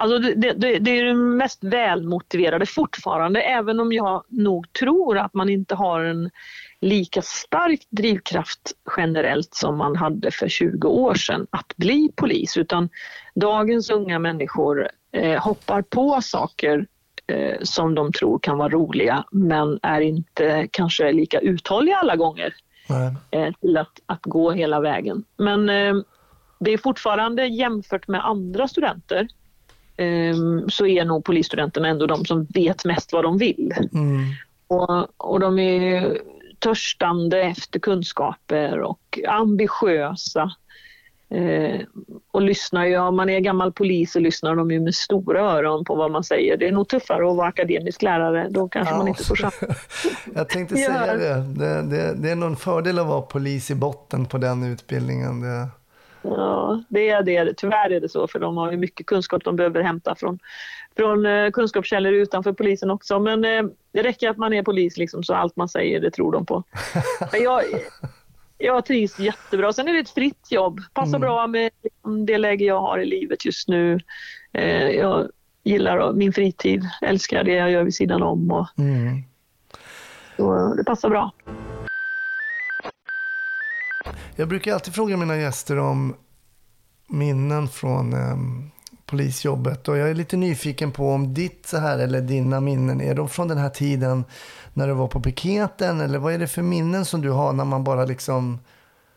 Alltså 0.00 0.18
det, 0.18 0.52
det, 0.52 0.78
det 0.78 0.90
är 0.90 1.04
det 1.04 1.14
mest 1.14 1.64
välmotiverade 1.64 2.66
fortfarande, 2.66 3.40
även 3.40 3.80
om 3.80 3.92
jag 3.92 4.24
nog 4.28 4.72
tror 4.72 5.18
att 5.18 5.34
man 5.34 5.48
inte 5.48 5.74
har 5.74 6.00
en 6.00 6.30
lika 6.80 7.22
stark 7.22 7.80
drivkraft 7.90 8.72
generellt 8.96 9.54
som 9.54 9.78
man 9.78 9.96
hade 9.96 10.30
för 10.30 10.48
20 10.48 10.88
år 10.88 11.14
sedan 11.14 11.46
att 11.50 11.76
bli 11.76 12.12
polis. 12.16 12.56
Utan 12.56 12.88
dagens 13.34 13.90
unga 13.90 14.18
människor 14.18 14.88
eh, 15.12 15.42
hoppar 15.42 15.82
på 15.82 16.20
saker 16.22 16.86
eh, 17.26 17.56
som 17.62 17.94
de 17.94 18.12
tror 18.12 18.38
kan 18.38 18.58
vara 18.58 18.68
roliga 18.68 19.24
men 19.30 19.78
är 19.82 20.00
inte 20.00 20.68
kanske 20.70 21.12
lika 21.12 21.40
uthålliga 21.40 21.96
alla 21.96 22.16
gånger 22.16 22.54
eh, 23.30 23.52
till 23.60 23.76
att, 23.76 24.00
att 24.06 24.22
gå 24.22 24.50
hela 24.52 24.80
vägen. 24.80 25.24
Men 25.36 25.68
eh, 25.68 25.94
det 26.58 26.70
är 26.70 26.78
fortfarande 26.78 27.46
jämfört 27.46 28.08
med 28.08 28.26
andra 28.26 28.68
studenter 28.68 29.28
eh, 29.96 30.36
så 30.68 30.86
är 30.86 31.04
nog 31.04 31.24
polisstudenterna 31.24 31.88
ändå 31.88 32.06
de 32.06 32.24
som 32.24 32.44
vet 32.44 32.84
mest 32.84 33.12
vad 33.12 33.24
de 33.24 33.38
vill. 33.38 33.74
Mm. 33.92 34.24
Och, 34.66 35.30
och 35.30 35.40
de 35.40 35.58
är 35.58 36.18
törstande 36.58 37.42
efter 37.42 37.80
kunskaper 37.80 38.80
och 38.80 39.18
ambitiösa. 39.28 40.52
Eh, 41.30 41.80
och 42.30 42.42
lyssnar 42.42 42.84
ju, 42.84 42.98
om 42.98 43.16
man 43.16 43.30
är 43.30 43.40
gammal 43.40 43.72
polis 43.72 44.12
så 44.12 44.20
lyssnar 44.20 44.56
de 44.56 44.70
ju 44.70 44.80
med 44.80 44.94
stora 44.94 45.40
öron 45.40 45.84
på 45.84 45.94
vad 45.94 46.10
man 46.10 46.24
säger. 46.24 46.56
Det 46.56 46.68
är 46.68 46.72
nog 46.72 46.88
tuffare 46.88 47.30
att 47.30 47.36
vara 47.36 47.48
akademisk 47.48 48.02
lärare, 48.02 48.48
då 48.50 48.68
kanske 48.68 48.94
man 48.94 49.06
Ja. 49.06 49.08
inte 49.08 49.24
får 49.24 49.38
Jag 50.34 50.48
tänkte 50.48 50.76
säga 50.76 51.16
det. 51.16 51.34
Det, 51.34 51.82
det. 51.82 52.14
det 52.14 52.30
är 52.30 52.36
någon 52.36 52.56
fördel 52.56 52.98
att 52.98 53.06
vara 53.06 53.22
polis 53.22 53.70
i 53.70 53.74
botten 53.74 54.26
på 54.26 54.38
den 54.38 54.62
utbildningen. 54.64 55.40
Det, 55.40 55.68
Ja, 56.22 56.82
det 56.88 57.08
är 57.08 57.22
det. 57.22 57.54
Tyvärr 57.56 57.90
är 57.90 58.00
det 58.00 58.08
så, 58.08 58.28
för 58.28 58.38
de 58.38 58.56
har 58.56 58.70
ju 58.70 58.76
mycket 58.76 59.06
kunskap 59.06 59.44
de 59.44 59.56
behöver 59.56 59.82
hämta 59.82 60.14
från, 60.14 60.38
från 60.96 61.26
eh, 61.26 61.50
kunskapskällor 61.50 62.12
utanför 62.12 62.52
polisen 62.52 62.90
också. 62.90 63.18
Men 63.18 63.44
eh, 63.44 63.62
det 63.92 64.02
räcker 64.02 64.30
att 64.30 64.36
man 64.36 64.52
är 64.52 64.62
polis, 64.62 64.96
liksom, 64.96 65.22
så 65.22 65.34
allt 65.34 65.56
man 65.56 65.68
säger, 65.68 66.00
det 66.00 66.10
tror 66.10 66.32
de 66.32 66.46
på. 66.46 66.64
Men 67.32 67.42
jag, 67.42 67.62
jag 68.58 68.84
trivs 68.84 69.18
jättebra. 69.18 69.72
Sen 69.72 69.88
är 69.88 69.92
det 69.92 69.98
ett 69.98 70.10
fritt 70.10 70.52
jobb. 70.52 70.80
Passar 70.92 71.18
bra 71.18 71.46
med 71.46 71.70
liksom, 71.82 72.26
det 72.26 72.38
läge 72.38 72.64
jag 72.64 72.80
har 72.80 72.98
i 72.98 73.06
livet 73.06 73.44
just 73.44 73.68
nu. 73.68 74.00
Eh, 74.52 74.88
jag 74.88 75.28
gillar 75.62 76.12
min 76.12 76.32
fritid, 76.32 76.84
älskar 77.02 77.44
det 77.44 77.52
jag 77.52 77.70
gör 77.70 77.82
vid 77.82 77.94
sidan 77.94 78.22
om. 78.22 78.50
Och, 78.50 78.66
mm. 78.78 79.22
så 80.36 80.74
det 80.74 80.84
passar 80.84 81.08
bra. 81.08 81.32
Jag 84.38 84.48
brukar 84.48 84.74
alltid 84.74 84.94
fråga 84.94 85.16
mina 85.16 85.36
gäster 85.36 85.78
om 85.78 86.14
minnen 87.06 87.68
från 87.68 88.12
eh, 88.12 88.36
polisjobbet. 89.06 89.88
Och 89.88 89.98
jag 89.98 90.10
är 90.10 90.14
lite 90.14 90.36
nyfiken 90.36 90.92
på 90.92 91.10
om 91.10 91.34
ditt 91.34 91.66
så 91.66 91.78
här, 91.78 91.98
eller 91.98 92.20
dina 92.20 92.60
minnen, 92.60 93.00
är 93.00 93.14
de 93.14 93.28
från 93.28 93.48
den 93.48 93.58
här 93.58 93.68
tiden 93.68 94.24
när 94.74 94.88
du 94.88 94.94
var 94.94 95.08
på 95.08 95.20
piketen? 95.20 96.00
Eller 96.00 96.18
vad 96.18 96.34
är 96.34 96.38
det 96.38 96.46
för 96.46 96.62
minnen 96.62 97.04
som 97.04 97.20
du 97.20 97.30
har 97.30 97.52
när 97.52 97.64
man 97.64 97.84
bara 97.84 98.04
liksom 98.04 98.58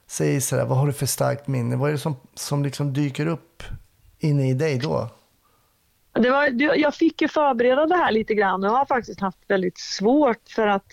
säger 0.07 0.39
så 0.39 0.55
här, 0.55 0.65
vad 0.65 0.77
har 0.77 0.87
du 0.87 0.93
för 0.93 1.05
starkt 1.05 1.47
minne? 1.47 1.75
Vad 1.75 1.89
är 1.89 1.93
det 1.93 1.99
som, 1.99 2.15
som 2.35 2.63
liksom 2.63 2.93
dyker 2.93 3.27
upp 3.27 3.63
inne 4.19 4.49
i 4.49 4.53
dig 4.53 4.77
då? 4.77 5.09
Det 6.13 6.29
var, 6.29 6.61
jag 6.77 6.95
fick 6.95 7.21
ju 7.21 7.27
förbereda 7.27 7.85
det 7.85 7.95
här 7.95 8.11
lite 8.11 8.33
grann 8.33 8.63
och 8.63 8.69
jag 8.69 8.77
har 8.77 8.85
faktiskt 8.85 9.19
haft 9.19 9.39
väldigt 9.47 9.77
svårt 9.77 10.49
för 10.55 10.67
att 10.67 10.91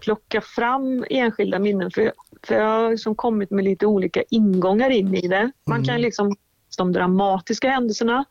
plocka 0.00 0.40
fram 0.40 1.04
enskilda 1.10 1.58
minnen 1.58 1.90
för, 1.90 2.12
för 2.42 2.54
jag 2.54 2.64
har 2.64 2.90
liksom 2.90 3.14
kommit 3.14 3.50
med 3.50 3.64
lite 3.64 3.86
olika 3.86 4.22
ingångar 4.30 4.90
in 4.90 5.14
i 5.14 5.28
det. 5.28 5.50
Man 5.66 5.84
kan 5.84 6.00
liksom 6.00 6.36
de 6.78 6.92
dramatiska 6.92 7.70
händelserna 7.70 8.24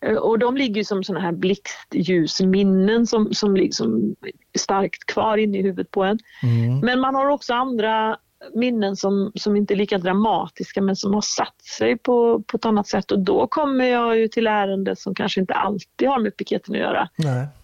eh, 0.00 0.16
och 0.16 0.38
de 0.38 0.56
ligger 0.56 0.84
som 0.84 1.04
såna 1.04 1.20
här 1.20 1.32
blixtljusminnen 1.32 3.06
som, 3.06 3.34
som 3.34 3.56
liksom 3.56 4.16
starkt 4.58 5.06
kvar 5.06 5.36
inne 5.36 5.58
i 5.58 5.62
huvudet 5.62 5.90
på 5.90 6.04
en. 6.04 6.18
Mm. 6.42 6.80
Men 6.80 7.00
man 7.00 7.14
har 7.14 7.26
också 7.26 7.54
andra 7.54 8.18
minnen 8.54 8.96
som, 8.96 9.32
som 9.34 9.56
inte 9.56 9.74
är 9.74 9.76
lika 9.76 9.98
dramatiska 9.98 10.82
men 10.82 10.96
som 10.96 11.14
har 11.14 11.20
satt 11.20 11.62
sig 11.62 11.98
på, 11.98 12.42
på 12.46 12.56
ett 12.56 12.64
annat 12.64 12.86
sätt 12.86 13.10
och 13.10 13.18
då 13.18 13.46
kommer 13.46 13.84
jag 13.84 14.18
ju 14.18 14.28
till 14.28 14.46
ärenden 14.46 14.96
som 14.96 15.14
kanske 15.14 15.40
inte 15.40 15.54
alltid 15.54 16.08
har 16.08 16.18
med 16.18 16.36
piketen 16.36 16.74
att 16.74 16.80
göra 16.80 17.08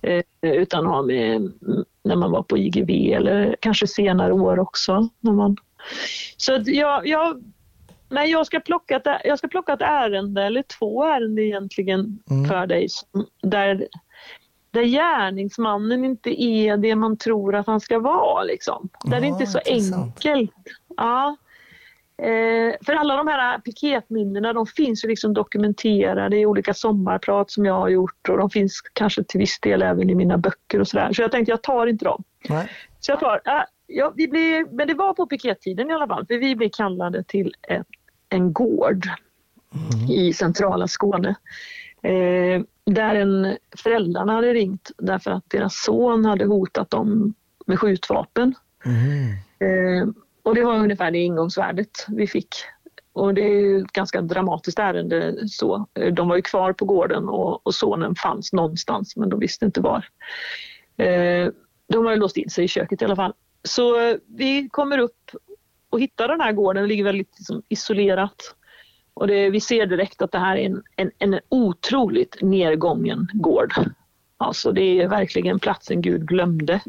eh, 0.03 0.23
utan 0.43 0.87
har 0.87 1.03
med 1.03 1.37
mm, 1.37 1.85
när 2.05 2.17
man 2.17 2.31
var 2.31 2.43
på 2.43 2.59
IGV 2.59 2.91
eller 2.91 3.57
kanske 3.61 3.87
senare 3.87 4.33
år 4.33 4.59
också. 4.59 5.09
När 5.21 5.33
man... 5.33 5.57
Så 6.37 6.63
jag, 6.65 7.07
jag, 7.07 7.43
men 8.09 8.31
jag, 8.31 8.47
ska 8.47 8.61
plocka 8.61 8.97
ett, 8.97 9.21
jag 9.25 9.39
ska 9.39 9.49
plocka 9.49 9.73
ett 9.73 9.83
ärende 9.83 10.43
eller 10.43 10.63
två 10.79 11.05
ärenden 11.05 11.45
egentligen 11.45 12.19
Mm. 12.31 12.49
för 12.49 12.67
dig 12.67 12.89
där, 13.43 13.87
där 14.71 14.83
gärningsmannen 14.85 16.05
inte 16.05 16.43
är 16.43 16.77
det 16.77 16.95
man 16.95 17.17
tror 17.17 17.55
att 17.55 17.67
han 17.67 17.81
ska 17.81 17.99
vara. 17.99 18.43
Liksom. 18.43 18.89
Där 19.05 19.21
det 19.21 19.27
Ja, 19.27 19.33
inte 19.33 19.45
är 19.45 19.47
så 19.47 19.59
intressant. 19.59 20.27
enkelt. 20.27 20.51
Ja. 20.97 21.37
Eh, 22.23 22.75
för 22.87 22.93
alla 22.93 23.17
de 23.17 23.27
här 23.29 23.59
piketminnena 23.59 24.53
de 24.53 24.67
finns 24.67 25.05
ju 25.05 25.09
liksom 25.09 25.35
dokumenterade 25.35 26.37
i 26.39 26.47
olika 26.47 26.75
sommarprat 26.75 27.51
som 27.51 27.65
jag 27.65 27.75
har 27.75 27.89
gjort 27.89 28.29
och 28.29 28.39
de 28.39 28.51
finns 28.51 28.81
kanske 28.93 29.25
till 29.25 29.41
viss 29.41 29.61
del 29.61 29.83
även 29.83 30.11
i 30.11 30.15
mina 30.15 30.39
böcker 30.39 30.81
och 30.81 30.89
sådär. 30.89 31.13
Så 31.13 31.23
jag 31.23 31.31
tänkte 31.33 31.53
jag 31.53 31.63
tar 31.63 31.87
inte 31.87 32.05
dem. 32.05 32.25
Nej. 32.49 32.69
Så 33.01 33.13
jag 33.13 33.21
tar, 33.21 33.41
äh, 33.47 33.63
ja, 33.87 34.13
vi 34.17 34.29
blir, 34.29 34.67
men 34.77 34.89
det 34.89 34.95
var 34.95 35.15
på 35.15 35.27
pikettiden 35.27 35.91
i 35.91 35.93
alla 35.93 36.07
fall, 36.07 36.27
för 36.27 36.39
vi 36.39 36.57
blev 36.57 36.69
kallade 36.69 37.25
till 37.25 37.55
en, 37.63 37.85
en 38.29 38.53
gård 38.53 39.07
i 40.11 40.33
centrala 40.33 40.89
Skåne. 40.89 41.35
Eh, 42.03 42.63
där 42.95 43.15
en, 43.15 43.57
föräldrarna 43.77 44.33
hade 44.33 44.55
ringt 44.55 44.91
därför 44.99 45.31
att 45.31 45.45
deras 45.51 45.85
son 45.85 46.25
hade 46.25 46.45
hotat 46.45 46.91
dem 46.91 47.35
med 47.67 47.79
skjutvapen. 47.79 48.55
Mm. 48.85 49.31
Eh, 49.59 50.09
och 50.43 50.55
det 50.55 50.65
var 50.65 50.79
ungefär 50.79 51.11
det 51.11 51.19
ingångsvärdet 51.19 52.07
vi 52.09 52.27
fick. 52.27 52.55
Och 53.13 53.35
det 53.35 53.41
är 53.41 53.83
ett 53.85 53.93
ganska 53.93 54.21
dramatiskt 54.21 54.79
ärende 54.79 55.49
så. 55.49 55.87
Eh, 55.95 56.13
De 56.13 56.29
var 56.29 56.37
ju 56.37 56.43
kvar 56.43 56.73
på 56.73 56.85
gården 56.85 57.29
och, 57.29 57.67
och 57.67 57.75
sonen 57.75 58.15
fanns 58.15 58.53
någonstans 58.53 59.17
men 59.17 59.29
de 59.29 59.41
visste 59.41 59.65
inte 59.65 59.81
var. 59.81 60.09
Eh, 60.97 61.49
de 61.89 62.05
har 62.05 62.13
ju 62.13 62.19
låst 62.19 62.37
in 62.37 62.51
sig 62.51 62.65
i 62.65 62.69
köket 62.69 63.03
i 63.03 63.05
alla 63.05 63.17
fall. 63.17 63.33
Så 63.65 64.01
eh, 64.01 64.17
vi 64.27 64.69
kommer 64.69 64.99
upp 64.99 65.31
och 65.91 66.01
hittar 66.01 66.29
den 66.29 66.41
här 66.41 66.53
gården, 66.53 66.83
den 66.83 66.89
ligger 66.89 67.05
väldigt 67.05 67.35
liksom, 67.39 67.63
isolerat. 67.69 68.55
Och 69.21 69.27
det, 69.27 69.51
vi 69.51 69.61
ser 69.61 69.87
direkt 69.87 70.23
att 70.23 70.33
det 70.33 70.39
här 70.39 70.57
är 70.57 70.67
en, 70.67 70.83
en, 70.97 71.11
en 71.19 71.41
otroligt 71.49 72.37
nedgången 72.41 73.29
gård. 73.33 73.75
Alltså 74.37 74.73
det 74.73 75.01
är 75.01 75.09
verkligen 75.09 75.59
platsen 75.59 76.03
Gud 76.03 76.29
glömde. 76.29 76.81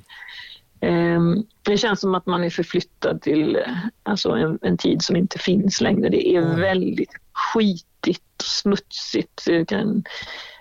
Ehm, 0.80 1.44
Det 1.62 1.78
känns 1.78 2.00
som 2.00 2.16
att 2.16 2.26
man 2.26 2.44
är 2.44 2.50
förflyttad 2.50 3.22
till 3.22 3.58
alltså 4.04 4.30
en, 4.30 4.60
en 4.62 4.78
tid 4.78 5.02
som 5.02 5.16
inte 5.16 5.40
finns 5.40 5.82
längre. 5.82 6.10
Det 6.10 6.36
är 6.36 6.42
väldigt 6.42 7.12
skitigt 7.34 8.42
smutsigt. 8.44 9.46
Det, 9.46 9.66
kan, 9.66 10.04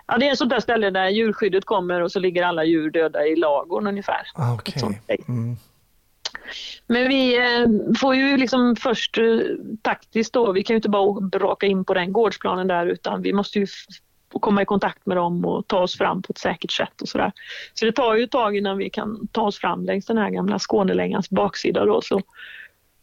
ja, 0.07 0.19
det 0.19 0.29
är 0.29 0.33
ett 0.33 0.39
sånt 0.39 0.51
där 0.51 0.61
ställe 0.61 0.91
där 0.91 1.09
djurskyddet 1.09 1.65
kommer 1.65 2.01
och 2.01 2.13
så 2.13 2.21
ligger 2.21 2.43
alla 2.43 2.65
djur 2.65 2.91
döda 2.91 3.27
i 3.27 3.37
lagorn 3.37 3.87
ungefär. 3.87 4.23
Ah, 4.35 4.59
grej. 5.07 5.21
Mm. 5.29 5.57
Men 6.87 7.09
vi 7.09 7.37
eh, 7.37 7.67
får 8.01 8.15
ju 8.15 8.37
liksom 8.37 8.77
först 8.77 9.19
eh, 9.19 9.25
taktiskt 9.83 10.33
då, 10.33 10.53
vi 10.53 10.63
kan 10.63 10.75
ju 10.75 10.77
inte 10.77 10.89
bara 10.89 11.21
braka 11.21 11.67
in 11.67 11.85
på 11.85 11.95
den 11.95 12.13
gårdsplanen 12.13 12.67
där 12.67 12.87
utan 12.87 13.23
vi 13.23 13.33
måste 13.33 13.59
ju 13.59 13.67
få 14.33 14.39
komma 14.39 14.63
i 14.63 14.65
kontakt 14.65 15.07
med 15.07 15.17
dem 15.17 15.45
och 15.45 15.67
ta 15.67 15.79
oss 15.79 15.99
fram 15.99 16.23
på 16.23 16.31
ett 16.31 16.39
säkert 16.39 16.71
sätt 16.71 17.03
och 17.03 17.09
sådär. 17.09 17.33
Så 17.75 17.85
det 17.85 17.93
tar 17.93 18.15
ju 18.15 18.25
ett 18.25 18.31
tag 18.31 18.57
innan 18.57 18.79
vi 18.79 18.91
kan 18.91 19.29
ta 19.33 19.43
oss 19.43 19.59
fram 19.59 19.85
längs 19.85 20.07
den 20.07 20.19
här 20.19 20.31
gamla 20.31 20.59
Skånelängans 20.59 21.31
baksida 21.31 21.85
då. 21.85 22.01
Så 22.03 22.21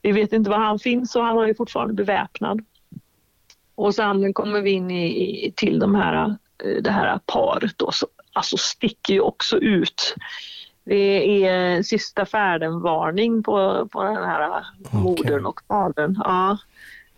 vi 0.02 0.12
vet 0.12 0.34
inte 0.34 0.50
var 0.50 0.58
han 0.58 0.80
finns 0.80 1.16
och 1.16 1.24
han 1.24 1.38
är 1.38 1.48
ju 1.48 1.56
fortfarande 1.56 1.94
beväpnad. 1.94 2.66
Och 3.76 3.96
sen 3.96 4.34
kommer 4.34 4.62
vi 4.62 4.72
in 4.72 4.92
i, 4.92 5.48
i, 5.48 5.52
till 5.52 5.80
de 5.80 5.96
här, 5.96 6.36
eh, 6.64 6.82
det 6.82 6.92
här 6.92 7.20
paret 7.26 7.78
då, 7.78 7.92
så, 7.92 8.08
alltså 8.34 8.58
sticker 8.58 9.14
ju 9.14 9.20
också 9.20 9.58
ut. 9.58 10.16
Det 10.88 11.46
är 11.46 11.84
sista 11.84 12.26
färden-varning 12.26 13.44
på, 13.44 13.88
på 13.92 14.04
den 14.04 14.16
här 14.16 14.66
modern 14.92 15.46
och 15.46 15.62
fadern. 15.68 16.22
Ja. 16.24 16.58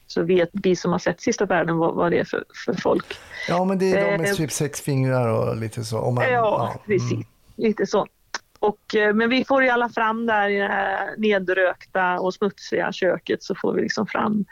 Så 0.08 0.24
vet 0.24 0.50
vi 0.54 0.76
som 0.76 0.92
har 0.92 1.00
sett 1.00 1.22
sista 1.22 1.48
färden 1.48 1.78
vad, 1.78 1.96
vad 1.96 2.12
det 2.12 2.20
är 2.20 2.24
för, 2.24 2.44
för 2.66 2.74
folk. 2.74 3.18
Ja, 3.48 3.64
men 3.66 3.80
det 3.80 3.92
är 3.92 4.12
de 4.12 4.18
med 4.18 4.30
Eh, 4.30 4.36
typ 4.36 4.52
sex 4.52 4.82
fingrar 4.82 5.28
och 5.28 5.58
lite 5.58 5.84
så. 5.84 6.00
Om 6.00 6.16
man, 6.16 6.24
Ja, 6.32 6.76
precis. 6.86 7.12
mm. 7.12 7.26
Lite 7.56 7.86
så. 7.86 8.08
Och, 8.60 8.96
eh, 8.96 9.14
men 9.14 9.30
vi 9.30 9.46
får 9.46 9.64
i 9.64 9.70
alla 9.70 9.90
fram 9.90 10.26
där 10.26 10.50
i 10.50 10.58
det 10.58 10.68
här 10.68 11.10
nedrökta 11.18 12.20
och 12.20 12.34
smutsiga 12.34 12.92
köket 12.92 13.44
så 13.44 13.56
får 13.56 13.74
vi 13.74 13.82
liksom 13.82 14.08
fram 14.08 14.46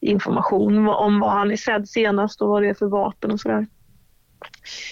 information 0.00 0.88
om 0.88 1.20
vad 1.20 1.30
han 1.30 1.50
är 1.50 1.56
sedd 1.56 1.88
senast 1.88 2.42
och 2.42 2.48
vad 2.48 2.62
det 2.62 2.68
är 2.68 2.74
för 2.74 2.86
vapen 2.86 3.30
och 3.30 3.40
sådär. 3.40 3.66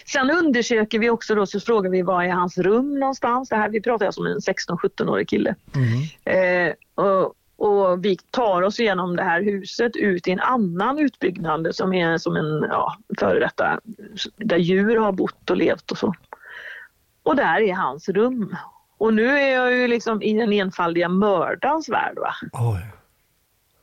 Sen 0.07 0.31
undersöker 0.31 0.99
vi 0.99 1.11
också 1.11 1.35
då 1.35 1.47
så 1.47 1.61
frågar 1.61 1.91
vi 1.91 2.03
vad 2.03 2.25
är 2.25 2.31
hans 2.31 2.59
rum 2.59 3.01
någonstans. 3.01 3.49
Det 3.49 3.57
här, 3.57 3.69
vi 3.69 3.81
pratar 3.81 4.07
alltså 4.07 4.21
om 4.21 4.27
en 4.27 4.39
16-17-årig 4.39 5.29
kille. 5.29 5.55
Mm. 5.75 6.69
Eh, 6.69 6.75
och, 6.95 7.35
och 7.57 8.05
vi 8.05 8.17
tar 8.31 8.63
oss 8.63 8.81
igenom 8.81 9.17
det 9.17 9.23
här 9.23 9.43
huset 9.43 9.97
ut 9.97 10.29
i 10.29 10.31
en 10.31 10.41
annan 10.41 10.99
utbyggnad 10.99 11.69
som 11.75 11.95
är 11.95 12.19
som 12.19 12.37
en 12.37 12.67
ja, 12.71 12.97
före 13.19 13.41
detta, 13.41 13.81
där 14.37 14.57
djur 14.57 14.97
har 14.97 15.13
bott 15.13 15.51
och 15.51 15.57
levt 15.57 15.91
och 15.91 15.99
så. 15.99 16.15
Och 17.23 17.37
där 17.37 17.61
är 17.61 17.75
hans 17.75 18.09
rum. 18.09 18.57
Och 18.99 19.15
nu 19.15 19.39
är 19.39 19.55
jag 19.55 19.73
ju 19.73 19.89
liksom 19.89 20.23
i 20.23 20.33
den 20.33 20.53
enfaldiga 20.53 21.09
mördarens 21.09 21.89
värld. 21.89 22.19
Va? 22.19 22.35
Oj. 22.53 22.98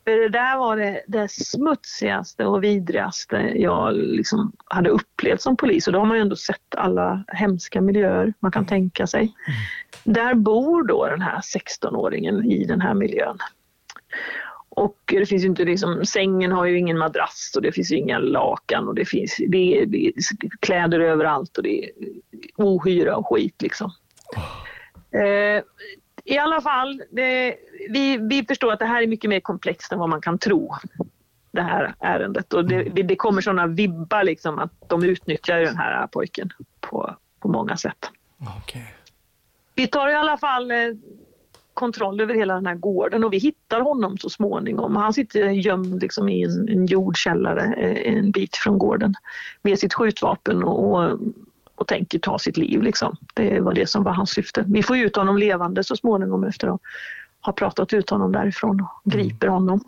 För 0.06 0.12
det 0.12 0.30
där 0.30 0.58
var 0.58 0.78
det, 0.78 1.04
det 1.08 1.32
smutsigaste 1.32 2.46
och 2.46 2.64
vidrigaste 2.64 3.36
jag 3.56 3.94
liksom 3.94 4.52
hade 4.66 4.90
upplevt 4.90 5.42
som 5.42 5.58
polis. 5.58 5.88
Och 5.88 5.94
då 5.94 6.00
har 6.00 6.06
man 6.06 6.18
ju 6.18 6.22
ändå 6.22 6.36
sett 6.36 6.76
alla 6.76 7.24
hemska 7.28 7.82
miljöer 7.82 8.34
man 8.40 8.52
kan 8.52 8.66
tänka 8.66 9.08
sig. 9.08 9.36
Där 10.04 10.34
bor 10.34 10.84
då 10.88 11.08
den 11.08 11.22
här 11.22 11.40
16-åringen 11.40 12.44
i 12.52 12.66
den 12.66 12.82
här 12.82 12.94
miljön. 12.94 13.38
Och 14.70 14.98
det 15.06 15.26
finns 15.26 15.44
ju 15.44 15.48
inte 15.48 15.66
liksom, 15.66 16.06
sängen 16.06 16.52
har 16.52 16.66
ju 16.66 16.78
ingen 16.78 16.98
madrass 16.98 17.54
och 17.56 17.62
det 17.62 17.72
finns 17.72 17.92
inga 17.92 18.18
lakan 18.18 18.88
och 18.88 18.96
det 18.96 19.06
finns 19.06 19.36
det 19.48 19.78
är, 19.78 19.86
det 19.86 20.08
är 20.08 20.14
kläder 20.60 21.00
överallt 21.00 21.58
och 21.58 21.64
det 21.64 21.86
är 21.86 21.92
ohyra 22.56 23.16
och 23.16 23.28
skit 23.28 23.62
liksom. 23.62 23.92
Eh, 25.12 25.64
I 26.28 26.38
alla 26.38 26.62
fall, 26.62 27.02
det, 27.12 27.56
vi, 27.90 28.18
vi 28.18 28.46
förstår 28.48 28.72
att 28.74 28.80
det 28.80 28.86
här 28.86 29.02
är 29.02 29.08
mycket 29.08 29.30
mer 29.30 29.40
komplext 29.40 29.92
än 29.92 30.00
vad 30.00 30.10
man 30.10 30.22
kan 30.22 30.38
tro. 30.38 30.76
Det 31.52 31.62
här 31.62 31.96
ärendet 32.00 32.54
och 32.54 32.66
det, 32.66 32.84
det- 32.84 33.04
det 33.04 33.16
kommer 33.16 33.42
sådana 33.42 33.68
vibbar 33.68 34.24
liksom 34.24 34.60
att 34.60 34.72
de 34.90 35.04
utnyttjar 35.04 35.60
den 35.60 35.78
här 35.78 36.08
pojken 36.08 36.50
på, 36.80 37.16
på 37.40 37.48
många 37.48 37.78
sätt. 37.78 38.10
Okej. 38.64 38.96
Vi 39.76 39.88
tar 39.88 40.10
i 40.10 40.14
alla 40.16 40.38
fall 40.38 40.72
eh, 40.72 40.78
kontroll 41.74 42.22
över 42.22 42.34
hela 42.36 42.54
den 42.56 42.66
här 42.66 42.76
gården 42.76 43.24
och 43.24 43.34
vi 43.34 43.38
hittar 43.38 43.82
honom 43.82 44.18
så 44.18 44.30
småningom. 44.30 44.96
Han 44.96 45.14
sitter 45.14 45.50
gömd 45.50 46.02
liksom 46.02 46.30
i 46.30 46.44
en, 46.44 46.70
en 46.70 46.86
jordkällare 46.86 47.74
eh, 47.78 48.14
en 48.14 48.32
bit 48.32 48.56
från 48.56 48.78
gården 48.78 49.14
med 49.62 49.80
sitt 49.80 49.94
skjutvapen 49.94 50.64
och, 50.64 50.94
och, 50.94 51.20
och 51.76 51.88
tänker 51.88 52.20
ta 52.20 52.40
sitt 52.40 52.58
liv. 52.58 52.82
Liksom. 52.82 53.18
Det 53.34 53.60
var 53.60 53.74
det 53.74 53.90
som 53.90 54.04
var 54.04 54.12
hans 54.12 54.30
syfte. 54.30 54.66
Vi 54.68 54.84
får 54.84 54.98
ut 54.98 55.16
honom 55.16 55.38
levande 55.38 55.84
så 55.84 55.96
småningom 55.96 56.44
efter 56.44 56.68
att 56.68 56.82
ha 57.42 57.54
pratat 57.54 57.94
ut 57.94 58.10
honom 58.10 58.32
därifrån 58.32 58.82
och 58.82 59.12
griper 59.12 59.48
honom. 59.48 59.84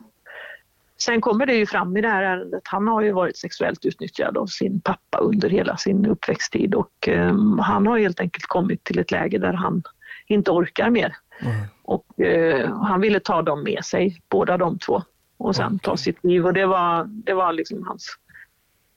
Sen 0.99 1.21
kommer 1.21 1.45
det 1.45 1.55
ju 1.55 1.65
fram 1.65 1.97
i 1.97 2.01
det 2.01 2.07
här 2.07 2.23
ärendet, 2.23 2.63
han 2.65 2.87
har 2.87 3.01
ju 3.01 3.11
varit 3.11 3.37
sexuellt 3.37 3.85
utnyttjad 3.85 4.37
av 4.37 4.45
sin 4.45 4.79
pappa 4.81 5.17
under 5.17 5.49
hela 5.49 5.77
sin 5.77 6.05
uppväxttid 6.05 6.75
och 6.75 7.07
eh, 7.07 7.35
han 7.59 7.87
har 7.87 7.99
helt 7.99 8.19
enkelt 8.19 8.45
kommit 8.45 8.83
till 8.83 8.99
ett 8.99 9.11
läge 9.11 9.37
där 9.37 9.53
han 9.53 9.83
inte 10.27 10.51
orkar 10.51 10.89
mer. 10.89 11.15
Mm. 11.39 11.65
Och 11.83 12.19
eh, 12.19 12.75
han 12.75 13.01
ville 13.01 13.19
ta 13.19 13.41
dem 13.41 13.63
med 13.63 13.85
sig, 13.85 14.21
båda 14.29 14.57
de 14.57 14.79
två, 14.79 15.03
och 15.37 15.55
sen 15.55 15.79
ta 15.79 15.97
sitt 15.97 16.23
liv. 16.23 16.45
Och 16.45 16.53
det 16.53 16.65
var, 16.65 17.03
det 17.05 17.33
var 17.33 17.53
liksom 17.53 17.87
hans 17.87 18.17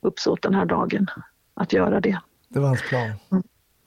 uppsåt 0.01 0.43
den 0.43 0.55
här 0.55 0.64
dagen, 0.64 1.07
att 1.55 1.72
göra 1.72 2.01
det. 2.01 2.20
Det 2.51 2.61
var 2.61 2.68
hans 2.68 2.82
plan. 2.82 3.12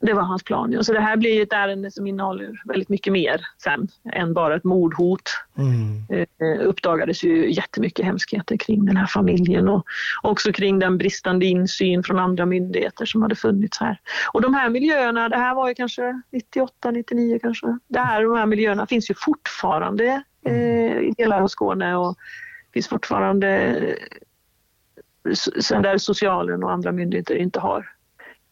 Det 0.00 0.12
var 0.12 0.22
hans 0.22 0.42
plan. 0.42 0.72
Ja. 0.72 0.82
Så 0.82 0.92
det 0.92 1.00
här 1.00 1.16
blir 1.16 1.42
ett 1.42 1.52
ärende 1.52 1.90
som 1.90 2.06
innehåller 2.06 2.62
väldigt 2.64 2.88
mycket 2.88 3.12
mer 3.12 3.40
sen 3.62 3.88
än 4.12 4.34
bara 4.34 4.56
ett 4.56 4.64
mordhot. 4.64 5.22
Mm. 5.58 6.06
Eh, 6.08 6.66
uppdagades 6.66 7.24
ju 7.24 7.52
jättemycket 7.52 8.04
hemskheter 8.04 8.56
kring 8.56 8.86
den 8.86 8.96
här 8.96 9.06
familjen 9.06 9.68
och 9.68 9.86
också 10.22 10.52
kring 10.52 10.78
den 10.78 10.98
bristande 10.98 11.46
insyn 11.46 12.02
från 12.02 12.18
andra 12.18 12.46
myndigheter 12.46 13.04
som 13.06 13.22
hade 13.22 13.34
funnits 13.34 13.80
här. 13.80 14.00
Och 14.32 14.42
de 14.42 14.54
här 14.54 14.68
miljöerna, 14.68 15.28
det 15.28 15.36
här 15.36 15.54
var 15.54 15.68
ju 15.68 15.74
kanske 15.74 16.22
98, 16.32 16.90
99 16.90 17.38
kanske. 17.42 17.78
Det 17.88 18.00
här, 18.00 18.22
de 18.22 18.36
här 18.36 18.46
miljöerna 18.46 18.86
finns 18.86 19.10
ju 19.10 19.14
fortfarande 19.18 20.22
eh, 20.46 20.98
i 20.98 21.14
delar 21.16 21.40
av 21.40 21.48
Skåne 21.48 21.96
och 21.96 22.16
finns 22.74 22.88
fortfarande 22.88 23.48
eh, 25.28 25.34
sen 25.60 25.82
där 25.82 25.98
socialen 25.98 26.64
och 26.64 26.72
andra 26.72 26.92
myndigheter 26.92 27.34
inte 27.34 27.60
har. 27.60 27.93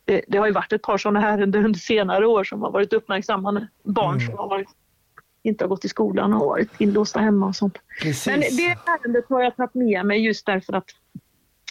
Det, 0.05 0.23
det 0.29 0.39
har 0.39 0.47
ju 0.47 0.53
varit 0.53 0.73
ett 0.73 0.83
par 0.83 0.99
sådana 0.99 1.29
ärenden 1.29 1.65
under 1.65 1.79
senare 1.79 2.27
år 2.27 2.45
som 2.45 2.63
har 2.63 2.71
varit 2.71 2.93
uppmärksammade. 2.93 3.69
Barn 3.83 4.21
som 4.21 4.39
har 4.39 4.49
varit, 4.49 4.69
inte 5.43 5.65
har 5.65 5.69
gått 5.69 5.85
i 5.85 5.89
skolan 5.89 6.35
och 6.35 6.47
varit 6.47 6.81
inlåsta 6.81 7.21
hemma 7.21 7.47
och 7.47 7.57
sånt. 7.57 7.79
Precis. 8.03 8.27
Men 8.27 8.41
det 8.41 8.77
ärendet 8.87 9.25
har 9.29 9.43
jag 9.43 9.57
tagit 9.57 9.75
med 9.75 10.07
mig 10.07 10.25
just 10.25 10.47
därför 10.47 10.73
att, 10.73 10.87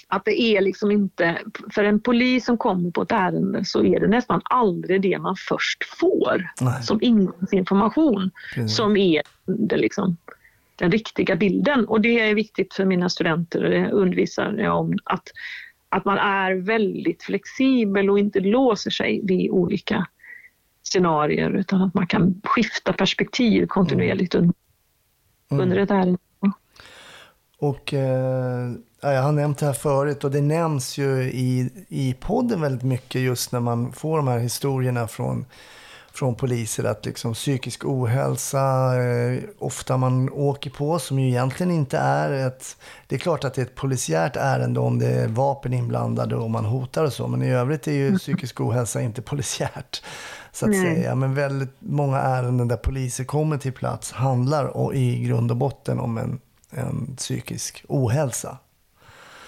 att 0.08 0.26
det 0.26 0.42
är 0.42 0.62
liksom 0.62 0.92
inte, 0.92 1.38
för 1.74 1.84
en 1.84 2.00
polis 2.00 2.46
som 2.46 2.58
kommer 2.58 2.92
på 2.92 3.02
ett 3.02 3.12
ärende 3.12 3.66
så 3.66 3.84
är 3.84 4.00
det 4.00 4.08
nästan 4.08 4.42
aldrig 4.44 5.02
det 5.02 5.20
man 5.20 5.36
först 5.50 5.84
får 6.00 6.50
Nej. 6.62 6.84
som 6.84 7.02
ingångsinformation 7.02 8.32
Precis. 8.56 8.78
som 8.78 8.98
är 8.98 9.22
det 9.46 9.78
liksom, 9.78 10.18
den 10.76 10.92
riktiga 10.92 11.36
bilden. 11.36 11.86
Och 11.86 12.02
det 12.02 12.20
är 12.20 12.36
viktigt 12.36 12.74
för 12.74 12.86
mina 12.86 13.10
studenter, 13.10 13.64
och 13.64 13.70
det 13.70 13.92
undervisar 13.92 14.54
jag 14.58 14.80
om, 14.80 14.98
att, 15.04 15.24
att 15.92 16.06
man 16.06 16.18
är 16.18 16.54
väldigt 16.54 17.24
flexibel 17.24 18.10
och 18.10 18.20
inte 18.20 18.39
låser 18.39 18.92
sig 18.92 19.22
vid 19.24 19.52
olika 19.52 20.06
scenarier 20.84 21.52
utan 21.52 21.82
att 21.82 21.94
man 21.94 22.08
kan 22.08 22.42
skifta 22.44 22.94
perspektiv 22.94 23.66
kontinuerligt 23.68 24.36
Mm. 25.52 25.64
under 25.64 25.78
ett 25.78 25.92
ärende. 25.92 26.18
Och 27.58 27.94
eh, 27.94 28.72
ja, 29.02 29.14
jag 29.14 29.22
har 29.22 29.32
nämnt 29.32 29.58
det 29.58 29.66
här 29.66 29.74
förut 29.74 30.24
och 30.24 30.32
det 30.32 30.42
nämns 30.42 30.98
ju 30.98 31.24
i, 31.24 31.70
i 31.88 32.16
podden 32.20 32.62
väldigt 32.62 32.84
mycket 32.84 33.22
just 33.22 33.52
när 33.52 33.60
man 33.60 33.94
får 33.94 34.18
de 34.18 34.28
här 34.28 34.39
historierna 34.39 35.08
från, 35.08 35.46
från 36.14 36.36
poliser 36.36 36.84
att 36.84 37.05
liksom 37.05 37.34
psykisk 37.34 37.86
ohälsa 37.86 38.59
eh, 39.01 39.39
ofta 39.59 39.97
man 39.97 40.30
åker 40.30 40.70
på 40.70 40.99
som 40.99 41.20
ju 41.20 41.28
egentligen 41.28 41.72
inte 41.72 41.97
är 41.97 42.47
ett... 42.47 42.78
Det 43.07 43.16
är 43.16 43.20
klart 43.20 43.43
att 43.43 43.53
det 43.53 43.62
är 43.62 43.66
ett 43.66 43.76
polisiärt 43.76 44.36
ärende 44.36 44.80
om 44.80 44.99
det 44.99 45.07
är 45.07 45.28
vapen 45.28 45.74
inblandade 45.74 46.36
och 46.36 46.49
man 46.49 46.66
hotar 46.66 47.03
och 47.03 47.14
så 47.14 47.28
men 47.28 47.41
i 47.41 47.51
övrigt 47.51 47.88
är 47.88 47.91
ju 47.91 48.18
psykisk 48.18 48.62
ohälsa 48.62 49.01
inte 49.01 49.22
polisiärt 49.22 50.03
så 50.51 50.66
att 50.66 50.72
Nej. 50.72 50.95
säga. 50.95 51.16
Men 51.16 51.36
väldigt 51.36 51.76
många 51.80 52.18
ärenden 52.18 52.68
där 52.68 52.78
poliser 52.78 53.24
kommer 53.24 53.57
till 53.57 53.74
plats 53.74 54.12
handlar 54.12 54.66
och 54.66 54.95
i 54.95 55.24
grund 55.24 55.51
och 55.51 55.57
botten 55.57 55.99
om 55.99 56.18
en 56.18 56.39
en 56.72 57.16
psykisk 57.16 57.86
ohälsa. 57.88 58.57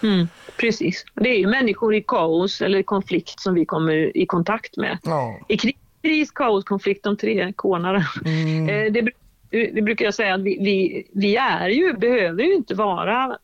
Mm, 0.04 0.28
precis. 0.58 1.06
Det 1.14 1.30
är 1.30 1.40
ju 1.40 1.48
människor 1.48 1.96
i 1.96 2.04
kaos 2.08 2.62
eller 2.62 2.84
konflikt 2.84 3.40
som 3.40 3.54
vi 3.54 3.66
kommer 3.66 4.18
i 4.18 4.26
kontakt 4.26 4.78
med. 4.78 4.98
Ja. 5.04 5.40
I 5.48 5.58
kri- 5.58 5.78
kris, 6.04 6.32
kaos, 6.32 6.64
konflikt, 6.64 7.04
de 7.04 7.18
tre 7.18 7.54
kånarna. 7.56 8.06
Mm. 8.26 8.70
Eh, 8.70 8.92
Det, 8.92 9.02
bru- 9.02 9.72
det 9.76 9.82
brukar 9.82 10.06
jag 10.06 10.14
säga 10.14 10.34
att 10.34 10.42
vi, 10.42 10.58
vi, 10.62 11.08
vi 11.14 11.36
är 11.36 11.70
ju, 11.70 11.94
behöver 11.94 12.44
ju 12.44 12.54
inte 12.56 12.76
vara 12.76 13.38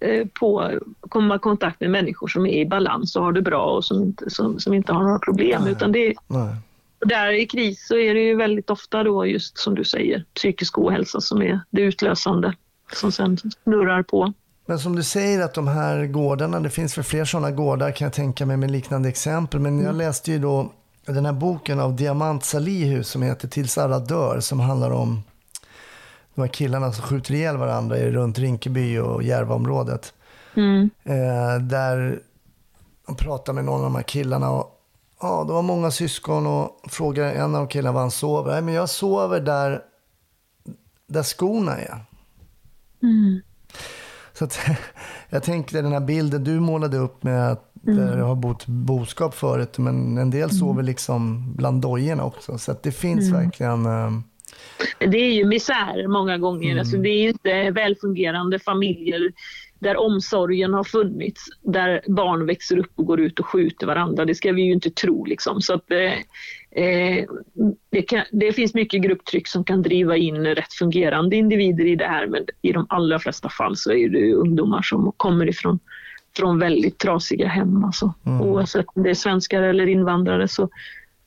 eh, 0.00 0.26
på 0.40 0.70
komma 1.00 1.36
i 1.36 1.38
kontakt 1.38 1.80
med 1.80 1.90
människor 1.90 2.28
som 2.28 2.46
är 2.46 2.60
i 2.60 2.66
balans 2.66 3.16
och 3.16 3.24
har 3.24 3.32
det 3.32 3.42
bra 3.42 3.64
och 3.64 3.84
som 3.84 4.02
inte, 4.02 4.30
som, 4.30 4.58
som 4.60 4.74
inte 4.74 4.92
har 4.92 5.02
några 5.02 5.18
problem. 5.18 5.62
Nej. 5.62 5.72
Utan 5.72 5.92
det, 5.92 6.14
Nej. 6.26 6.54
och 7.00 7.08
där 7.08 7.32
i 7.32 7.46
kris 7.46 7.86
så 7.86 7.96
är 7.96 8.14
det 8.14 8.20
ju 8.20 8.36
väldigt 8.36 8.70
ofta 8.70 9.02
då 9.02 9.26
just 9.26 9.58
som 9.58 9.74
du 9.74 9.84
säger 9.84 10.24
psykisk 10.34 10.78
ohälsa 10.78 11.20
som 11.20 11.42
är 11.42 11.60
det 11.70 11.82
utlösande 11.82 12.54
som 12.92 13.12
sen 13.12 13.38
snurrar 13.64 14.02
på. 14.02 14.32
Men 14.66 14.78
som 14.78 14.96
du 14.96 15.02
säger 15.02 15.44
att 15.44 15.54
de 15.54 15.68
här 15.68 16.06
gårdarna, 16.06 16.60
det 16.60 16.70
finns 16.70 16.94
för 16.94 17.02
fler 17.02 17.24
sådana 17.24 17.50
gårdar 17.50 17.90
kan 17.92 18.04
jag 18.04 18.12
tänka 18.12 18.46
mig 18.46 18.56
med 18.56 18.70
liknande 18.70 19.08
exempel. 19.08 19.60
Men 19.60 19.80
jag 19.80 19.94
läste 19.94 20.32
ju 20.32 20.38
då 20.38 20.72
den 21.12 21.26
här 21.26 21.32
boken 21.32 21.80
av 21.80 21.96
Diamant 21.96 22.44
Salihu 22.44 23.02
som 23.02 23.22
heter 23.22 23.48
Tills 23.48 23.78
alla 23.78 23.98
dör 23.98 24.40
som 24.40 24.60
handlar 24.60 24.90
om 24.90 25.22
de 26.34 26.40
här 26.40 26.48
killarna 26.48 26.92
som 26.92 27.04
skjuter 27.04 27.34
ihjäl 27.34 27.56
varandra 27.56 27.96
runt 27.96 28.38
Rinkeby 28.38 28.98
och 28.98 29.22
Järvaområdet. 29.22 30.14
Mm. 30.56 30.90
Eh, 31.04 31.58
där 31.60 32.20
de 33.06 33.16
pratar 33.16 33.52
med 33.52 33.64
någon 33.64 33.74
av 33.74 33.82
de 33.82 33.94
här 33.94 34.02
killarna 34.02 34.50
och 34.50 34.80
ja, 35.20 35.44
det 35.46 35.52
var 35.52 35.62
många 35.62 35.90
syskon 35.90 36.46
och 36.46 36.80
frågar 36.88 37.34
en 37.34 37.54
av 37.54 37.66
killarna 37.66 37.92
var 37.92 38.00
han 38.00 38.10
sover. 38.10 38.52
Nej, 38.52 38.62
men 38.62 38.74
jag 38.74 38.88
sover 38.88 39.40
där, 39.40 39.82
där 41.06 41.22
skorna 41.22 41.78
är. 41.78 42.04
Mm. 43.02 43.40
Så 44.32 44.44
att, 44.44 44.58
jag 45.28 45.42
tänkte 45.42 45.82
den 45.82 45.92
här 45.92 46.00
bilden 46.00 46.44
du 46.44 46.60
målade 46.60 46.96
upp 46.96 47.22
med 47.22 47.52
att 47.52 47.69
där 47.80 48.16
du 48.16 48.22
har 48.22 48.34
bott 48.34 48.66
boskap 48.66 49.34
förut, 49.34 49.78
men 49.78 50.18
en 50.18 50.30
del 50.30 50.50
sover 50.50 50.82
liksom 50.82 51.52
bland 51.56 51.82
dojorna 51.82 52.24
också. 52.24 52.58
Så 52.58 52.72
att 52.72 52.82
det 52.82 52.92
finns 52.92 53.32
verkligen... 53.32 53.86
eh, 53.86 54.10
Det 54.98 55.18
är 55.18 55.32
ju 55.32 55.44
misär 55.44 56.08
många 56.08 56.38
gånger. 56.38 56.78
Alltså 56.78 56.96
det 56.96 57.08
är 57.08 57.22
ju 57.22 57.28
inte 57.28 57.70
välfungerande 57.70 58.58
familjer 58.58 59.32
där 59.78 59.96
omsorgen 59.96 60.74
har 60.74 60.84
funnits, 60.84 61.44
där 61.62 62.00
barn 62.08 62.46
växer 62.46 62.78
upp 62.78 62.92
och 62.94 63.06
går 63.06 63.20
ut 63.20 63.40
och 63.40 63.46
skjuter 63.46 63.86
varandra. 63.86 64.24
Det 64.24 64.34
ska 64.34 64.52
vi 64.52 64.62
ju 64.62 64.72
inte 64.72 64.90
tro. 64.90 65.24
Liksom. 65.24 65.60
Så 65.60 65.74
att, 65.74 65.90
eh, 65.90 66.84
eh, 66.84 67.24
det, 67.90 68.02
kan, 68.02 68.22
det 68.32 68.52
finns 68.52 68.74
mycket 68.74 69.02
grupptryck 69.02 69.48
som 69.48 69.64
kan 69.64 69.82
driva 69.82 70.16
in 70.16 70.46
rätt 70.46 70.72
fungerande 70.72 71.36
individer 71.36 71.84
i 71.84 71.96
det 71.96 72.06
här 72.06 72.26
men 72.26 72.44
i 72.62 72.72
de 72.72 72.86
allra 72.88 73.18
flesta 73.18 73.48
fall 73.48 73.76
så 73.76 73.92
är 73.92 74.08
det 74.08 74.34
ungdomar 74.34 74.82
som 74.82 75.12
kommer 75.16 75.48
ifrån 75.48 75.78
från 76.36 76.58
väldigt 76.58 76.98
trasiga 76.98 77.48
hem. 77.48 77.84
Alltså. 77.84 78.14
Oavsett 78.24 78.86
om 78.94 79.02
det 79.02 79.10
är 79.10 79.14
svenskar 79.14 79.62
eller 79.62 79.86
invandrare 79.86 80.48
så, 80.48 80.68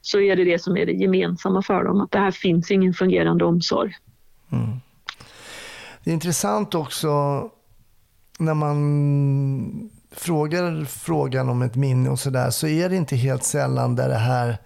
så 0.01 0.19
är 0.19 0.35
det 0.35 0.43
det 0.43 0.61
som 0.61 0.77
är 0.77 0.85
det 0.85 0.91
gemensamma 0.91 1.61
för 1.61 1.83
dem. 1.83 2.01
Att 2.01 2.11
det 2.11 2.19
här 2.19 2.31
finns 2.31 2.71
ingen 2.71 2.93
fungerande 2.93 3.45
omsorg. 3.45 3.93
Det 6.03 6.09
är 6.09 6.13
intressant 6.13 6.75
också 6.75 7.09
när 8.39 8.53
man 8.53 9.89
frågar 10.11 10.85
frågan 10.85 11.49
om 11.49 11.61
ett 11.61 11.75
minne 11.75 12.09
och 12.09 12.19
sådär 12.19 12.49
så 12.49 12.67
är 12.67 12.89
det 12.89 12.95
inte 12.95 13.15
helt 13.15 13.43
sällan 13.43 13.95
där 13.95 14.09
det 14.09 14.15
här 14.15 14.57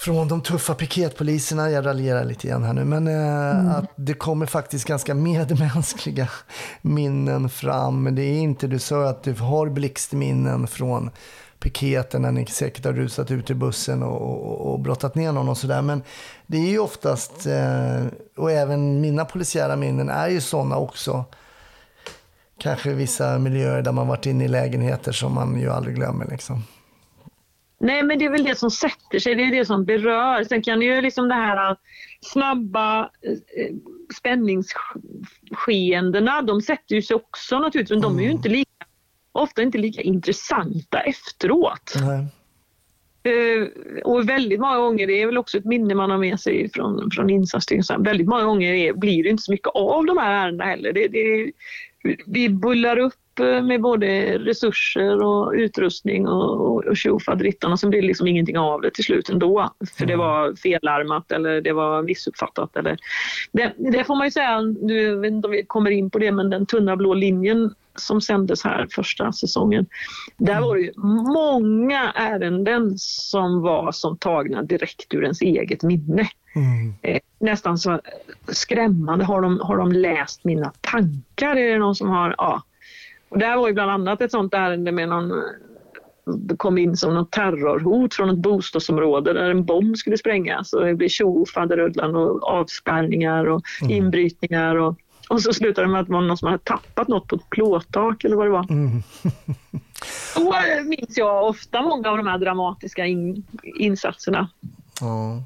från 0.00 0.28
de 0.28 0.40
tuffa 0.40 0.74
piketpoliserna, 0.74 1.70
jag 1.70 1.86
raljerar 1.86 2.24
lite 2.24 2.46
igen 2.46 2.62
här 2.62 2.72
nu, 2.72 2.84
men 2.84 3.08
eh, 3.08 3.76
att 3.76 3.90
det 3.96 4.14
kommer 4.14 4.46
faktiskt 4.46 4.84
ganska 4.84 5.14
medmänskliga 5.14 6.28
minnen 6.82 7.48
fram. 7.48 8.14
Det 8.14 8.22
är 8.22 8.38
inte, 8.38 8.66
du 8.66 8.78
sa 8.78 9.08
att 9.08 9.22
du 9.22 9.32
har 9.32 9.68
blixtminnen 9.68 10.66
från 10.66 11.10
piketen 11.58 12.22
när 12.22 12.32
ni 12.32 12.46
säkert 12.46 12.84
har 12.84 12.92
rusat 12.92 13.30
ut 13.30 13.50
i 13.50 13.54
bussen 13.54 14.02
och, 14.02 14.22
och, 14.22 14.72
och 14.72 14.80
brottat 14.80 15.14
ner 15.14 15.32
någon 15.32 15.48
och 15.48 15.58
sådär. 15.58 15.82
Men 15.82 16.02
det 16.46 16.56
är 16.56 16.70
ju 16.70 16.78
oftast, 16.78 17.46
eh, 17.46 18.06
och 18.36 18.50
även 18.50 19.00
mina 19.00 19.24
polisiära 19.24 19.76
minnen 19.76 20.08
är 20.08 20.28
ju 20.28 20.40
sådana 20.40 20.76
också. 20.76 21.24
Kanske 22.58 22.90
vissa 22.90 23.38
miljöer 23.38 23.82
där 23.82 23.92
man 23.92 24.08
varit 24.08 24.26
inne 24.26 24.44
i 24.44 24.48
lägenheter 24.48 25.12
som 25.12 25.34
man 25.34 25.60
ju 25.60 25.70
aldrig 25.70 25.94
glömmer 25.94 26.26
liksom. 26.30 26.62
Nej, 27.80 28.02
men 28.02 28.18
det 28.18 28.24
är 28.24 28.30
väl 28.30 28.44
det 28.44 28.58
som 28.58 28.70
sätter 28.70 29.18
sig, 29.18 29.34
det 29.34 29.42
är 29.42 29.50
det 29.50 29.64
som 29.64 29.84
berör. 29.84 30.44
Sen 30.44 30.62
kan 30.62 30.82
ju 30.82 31.00
liksom 31.00 31.28
det 31.28 31.34
här 31.34 31.76
snabba 32.20 33.02
eh, 33.02 33.08
spänningsskeendena, 34.16 36.42
de 36.42 36.62
sätter 36.62 36.94
ju 36.94 37.02
sig 37.02 37.16
också 37.16 37.58
naturligtvis, 37.58 37.90
men 37.90 38.02
de 38.02 38.18
är 38.18 38.22
ju 38.22 38.30
inte 38.30 38.48
lika, 38.48 38.86
ofta 39.32 39.62
inte 39.62 39.78
lika 39.78 40.00
intressanta 40.00 41.00
efteråt. 41.00 41.94
Nej. 42.00 42.26
Eh, 43.22 43.68
och 44.04 44.28
väldigt 44.28 44.60
många 44.60 44.78
gånger, 44.78 45.06
det 45.06 45.22
är 45.22 45.26
väl 45.26 45.38
också 45.38 45.58
ett 45.58 45.64
minne 45.64 45.94
man 45.94 46.10
har 46.10 46.18
med 46.18 46.40
sig 46.40 46.70
från, 46.74 47.10
från 47.10 47.30
insatsstyrkan, 47.30 48.02
väldigt 48.02 48.28
många 48.28 48.44
gånger 48.44 48.72
är, 48.72 48.92
blir 48.92 49.22
det 49.22 49.28
inte 49.28 49.42
så 49.42 49.52
mycket 49.52 49.70
av 49.74 50.06
de 50.06 50.18
här 50.18 50.44
ärendena 50.44 50.64
heller. 50.64 50.92
Det, 50.92 51.08
det, 51.08 51.52
vi 52.26 52.48
bullar 52.48 52.98
upp 52.98 53.14
med 53.62 53.80
både 53.80 54.38
resurser 54.38 55.22
och 55.22 55.52
utrustning 55.52 56.28
och, 56.28 56.60
och, 56.60 56.84
och 56.84 56.96
tjofaderittan 56.96 57.72
och 57.72 57.80
sen 57.80 57.90
blir 57.90 58.00
det 58.00 58.06
liksom 58.06 58.26
ingenting 58.26 58.58
av 58.58 58.80
det 58.80 58.90
till 58.90 59.04
slut 59.04 59.28
ändå. 59.28 59.74
För 59.98 60.06
det 60.06 60.16
var 60.16 60.54
felarmat 60.54 61.32
eller 61.32 61.60
det 61.60 61.72
var 61.72 62.02
missuppfattat. 62.02 62.76
Eller, 62.76 62.96
det, 63.52 63.72
det 63.76 64.04
får 64.04 64.16
man 64.16 64.26
ju 64.26 64.30
säga, 64.30 64.60
nu 64.60 65.02
jag 65.02 65.16
vet 65.16 65.32
inte 65.32 65.48
om 65.48 65.52
vi 65.52 65.64
kommer 65.66 65.90
in 65.90 66.10
på 66.10 66.18
det, 66.18 66.32
men 66.32 66.50
den 66.50 66.66
tunna 66.66 66.96
blå 66.96 67.14
linjen 67.14 67.74
som 67.96 68.20
sändes 68.20 68.64
här 68.64 68.86
första 68.90 69.32
säsongen. 69.32 69.86
Där 70.36 70.60
var 70.60 70.76
det 70.76 70.82
ju 70.82 70.92
många 71.32 72.12
ärenden 72.12 72.98
som 72.98 73.60
var 73.60 73.92
som 73.92 74.16
tagna 74.16 74.62
direkt 74.62 75.14
ur 75.14 75.22
ens 75.22 75.42
eget 75.42 75.82
minne. 75.82 76.28
Mm. 76.54 76.94
Eh, 77.02 77.20
nästan 77.38 77.78
så 77.78 78.00
skrämmande. 78.48 79.24
Har 79.24 79.40
de, 79.40 79.60
har 79.60 79.76
de 79.76 79.92
läst 79.92 80.44
mina 80.44 80.72
tankar? 80.80 81.56
Är 81.56 81.72
det 81.72 81.78
någon 81.78 81.94
som 81.94 82.08
har... 82.08 82.34
Ja. 82.38 82.62
Och 83.30 83.38
där 83.38 83.56
var 83.56 83.68
ju 83.68 83.74
bland 83.74 83.90
annat 83.90 84.20
ett 84.20 84.30
sånt 84.30 84.54
ärende 84.54 84.92
med 84.92 85.08
någon 85.08 85.32
det 86.24 86.56
kom 86.56 86.78
in 86.78 86.96
som 86.96 87.14
något 87.14 87.30
terrorhot 87.30 88.14
från 88.14 88.30
ett 88.30 88.38
bostadsområde 88.38 89.32
där 89.32 89.50
en 89.50 89.64
bomb 89.64 89.96
skulle 89.96 90.18
sprängas. 90.18 90.72
Och 90.72 90.84
det 90.84 90.94
blev 90.94 91.08
tjo 91.08 91.46
faderullan 91.54 92.16
och 92.16 92.42
avspärrningar 92.42 93.44
och 93.44 93.62
inbrytningar. 93.88 94.76
Och, 94.76 94.98
och 95.28 95.42
så 95.42 95.52
slutade 95.52 95.86
det 95.86 95.92
med 95.92 96.00
att 96.00 96.06
det 96.06 96.12
var 96.12 96.20
någon 96.20 96.36
som 96.36 96.46
hade 96.46 96.64
tappat 96.64 97.08
något 97.08 97.26
på 97.28 97.36
ett 97.36 97.50
plåttak 97.50 98.24
eller 98.24 98.36
vad 98.36 98.46
det 98.46 98.50
var. 98.50 98.66
Mm. 98.70 99.02
Då 100.36 100.54
eh, 100.54 100.84
minns 100.84 101.18
jag 101.18 101.48
ofta 101.48 101.82
många 101.82 102.10
av 102.10 102.16
de 102.16 102.26
här 102.26 102.38
dramatiska 102.38 103.06
in, 103.06 103.46
insatserna. 103.62 104.48
Ja. 105.00 105.42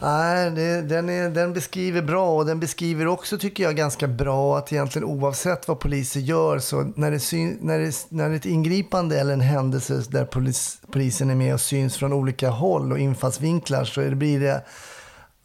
Nej, 0.00 0.50
det, 0.50 0.82
den, 0.82 1.08
är, 1.08 1.30
den 1.30 1.52
beskriver 1.52 2.02
bra 2.02 2.36
och 2.36 2.46
den 2.46 2.60
beskriver 2.60 3.06
också 3.06 3.38
tycker 3.38 3.64
jag 3.64 3.76
ganska 3.76 4.08
bra 4.08 4.58
att 4.58 4.72
egentligen 4.72 5.08
oavsett 5.08 5.68
vad 5.68 5.80
poliser 5.80 6.20
gör 6.20 6.58
så 6.58 6.92
när 6.96 7.10
det, 7.10 7.20
syn, 7.20 7.58
när 7.60 7.78
det, 7.78 8.06
när 8.08 8.28
det 8.28 8.34
är 8.34 8.36
ett 8.36 8.46
ingripande 8.46 9.20
eller 9.20 9.32
en 9.32 9.40
händelse 9.40 10.02
där 10.10 10.24
polis, 10.24 10.80
polisen 10.90 11.30
är 11.30 11.34
med 11.34 11.54
och 11.54 11.60
syns 11.60 11.96
från 11.96 12.12
olika 12.12 12.50
håll 12.50 12.92
och 12.92 12.98
infallsvinklar 12.98 13.84
så 13.84 14.00
är 14.00 14.10
det, 14.10 14.16
blir 14.16 14.40
det 14.40 14.62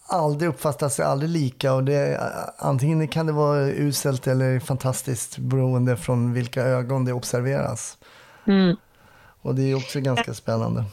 aldrig 0.08 0.50
uppfattas 0.50 0.96
det 0.96 1.06
aldrig 1.06 1.32
lika 1.32 1.74
och 1.74 1.84
det, 1.84 2.22
antingen 2.58 3.08
kan 3.08 3.26
det 3.26 3.32
vara 3.32 3.68
uselt 3.68 4.28
eller 4.28 4.60
fantastiskt 4.60 5.38
beroende 5.38 5.98
från 5.98 6.34
vilka 6.34 6.64
ögon 6.64 7.06
det 7.06 7.14
observeras. 7.14 7.98
Mm. 8.48 8.76
Och 9.42 9.56
det 9.56 9.72
är 9.72 9.76
också 9.76 10.00
ganska 10.00 10.34
spännande. 10.34 10.84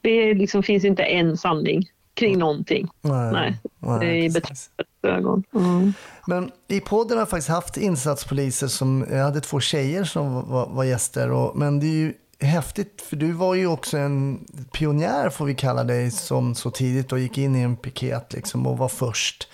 Det 0.00 0.34
liksom 0.34 0.62
finns 0.62 0.84
inte 0.84 1.02
en 1.02 1.36
sanning 1.36 1.88
kring 2.16 2.38
någonting. 2.38 2.88
Nej, 3.00 3.32
Nej, 3.32 3.58
nej, 3.78 3.98
det 4.00 4.06
är 4.06 4.30
betraktarens 4.30 4.70
ögon. 5.02 5.42
Mm. 5.54 5.92
Men 6.26 6.50
i 6.68 6.80
podden 6.80 7.16
har 7.16 7.20
jag 7.20 7.28
faktiskt 7.28 7.48
haft 7.48 7.76
insatspoliser 7.76 8.66
som, 8.66 9.06
jag 9.10 9.24
hade 9.24 9.40
två 9.40 9.60
tjejer 9.60 10.04
som 10.04 10.50
var, 10.50 10.66
var 10.66 10.84
gäster. 10.84 11.30
Och, 11.30 11.56
men 11.56 11.80
det 11.80 11.86
är 11.86 11.90
ju 11.90 12.12
häftigt 12.40 13.02
för 13.02 13.16
du 13.16 13.32
var 13.32 13.54
ju 13.54 13.66
också 13.66 13.98
en 13.98 14.46
pionjär 14.72 15.30
får 15.30 15.44
vi 15.44 15.54
kalla 15.54 15.84
dig 15.84 16.10
som 16.10 16.54
så 16.54 16.70
tidigt 16.70 17.12
och 17.12 17.18
gick 17.18 17.38
in 17.38 17.56
i 17.56 17.60
en 17.60 17.76
piket 17.76 18.32
liksom 18.32 18.66
och 18.66 18.78
var 18.78 18.88
först. 18.88 19.48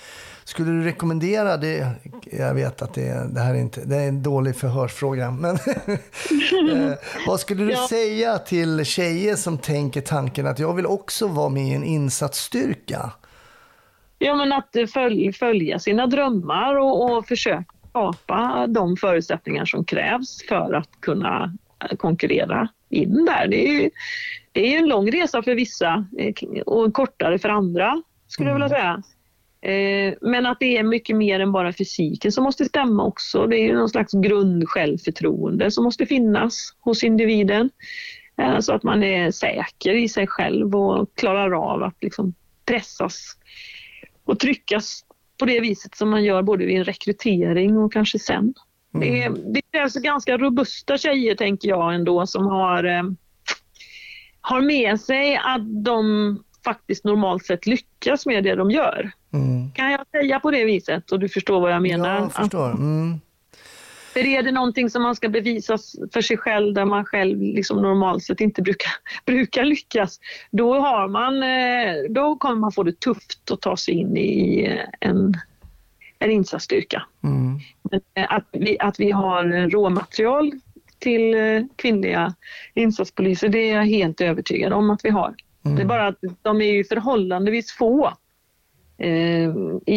Skulle 0.52 0.70
du 0.70 0.84
rekommendera 0.84 1.56
det? 1.56 1.86
Jag 2.32 2.54
vet 2.54 2.82
att 2.82 2.94
det, 2.94 3.34
det 3.34 3.40
här 3.40 3.54
är, 3.54 3.58
inte, 3.58 3.80
det 3.84 3.96
är 3.96 4.08
en 4.08 4.22
dålig 4.22 4.56
förhörsfråga. 4.56 5.30
Men 5.30 5.50
eh, 6.70 6.92
vad 7.26 7.40
skulle 7.40 7.64
du 7.64 7.70
Ja. 7.72 7.86
säga 7.88 8.38
till 8.38 8.84
tjejer 8.84 9.36
som 9.36 9.58
tänker 9.58 10.00
tanken 10.00 10.46
att 10.46 10.58
jag 10.58 10.74
vill 10.74 10.86
också 10.86 11.26
vara 11.26 11.48
med 11.48 11.66
i 11.66 11.74
en 11.74 11.84
insatsstyrka? 11.84 13.10
Ja, 14.18 14.34
men 14.34 14.52
att 14.52 14.76
följ, 14.94 15.32
följa 15.32 15.78
sina 15.78 16.06
drömmar 16.06 16.74
och, 16.78 17.16
och 17.16 17.26
försöka 17.26 17.64
skapa 17.88 18.66
de 18.68 18.96
förutsättningar 18.96 19.64
som 19.64 19.84
krävs 19.84 20.46
för 20.48 20.74
att 20.74 20.90
kunna 21.00 21.52
konkurrera 21.98 22.68
in 22.88 23.24
där. 23.24 23.46
Det 23.48 23.68
är 23.68 23.72
ju 23.82 23.90
det 24.52 24.74
är 24.74 24.78
en 24.78 24.88
lång 24.88 25.10
resa 25.10 25.42
för 25.42 25.54
vissa 25.54 26.06
eh, 26.18 26.62
och 26.66 26.94
kortare 26.94 27.38
för 27.38 27.48
andra, 27.48 28.02
skulle 28.28 28.48
jag 28.48 28.54
vilja 28.54 28.68
säga. 28.68 29.02
Eh, 29.62 30.14
Men 30.20 30.46
att 30.46 30.60
det 30.60 30.76
är 30.76 30.82
mycket 30.82 31.16
mer 31.16 31.40
än 31.40 31.52
bara 31.52 31.72
fysiken 31.72 32.32
som 32.32 32.44
måste 32.44 32.64
stämma 32.64 33.04
också. 33.04 33.46
Det 33.46 33.56
är 33.56 33.66
ju 33.66 33.74
någon 33.74 33.88
slags 33.88 34.12
grundsjälvförtroende 34.12 35.70
som 35.70 35.84
måste 35.84 36.06
finnas 36.06 36.74
hos 36.80 37.04
individen. 37.04 37.70
Eh, 38.38 38.58
Så 38.58 38.72
att 38.72 38.82
man 38.82 39.02
är 39.02 39.30
säker 39.30 39.94
i 39.94 40.08
sig 40.08 40.26
själv 40.26 40.76
och 40.76 41.14
klarar 41.14 41.72
av 41.72 41.82
att 41.82 41.96
liksom 42.00 42.34
pressas 42.66 43.36
och 44.24 44.38
tryckas 44.38 45.04
på 45.38 45.44
det 45.46 45.60
viset 45.60 45.94
som 45.94 46.10
man 46.10 46.24
gör 46.24 46.42
både 46.42 46.66
vid 46.66 46.76
en 46.78 46.84
rekrytering 46.84 47.78
och 47.78 47.92
kanske 47.92 48.18
sen. 48.18 48.54
Det, 48.92 49.22
är, 49.22 49.30
det 49.30 49.62
krävs 49.72 49.94
ganska 49.94 50.38
robusta 50.38 50.98
tjejer 50.98 51.34
tänker 51.34 51.68
jag 51.68 51.94
ändå 51.94 52.26
som 52.26 52.46
har, 52.46 52.84
eh, 52.84 53.02
har 54.40 54.60
med 54.60 55.00
sig 55.00 55.36
att 55.36 55.84
de 55.84 56.44
faktiskt 56.64 57.04
normalt 57.04 57.46
sett 57.46 57.66
lyckas 57.66 58.26
med 58.26 58.44
det 58.44 58.54
de 58.54 58.70
gör. 58.70 59.12
Mm. 59.32 59.72
Kan 59.72 59.90
jag 59.90 60.06
säga 60.10 60.40
på 60.40 60.50
det 60.50 60.64
viset 60.64 61.12
och 61.12 61.20
du 61.20 61.28
förstår 61.28 61.60
vad 61.60 61.72
jag 61.72 61.82
menar? 61.82 62.14
Ja, 62.14 62.20
jag 62.20 62.32
förstår. 62.32 62.70
Mm. 62.70 63.20
För 64.12 64.26
är 64.26 64.42
det 64.42 64.52
någonting 64.52 64.90
som 64.90 65.02
man 65.02 65.16
ska 65.16 65.28
bevisa 65.28 65.78
för 66.12 66.20
sig 66.20 66.36
själv 66.36 66.74
där 66.74 66.84
man 66.84 67.04
själv 67.04 67.40
liksom 67.42 67.82
normalt 67.82 68.24
sett 68.24 68.40
inte 68.40 68.62
brukar, 68.62 68.92
brukar 69.24 69.64
lyckas, 69.64 70.20
då, 70.50 70.74
har 70.74 71.08
man, 71.08 71.42
eh, 71.42 72.10
då 72.10 72.36
kommer 72.36 72.60
man 72.60 72.72
få 72.72 72.82
det 72.82 73.00
tufft 73.00 73.50
att 73.50 73.60
ta 73.60 73.76
sig 73.76 73.94
in 73.94 74.16
i 74.16 74.68
en, 75.00 75.34
en 76.18 76.30
insatsstyrka. 76.30 77.02
Mm. 77.24 77.60
Eh, 78.14 78.32
att 78.32 78.48
vi, 78.52 78.76
att 78.80 79.00
vi 79.00 79.10
har 79.10 79.70
råmaterial 79.70 80.52
till 80.98 81.34
eh, 81.34 81.62
kvinnliga 81.76 82.34
insatspoliser, 82.74 83.48
det 83.48 83.58
är 83.58 83.76
jag 83.76 83.86
helt 83.86 84.20
övertygad 84.20 84.72
om 84.72 84.90
att 84.90 85.04
vi 85.04 85.10
har. 85.10 85.34
Mm. 85.64 85.76
Det 85.76 85.82
är 85.82 85.86
bara 85.86 86.06
att 86.06 86.18
de 86.42 86.60
är 86.60 86.72
ju 86.72 86.84
förhållandevis 86.84 87.72
få 87.72 88.12
eh, 88.98 89.50
i, 89.86 89.96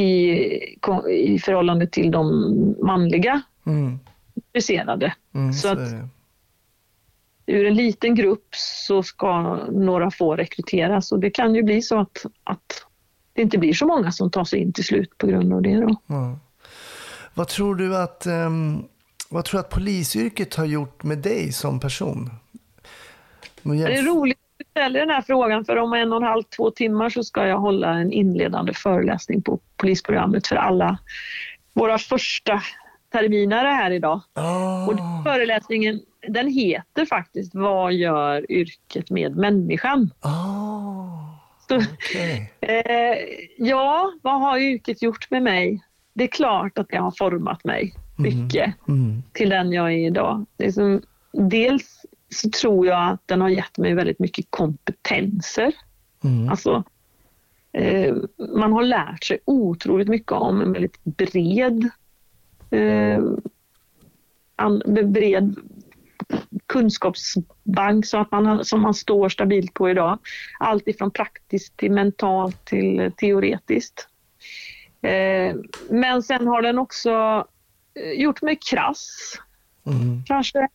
i 1.09 1.39
förhållande 1.39 1.87
till 1.87 2.11
de 2.11 2.75
manliga 2.81 3.41
Mm. 3.65 3.99
intresserade. 4.35 5.13
Mm, 5.33 5.53
Så 5.53 5.61
så 5.61 5.67
att-. 5.73 5.93
Ur 7.47 7.65
en 7.65 7.75
liten 7.75 8.15
grupp 8.15 8.47
så 8.55 9.03
ska 9.03 9.55
några 9.71 10.11
få 10.11 10.35
rekryteras 10.35 11.11
och 11.11 11.19
det 11.19 11.29
kan 11.29 11.55
ju 11.55 11.63
bli 11.63 11.81
så 11.81 11.99
att, 11.99 12.25
att 12.43 12.85
det 13.33 13.41
inte 13.41 13.57
blir 13.57 13.73
så 13.73 13.85
många 13.87 14.11
som 14.11 14.31
tar 14.31 14.43
sig 14.43 14.59
in 14.59 14.73
till 14.73 14.83
slut 14.83 15.17
på 15.17 15.27
grund 15.27 15.53
av 15.53 15.61
det. 15.61 15.75
Då. 15.81 15.95
Ja. 16.07 16.39
Vad 17.33 17.47
tror 17.47 17.75
du 17.75 17.97
att 17.97 18.25
ehm, 18.25 18.83
vad 19.29 19.45
tror 19.45 19.57
du 19.59 19.65
att 19.65 19.69
polisyrket 19.69 20.55
har 20.55 20.65
gjort 20.65 21.03
med 21.03 21.17
dig 21.17 21.51
som 21.51 21.79
person? 21.79 22.29
Någon 23.61 23.77
Det 23.77 23.83
är 23.83 23.89
jämf- 24.01 24.05
roligt 24.07 24.37
ställer 24.71 24.99
den 24.99 25.09
här 25.09 25.21
frågan 25.21 25.65
för 25.65 25.75
om 25.77 25.93
en 25.93 26.11
och 26.13 26.17
en 26.17 26.27
halv, 26.27 26.43
två 26.43 26.71
timmar 26.71 27.09
så 27.09 27.23
ska 27.23 27.47
jag 27.47 27.57
hålla 27.59 27.89
en 27.93 28.11
inledande 28.11 28.73
föreläsning 28.73 29.41
på 29.41 29.59
polisprogrammet 29.77 30.47
för 30.47 30.55
alla 30.55 30.97
våra 31.73 31.97
första 31.97 32.61
terminare 33.11 33.67
här 33.67 33.91
idag. 33.91 34.21
Ah, 34.33 34.85
Och 34.87 34.93
föreläsningen 35.23 36.01
den 36.27 36.47
heter 36.47 37.05
faktiskt 37.05 37.55
Vad 37.55 37.93
gör 37.93 38.51
yrket 38.51 39.09
med 39.09 39.35
människan? 39.37 40.11
ah, 40.19 41.39
Så, 41.67 41.75
okej. 41.77 42.53
eh, 42.61 43.17
ja, 43.57 44.11
vad 44.21 44.41
har 44.41 44.57
yrket 44.57 45.01
gjort 45.01 45.31
med 45.31 45.43
mig? 45.43 45.81
Det 46.13 46.23
är 46.23 46.27
klart 46.27 46.77
att 46.77 46.89
det 46.89 46.97
har 46.97 47.11
format 47.17 47.63
mig 47.63 47.93
mycket 48.17 48.73
Mm. 48.87 49.23
till 49.33 49.49
den 49.49 49.71
jag 49.73 49.93
är 49.93 50.07
idag. 50.07 50.45
Det 50.57 50.65
är 50.65 50.71
som, 50.71 51.01
dels 51.31 52.04
så 52.29 52.49
tror 52.49 52.87
jag 52.87 53.09
att 53.09 53.27
den 53.27 53.41
har 53.41 53.49
gett 53.49 53.77
mig 53.77 53.93
väldigt 53.93 54.19
mycket 54.19 54.45
kompetenser. 54.49 55.73
Mm. 56.23 56.49
Alltså, 56.49 56.83
eh, 57.71 58.15
man 58.55 58.73
har 58.73 58.83
lärt 58.83 59.23
sig 59.23 59.39
otroligt 59.45 60.07
mycket 60.07 60.31
om 60.31 60.61
en 60.61 60.73
väldigt 60.73 61.03
bred, 61.03 61.89
eh, 62.69 63.23
an, 64.55 64.81
bred 65.05 65.55
kunskapsbank 66.65 68.05
så 68.05 68.17
att 68.17 68.31
man, 68.31 68.65
som 68.65 68.81
man 68.81 68.93
står 68.93 69.29
stabilt 69.29 69.73
på 69.73 69.89
idag. 69.89 70.19
Allt 70.59 70.87
ifrån 70.87 71.11
praktiskt 71.11 71.77
till 71.77 71.91
mentalt 71.91 72.65
till 72.65 73.11
teoretiskt. 73.17 74.07
Eh, 75.01 75.55
men 75.89 76.23
sen 76.23 76.47
har 76.47 76.61
den 76.61 76.79
också 76.79 77.45
eh, 77.93 78.21
gjort 78.21 78.41
mig 78.41 78.59
krass 78.71 79.35
Mm. 79.87 80.23
kanske 80.25 80.67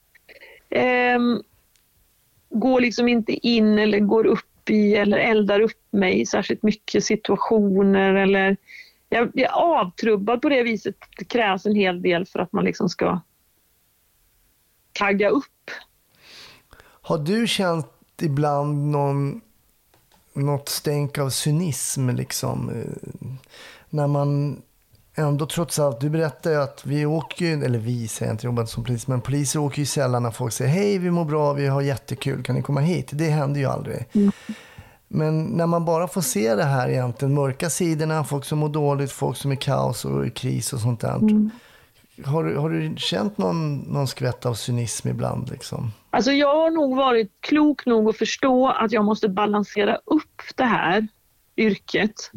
eh, 0.71 1.19
går 2.51 2.81
liksom 2.81 3.09
inte 3.09 3.33
in 3.33 3.79
eller 3.79 4.01
går 4.01 4.27
upp 4.27 4.71
i 4.71 4.95
eller 4.95 5.19
eldar 5.19 5.61
upp 5.61 5.83
mig 5.91 6.21
i 6.21 6.27
särskilt 6.27 6.63
mycket 6.63 7.05
situationer 7.05 8.15
eller 8.15 8.57
jag 9.09 9.31
jag 9.35 9.51
är 9.51 9.55
avtrubbad 9.55 10.43
på 10.43 10.49
det 10.49 10.63
viset. 10.63 10.97
Det 11.19 11.25
krävs 11.25 11.67
en 11.67 11.75
hel 11.75 12.03
del 12.03 12.27
för 12.27 12.39
att 12.39 12.53
man 12.53 12.65
liksom 12.65 12.89
ska 12.89 13.21
tagga 14.93 15.29
upp. 15.29 15.71
Har 17.03 17.19
du 17.19 17.47
känt 17.47 17.87
ibland 18.23 18.91
någon, 18.91 19.41
något 20.33 20.69
stänk 20.69 21.19
av 21.19 21.31
cynism 21.31 22.09
liksom? 22.09 22.71
Eh, 22.71 23.29
när 23.91 24.07
man 24.07 24.63
ändå 25.29 25.47
trots 25.47 25.79
allt, 25.79 26.01
du 26.01 26.11
berättar 26.11 26.51
ju 26.51 26.57
att 26.63 26.87
vi 26.87 27.07
åker 27.07 27.45
ju, 27.47 27.65
eller 27.65 27.79
vi 27.79 28.09
säger 28.09 28.33
inte, 28.33 28.47
jobbar 28.47 28.63
inte 28.63 28.73
som 28.73 28.85
polis, 28.85 29.07
men 29.07 29.21
poliser 29.21 29.61
åker 29.61 29.79
ju 29.79 29.87
sällan 29.87 30.23
när 30.23 30.31
folk 30.31 30.53
säger 30.53 30.71
hej 30.71 30.99
vi 30.99 31.11
mår 31.11 31.25
bra, 31.25 31.53
vi 31.53 31.67
har 31.67 31.83
jättekul, 31.83 32.43
kan 32.43 32.55
ni 32.57 32.63
komma 32.63 32.81
hit? 32.81 33.09
Det 33.13 33.29
händer 33.29 33.61
ju 33.61 33.67
aldrig. 33.67 34.05
Men 35.09 35.45
när 35.45 35.67
man 35.67 35.85
bara 35.85 36.09
får 36.09 36.21
se 36.21 36.55
det 36.55 36.65
här 36.65 36.89
egentligen, 36.89 37.35
mörka 37.35 37.71
sidorna, 37.71 38.25
folk 38.25 38.45
som 38.45 38.59
mår 38.59 38.69
dåligt, 38.69 39.13
folk 39.13 39.37
som 39.37 39.51
är 39.53 39.57
kaos 39.57 40.05
och 40.05 40.27
i 40.27 40.31
kris 40.31 40.73
och 40.73 40.81
sånt 40.81 41.01
där. 41.01 41.21
Har, 42.25 42.45
du- 42.45 42.57
har 42.57 42.71
du 42.71 42.95
känt 42.97 43.39
någon, 43.39 43.79
någon 43.79 44.07
skvätt 44.09 44.47
av 44.47 44.55
cynism 44.55 45.09
ibland 45.09 45.51
liksom? 45.51 45.93
Alltså 46.11 46.33
jag 46.33 46.57
har 46.57 46.71
nog 46.71 46.97
varit 46.97 47.33
klok 47.41 47.87
nog 47.87 48.09
att 48.09 48.17
förstå 48.17 48.69
att 48.69 48.93
jag 48.93 49.05
måste 49.05 49.29
balansera 49.29 49.97
upp 49.97 50.43
det 50.57 50.65
här 50.65 51.07
yrket 51.57 52.31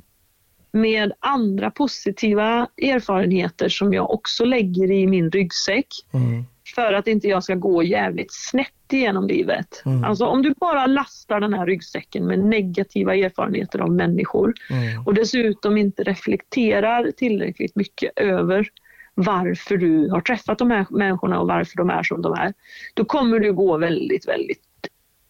med 0.73 1.11
andra 1.19 1.71
positiva 1.71 2.67
erfarenheter 2.81 3.69
som 3.69 3.93
jag 3.93 4.11
också 4.11 4.45
lägger 4.45 4.91
i 4.91 5.07
min 5.07 5.31
ryggsäck 5.31 5.87
Mm. 6.13 6.43
för 6.75 6.93
att 6.93 7.07
inte 7.07 7.27
jag 7.27 7.43
ska 7.43 7.55
gå 7.55 7.83
jävligt 7.83 8.33
snett 8.33 8.67
igenom 8.91 9.27
livet. 9.27 9.81
Mm. 9.85 10.03
Alltså 10.03 10.25
om 10.25 10.41
du 10.41 10.53
bara 10.59 10.85
lastar 10.85 11.39
den 11.39 11.53
här 11.53 11.65
ryggsäcken 11.65 12.25
med 12.27 12.39
negativa 12.39 13.15
erfarenheter 13.15 13.79
av 13.79 13.91
människor 13.91 14.53
Mm. 14.69 15.07
och 15.07 15.13
dessutom 15.13 15.77
inte 15.77 16.03
reflekterar 16.03 17.11
tillräckligt 17.11 17.75
mycket 17.75 18.11
över 18.15 18.67
varför 19.15 19.77
du 19.77 20.09
har 20.09 20.21
träffat 20.21 20.57
de 20.57 20.71
här 20.71 20.85
människorna 20.89 21.39
och 21.39 21.47
varför 21.47 21.77
de 21.77 21.89
är 21.89 22.03
som 22.03 22.21
de 22.21 22.33
är. 22.33 22.53
Då 22.93 23.05
kommer 23.05 23.39
du 23.39 23.53
gå 23.53 23.77
väldigt, 23.77 24.27
väldigt 24.27 24.61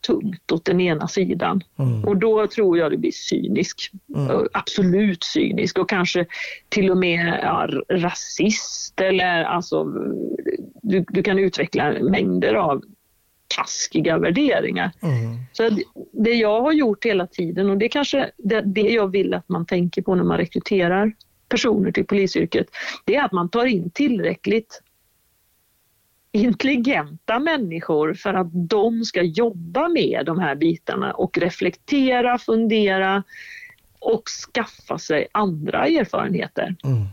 tungt 0.08 0.52
åt 0.52 0.66
den 0.66 0.82
ena 0.82 1.08
sidan. 1.08 1.64
Mm. 1.80 2.04
Och 2.04 2.18
då 2.18 2.48
tror 2.48 2.78
jag 2.78 2.92
du 2.92 2.98
blir 2.98 3.12
cynisk. 3.12 3.92
Mm. 4.16 4.48
Absolut 4.54 5.24
cynisk 5.24 5.80
och 5.80 5.90
kanske 5.90 6.26
till 6.70 6.92
och 6.92 6.98
med 6.98 7.40
ja, 7.44 7.68
rasist 7.90 9.02
eller 9.02 9.44
alltså 9.44 9.84
du, 10.82 11.06
du 11.10 11.24
kan 11.24 11.40
utveckla 11.40 11.94
mängder 12.02 12.54
av 12.54 12.84
taskiga 13.56 14.18
värderingar. 14.18 14.92
Mm. 15.02 15.38
Så 15.52 15.78
det 16.12 16.34
jag 16.34 16.62
har 16.62 16.72
gjort 16.72 17.06
hela 17.06 17.28
tiden 17.28 17.70
och 17.70 17.78
det 17.78 17.86
är 17.86 17.90
kanske 17.90 18.32
det, 18.38 18.62
det 18.62 18.82
jag 18.90 19.08
vill 19.08 19.34
att 19.34 19.50
man 19.50 19.66
tänker 19.66 20.02
på 20.02 20.16
när 20.16 20.24
man 20.24 20.38
rekryterar 20.38 21.12
personer 21.50 21.92
till 21.92 22.06
polisyrket, 22.06 22.68
det 23.06 23.16
är 23.16 23.24
att 23.24 23.32
man 23.32 23.50
tar 23.50 23.66
in 23.66 23.90
tillräckligt 23.90 24.82
intelligenta 26.34 27.40
människor 27.40 28.14
för 28.14 28.34
att 28.34 28.48
de 28.70 29.04
ska 29.06 29.22
jobba 29.22 29.90
med 29.90 30.24
de 30.26 30.40
här 30.40 30.56
bitarna 30.56 31.12
och 31.14 31.38
reflektera, 31.38 32.38
fundera 32.38 33.24
och 34.00 34.24
skaffa 34.54 34.98
sig 34.98 35.28
andra 35.32 35.88
erfarenheter 35.88 36.76
Mm. 36.84 37.04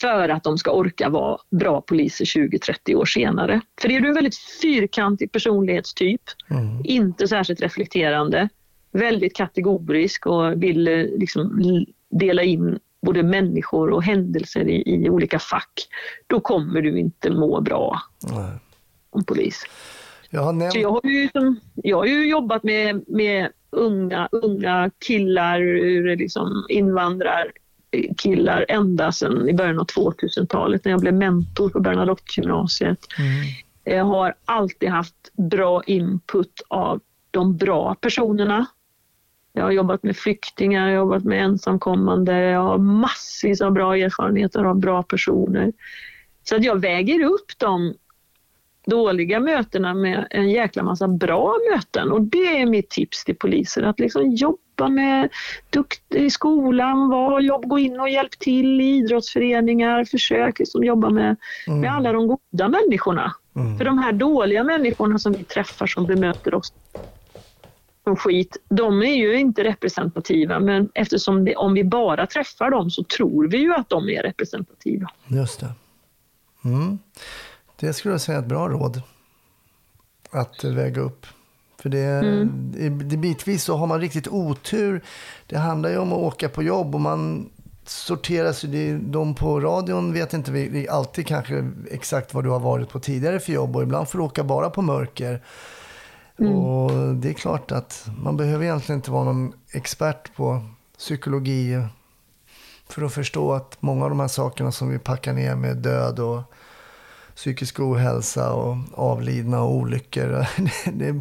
för 0.00 0.28
att 0.28 0.44
de 0.44 0.58
ska 0.58 0.70
orka 0.70 1.08
vara 1.08 1.38
bra 1.50 1.80
poliser 1.80 2.24
20-30 2.24 2.94
år 2.94 3.04
senare. 3.04 3.60
För 3.80 3.90
är 3.90 4.00
du 4.00 4.08
en 4.08 4.14
väldigt 4.14 4.36
fyrkantig 4.62 5.32
personlighetstyp, 5.32 6.22
Mm. 6.50 6.80
inte 6.84 7.28
särskilt 7.28 7.60
reflekterande, 7.60 8.48
väldigt 8.92 9.36
kategorisk 9.36 10.26
och 10.26 10.62
vill 10.62 10.88
eh, 10.88 10.94
liksom 11.18 11.60
dela 12.10 12.42
in 12.42 12.78
både 13.04 13.22
människor 13.22 13.90
och 13.90 14.02
händelser 14.02 14.68
i, 14.68 15.04
i 15.04 15.10
olika 15.10 15.38
fack, 15.38 15.88
då 16.26 16.40
kommer 16.40 16.82
du 16.82 16.98
inte 16.98 17.30
må 17.30 17.60
bra 17.60 18.00
Nej. 18.22 18.58
som 19.12 19.24
polis. 19.24 19.64
Jag 20.30 20.42
har 20.42 20.52
nämnt... 20.52 20.74
Jag 20.74 20.90
har 20.90 21.00
ju, 21.04 21.28
jag 21.74 21.96
har 21.96 22.06
ju 22.06 22.30
jobbat 22.30 22.62
med, 22.62 23.04
med 23.08 23.48
unga, 23.70 24.28
unga 24.32 24.90
killar, 25.06 25.60
ur 25.60 26.16
liksom 26.16 26.66
invandrarkillar 26.68 28.64
ända 28.68 29.12
sedan 29.12 29.48
i 29.48 29.54
början 29.54 29.80
av 29.80 29.86
2000-talet 29.86 30.84
när 30.84 30.92
jag 30.92 31.00
blev 31.00 31.14
mentor 31.14 31.68
på 31.68 31.80
Bernadotte-gymnasiet. 31.80 33.06
Mm. 33.18 33.44
Jag 33.84 34.04
har 34.04 34.34
alltid 34.44 34.88
haft 34.88 35.32
bra 35.32 35.82
input 35.86 36.62
av 36.68 37.00
de 37.30 37.56
bra 37.56 37.94
personerna. 37.94 38.66
Jag 39.56 39.64
har 39.64 39.70
jobbat 39.70 40.02
med 40.02 40.16
flyktingar, 40.16 40.88
jag 40.88 40.94
har 40.94 41.04
jobbat 41.04 41.24
med 41.24 41.44
ensamkommande, 41.44 42.40
jag 42.40 42.60
har 42.60 42.78
massvis 42.78 43.60
av 43.60 43.72
bra 43.72 43.96
erfarenheter 43.96 44.64
av 44.64 44.76
bra 44.76 45.02
personer. 45.02 45.72
Så 46.44 46.56
att 46.56 46.64
jag 46.64 46.80
väger 46.80 47.24
upp 47.24 47.58
de 47.58 47.94
dåliga 48.86 49.40
mötena 49.40 49.94
med 49.94 50.26
en 50.30 50.50
jäkla 50.50 50.82
massa 50.82 51.08
bra 51.08 51.56
möten 51.72 52.12
och 52.12 52.22
det 52.22 52.60
är 52.60 52.66
mitt 52.66 52.90
tips 52.90 53.24
till 53.24 53.36
poliser 53.36 53.82
att 53.82 54.00
liksom 54.00 54.30
jobba 54.30 54.88
med 54.88 55.28
dukt 55.70 56.14
i 56.14 56.30
skolan, 56.30 57.08
var 57.08 57.40
jobb, 57.40 57.66
gå 57.66 57.78
in 57.78 58.00
och 58.00 58.08
hjälp 58.08 58.38
till 58.38 58.80
i 58.80 58.84
idrottsföreningar, 58.84 60.04
försök 60.04 60.58
liksom 60.58 60.84
jobba 60.84 61.10
med, 61.10 61.36
med 61.66 61.94
alla 61.94 62.12
de 62.12 62.26
goda 62.26 62.68
människorna. 62.68 63.34
Mm. 63.56 63.78
För 63.78 63.84
de 63.84 63.98
här 63.98 64.12
dåliga 64.12 64.64
människorna 64.64 65.18
som 65.18 65.32
vi 65.32 65.44
träffar 65.44 65.86
som 65.86 66.06
bemöter 66.06 66.54
oss 66.54 66.72
som 68.04 68.16
skit, 68.16 68.56
de 68.68 69.02
är 69.02 69.14
ju 69.14 69.38
inte 69.38 69.64
representativa 69.64 70.60
men 70.60 70.88
eftersom 70.94 71.44
det, 71.44 71.56
om 71.56 71.74
vi 71.74 71.84
bara 71.84 72.26
träffar 72.26 72.70
dem 72.70 72.90
så 72.90 73.04
tror 73.04 73.48
vi 73.48 73.58
ju 73.58 73.74
att 73.74 73.88
de 73.88 74.08
är 74.08 74.22
representativa. 74.22 75.10
Just 75.26 75.60
det. 75.60 75.72
Mm. 76.64 76.98
Det 77.80 77.92
skulle 77.92 78.14
jag 78.14 78.20
säga 78.20 78.38
är 78.38 78.42
ett 78.42 78.48
bra 78.48 78.68
råd. 78.68 79.02
Att 80.30 80.64
väga 80.64 81.00
upp. 81.00 81.26
För 81.82 81.88
det, 81.88 81.98
Mm. 81.98 82.72
det, 82.72 82.88
det 82.88 83.16
bitvis 83.16 83.64
så 83.64 83.76
har 83.76 83.86
man 83.86 84.00
riktigt 84.00 84.28
otur. 84.28 85.02
Det 85.46 85.58
handlar 85.58 85.90
ju 85.90 85.98
om 85.98 86.12
att 86.12 86.18
åka 86.18 86.48
på 86.48 86.62
jobb 86.62 86.94
och 86.94 87.00
man 87.00 87.50
sorteras 87.86 88.64
ju. 88.64 88.98
De 88.98 89.34
på 89.34 89.60
radion 89.60 90.12
vet 90.12 90.32
inte 90.32 90.86
alltid 90.90 91.26
kanske 91.26 91.70
exakt 91.90 92.34
vad 92.34 92.44
du 92.44 92.50
har 92.50 92.60
varit 92.60 92.88
på 92.88 93.00
tidigare 93.00 93.40
för 93.40 93.52
jobb 93.52 93.76
och 93.76 93.82
ibland 93.82 94.08
får 94.08 94.18
du 94.18 94.24
åka 94.24 94.44
bara 94.44 94.70
på 94.70 94.82
mörker. 94.82 95.40
Och 96.38 97.14
det 97.14 97.28
är 97.28 97.32
klart 97.32 97.72
att 97.72 98.08
man 98.18 98.36
behöver 98.36 98.64
egentligen 98.64 98.98
inte 98.98 99.10
vara 99.10 99.24
någon 99.24 99.52
expert 99.72 100.34
på 100.36 100.62
psykologi 100.98 101.82
för 102.88 103.02
att 103.02 103.12
förstå 103.12 103.52
att 103.52 103.82
många 103.82 104.04
av 104.04 104.10
de 104.10 104.20
här 104.20 104.28
sakerna 104.28 104.72
som 104.72 104.88
vi 104.88 104.98
packar 104.98 105.32
ner 105.32 105.56
med 105.56 105.76
död 105.76 106.18
och 106.18 106.42
psykisk 107.34 107.80
ohälsa 107.80 108.52
och 108.52 108.76
avlidna 108.92 109.62
och 109.62 109.74
olyckor, 109.74 110.26
det, 110.26 110.48
det, 110.92 111.20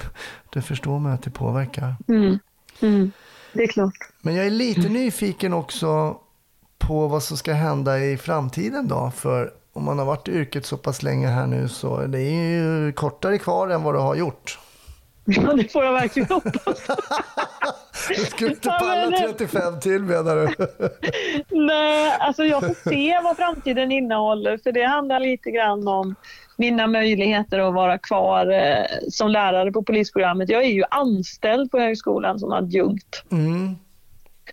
det 0.54 0.62
förstår 0.62 1.00
man 1.00 1.12
att 1.12 1.24
det 1.24 1.32
påverkar. 1.32 1.96
Mm. 2.08 2.40
Mm. 2.82 3.12
Det 3.54 3.64
är 3.64 3.68
klart. 3.68 3.98
Men 4.22 4.36
jag 4.36 4.46
är 4.46 4.50
lite 4.50 4.90
nyfiken 4.90 5.54
också 5.54 6.18
på 6.78 7.08
vad 7.08 7.24
som 7.24 7.38
ska 7.38 7.54
hända 7.54 8.00
i 8.00 8.18
framtiden 8.18 8.88
då. 8.88 9.12
För 9.16 9.54
om 9.74 9.84
man 9.84 10.00
har 10.00 10.06
varit 10.06 10.28
i 10.28 10.32
yrket 10.32 10.66
så 10.66 10.78
pass 10.78 11.04
länge 11.04 11.28
här 11.28 11.48
nu 11.48 11.70
så 11.70 12.08
det 12.08 12.20
är 12.20 12.50
ju 12.50 12.92
kortare 12.92 13.38
kvar 13.38 13.70
än 13.70 13.84
vad 13.84 13.96
du 13.96 14.00
har 14.00 14.16
gjort. 14.16 14.60
Ja, 15.26 15.54
det 15.54 15.72
får 15.72 15.86
jag 15.86 15.94
verkligen 15.94 16.30
hoppas. 16.30 16.88
Du 18.08 18.16
skulle 18.16 18.50
inte 18.50 18.70
palla 18.70 19.10
men- 19.10 19.20
35 19.36 19.80
till 19.80 20.02
menar 20.02 20.36
du? 20.36 20.68
Nej, 21.66 22.16
alltså 22.20 22.44
jag 22.44 22.62
får 22.62 22.90
se 22.90 23.20
vad 23.24 23.38
framtiden 23.38 23.92
innehåller 23.92 24.58
för 24.58 24.72
det 24.72 24.84
handlar 24.84 25.20
lite 25.20 25.52
grann 25.52 25.88
om 25.88 26.16
mina 26.58 26.88
möjligheter 26.88 27.60
att 27.60 27.74
vara 27.74 27.98
kvar 27.98 28.52
eh, 28.52 28.86
som 29.10 29.30
lärare 29.32 29.72
på 29.72 29.84
polisprogrammet. 29.84 30.50
Jag 30.50 30.64
är 30.64 30.70
ju 30.70 30.84
anställd 30.90 31.72
på 31.72 31.80
högskolan 31.80 32.40
som 32.40 32.52
adjunkt. 32.52 33.24
Mm. 33.32 33.76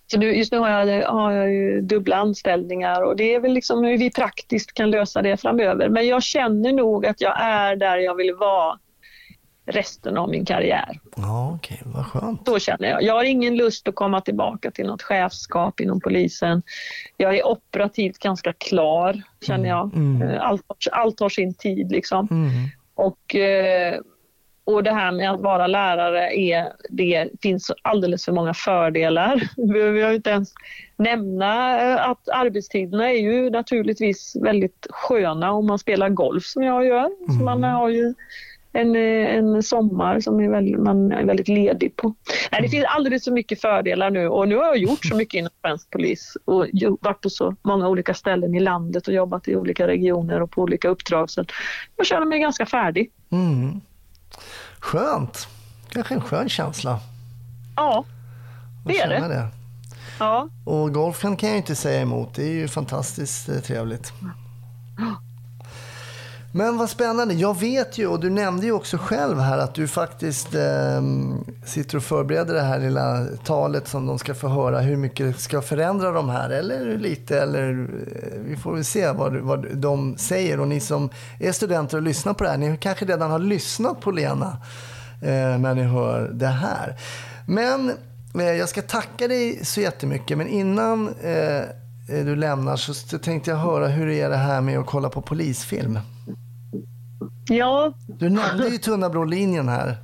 Så 0.07 0.18
nu, 0.18 0.37
just 0.37 0.53
nu 0.53 0.59
har 0.59 0.68
jag, 0.68 1.09
har 1.09 1.33
jag 1.33 1.53
ju 1.53 1.81
dubbla 1.81 2.16
anställningar 2.16 3.03
och 3.03 3.16
det 3.16 3.35
är 3.35 3.41
väl 3.41 3.53
liksom 3.53 3.85
hur 3.85 3.99
vi 3.99 4.11
praktiskt 4.11 4.75
kan 4.75 4.91
lösa 4.91 5.23
det 5.23 5.37
framöver. 5.37 5.89
Men 5.89 6.07
jag 6.07 6.23
känner 6.23 6.73
nog 6.73 7.07
att 7.07 7.21
jag 7.21 7.41
är 7.41 7.77
där 7.77 7.97
jag 7.97 8.14
vill 8.14 8.35
vara 8.35 8.79
resten 9.71 10.16
av 10.16 10.29
min 10.29 10.45
karriär. 10.45 11.01
Ja, 11.16 11.53
okej, 11.57 11.83
vad 11.85 12.07
skönt. 12.07 12.47
Så 12.47 12.59
känner 12.59 12.89
jag. 12.89 13.03
Jag 13.03 13.14
har 13.14 13.25
ingen 13.25 13.57
lust 13.57 13.89
att 13.89 13.95
komma 13.95 14.21
tillbaka 14.21 14.71
till 14.71 14.87
något 14.87 15.03
chefskap 15.03 15.81
inom 15.81 16.01
polisen. 16.01 16.62
Jag 17.16 17.39
är 17.39 17.47
operativt 17.47 18.18
ganska 18.18 18.53
klar, 18.53 19.23
känner 19.47 19.68
jag. 19.68 19.95
Mm. 19.95 20.23
Eh, 20.23 20.43
Allt, 20.43 20.62
allt 20.93 21.16
tar 21.16 21.29
sin 21.29 21.55
tid 21.55 21.91
liksom. 21.91 22.29
Mm. 22.31 22.51
Och, 22.95 23.35
eh, 23.35 24.01
och 24.64 24.83
det 24.83 24.93
här 24.93 25.12
med 25.12 25.31
att 25.31 25.41
vara 25.41 25.66
lärare, 25.66 26.39
är, 26.39 26.73
det 26.91 27.29
finns 27.43 27.71
alldeles 27.83 28.25
för 28.25 28.33
många 28.33 28.55
fördelar. 28.55 29.43
Vi 29.57 29.66
behöver 29.73 30.12
inte 30.12 30.31
ens 30.31 30.53
nämna 30.97 31.81
eh, 31.83 32.11
att 32.11 32.29
arbetstiderna 32.29 33.11
är 33.11 33.18
ju 33.18 33.51
naturligtvis 33.51 34.37
väldigt 34.43 34.87
sköna 34.91 35.53
om 35.53 35.66
man 35.66 35.79
spelar 35.79 36.09
golf 36.09 36.45
som 36.45 36.62
jag 36.62 36.87
gör. 36.87 37.11
Så 37.39 37.45
man 37.45 37.64
har 37.64 37.89
ju 37.89 38.14
en, 38.73 38.97
eh, 38.97 39.35
en 39.37 39.62
sommar 39.62 40.21
som 40.21 40.41
är 40.41 40.49
väldigt, 40.49 40.79
man 40.79 41.12
är 41.12 41.25
väldigt 41.25 41.49
ledig 41.49 41.97
på. 41.97 42.14
Nej, 42.53 42.62
det 42.62 42.68
finns 42.68 42.85
alldeles 42.89 43.25
för 43.25 43.31
mycket 43.31 43.61
fördelar 43.61 44.11
nu 44.11 44.29
och 44.29 44.49
nu 44.49 44.57
har 44.57 44.64
jag 44.64 44.77
gjort 44.77 45.05
så 45.05 45.16
mycket 45.16 45.39
inom 45.39 45.51
svensk 45.61 45.91
polis 45.91 46.37
och 46.45 46.66
varit 47.01 47.21
på 47.21 47.31
så 47.31 47.57
många 47.62 47.89
olika 47.89 48.14
ställen 48.14 48.55
i 48.55 48.61
landet 48.61 49.09
och 49.09 49.14
jobbat 49.14 49.49
i 49.49 49.57
olika 49.57 49.87
regioner 49.87 50.43
och 50.43 50.51
på 50.51 50.62
olika 50.62 50.89
uppdrag 50.89 51.31
så 51.31 51.45
jag 51.97 52.07
känner 52.07 52.27
mig 52.27 52.39
ganska 52.39 52.66
färdig. 52.66 53.11
Mm. 53.31 53.81
Skönt. 54.79 55.49
Kanske 55.89 56.14
en 56.14 56.21
skön 56.21 56.49
känsla. 56.49 57.01
Ja, 57.77 58.05
Det 58.87 58.99
är 58.99 59.09
det. 59.09 59.29
det. 59.29 59.47
ja. 60.18 60.49
Och 60.66 60.95
golfen 60.95 61.37
kan 61.37 61.49
jag 61.49 61.59
inte 61.59 61.75
säga 61.75 62.01
emot. 62.01 62.35
Det 62.35 62.43
är 62.43 62.53
ju 62.53 62.68
fantastiskt 62.68 63.49
eh, 63.49 63.57
trevligt. 63.57 64.12
Men 66.53 66.78
vad 66.78 66.90
spännande. 66.90 67.34
Jag 67.34 67.61
vet 67.61 67.98
ju, 67.98 68.07
och 68.07 68.20
du 68.20 68.30
nämnde 68.30 68.66
ju 68.66 68.72
också 68.72 68.98
själv 68.98 69.38
här 69.38 69.59
att 69.59 69.74
du 69.74 69.88
faktiskt 69.88 70.55
eh, 70.55 71.03
sitter 71.66 71.96
och 71.96 72.03
förbereder 72.03 72.55
det 72.55 72.61
här 72.61 72.78
lilla 72.78 73.26
talet 73.44 73.88
som 73.88 74.07
de 74.07 74.18
ska 74.18 74.34
få 74.34 74.48
höra. 74.48 74.80
Hur 74.80 74.96
mycket 74.96 75.40
ska 75.40 75.62
förändra 75.62 76.11
de 76.11 76.28
här, 76.28 76.51
eller 76.51 76.98
lite, 76.98 77.40
eller 77.40 77.70
eh, 77.70 78.40
vi 78.44 78.57
får 78.57 78.74
väl 78.74 78.84
se 78.84 79.11
vad, 79.11 79.36
vad 79.36 79.66
de 79.76 80.16
säger. 80.18 80.61
Och 80.61 80.68
ni 80.68 80.80
som 80.80 81.11
är 81.38 81.53
studenter 81.53 81.96
och 81.96 82.03
lyssnar 82.03 82.34
på 82.34 82.44
det 82.44 82.51
här, 82.51 82.59
ni 82.59 82.76
kanske 82.76 83.05
redan 83.05 83.30
har 83.30 83.38
lyssnat 83.38 84.01
på 84.01 84.11
Lena 84.11 84.57
eh, 85.22 85.59
när 85.59 85.74
ni 85.74 85.82
hör 85.82 86.30
det 86.32 86.46
här. 86.46 86.96
Men 87.46 87.92
eh, 88.34 88.44
jag 88.44 88.68
ska 88.68 88.82
tacka 88.82 89.28
dig 89.28 89.64
så 89.64 89.80
jättemycket, 89.80 90.38
men 90.38 90.48
innan 90.48 91.09
eh, 91.09 91.62
du 92.11 92.37
lämnar 92.37 92.77
så 92.77 93.19
tänkte 93.19 93.51
jag 93.51 93.59
höra 93.59 93.87
hur 93.87 94.07
det 94.07 94.21
är 94.21 94.31
det 94.31 94.37
här 94.37 94.61
med 94.61 94.79
att 94.79 94.87
kolla 94.87 95.09
på 95.09 95.23
polisfilm. 95.23 95.99
ja, 97.49 97.93
Du 98.07 98.29
nämnde 98.29 98.69
ju 98.69 98.79
Tunnabrolinjen 98.79 99.69
här. 99.69 99.97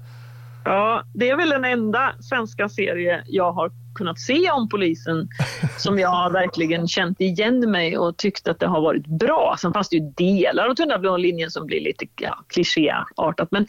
Ja, 0.65 1.03
det 1.15 1.31
är 1.31 1.37
väl 1.37 1.49
den 1.49 1.65
enda 1.65 2.13
svenska 2.21 2.69
serie 2.69 3.23
jag 3.27 3.53
har 3.53 3.71
kunnat 3.95 4.19
se 4.19 4.51
om 4.51 4.69
polisen 4.69 5.29
som 5.79 5.99
jag 5.99 6.09
har 6.09 6.31
verkligen 6.31 6.89
känt 6.89 7.21
igen 7.21 7.71
mig 7.71 7.99
och 7.99 8.17
tyckt 8.17 8.49
att 8.49 8.61
det 8.61 8.67
har 8.67 8.81
varit 8.81 9.07
bra. 9.07 9.57
Sen 9.59 9.73
fanns 9.73 9.89
det 9.89 9.97
ju 9.97 10.13
delar 10.17 10.69
av 10.69 10.75
Tunna 10.75 10.99
blå 10.99 11.17
linjen 11.17 11.51
som 11.51 11.67
blir 11.67 11.81
lite 11.81 12.07
ja, 12.21 12.45
klichéartat 12.49 13.49
men 13.51 13.67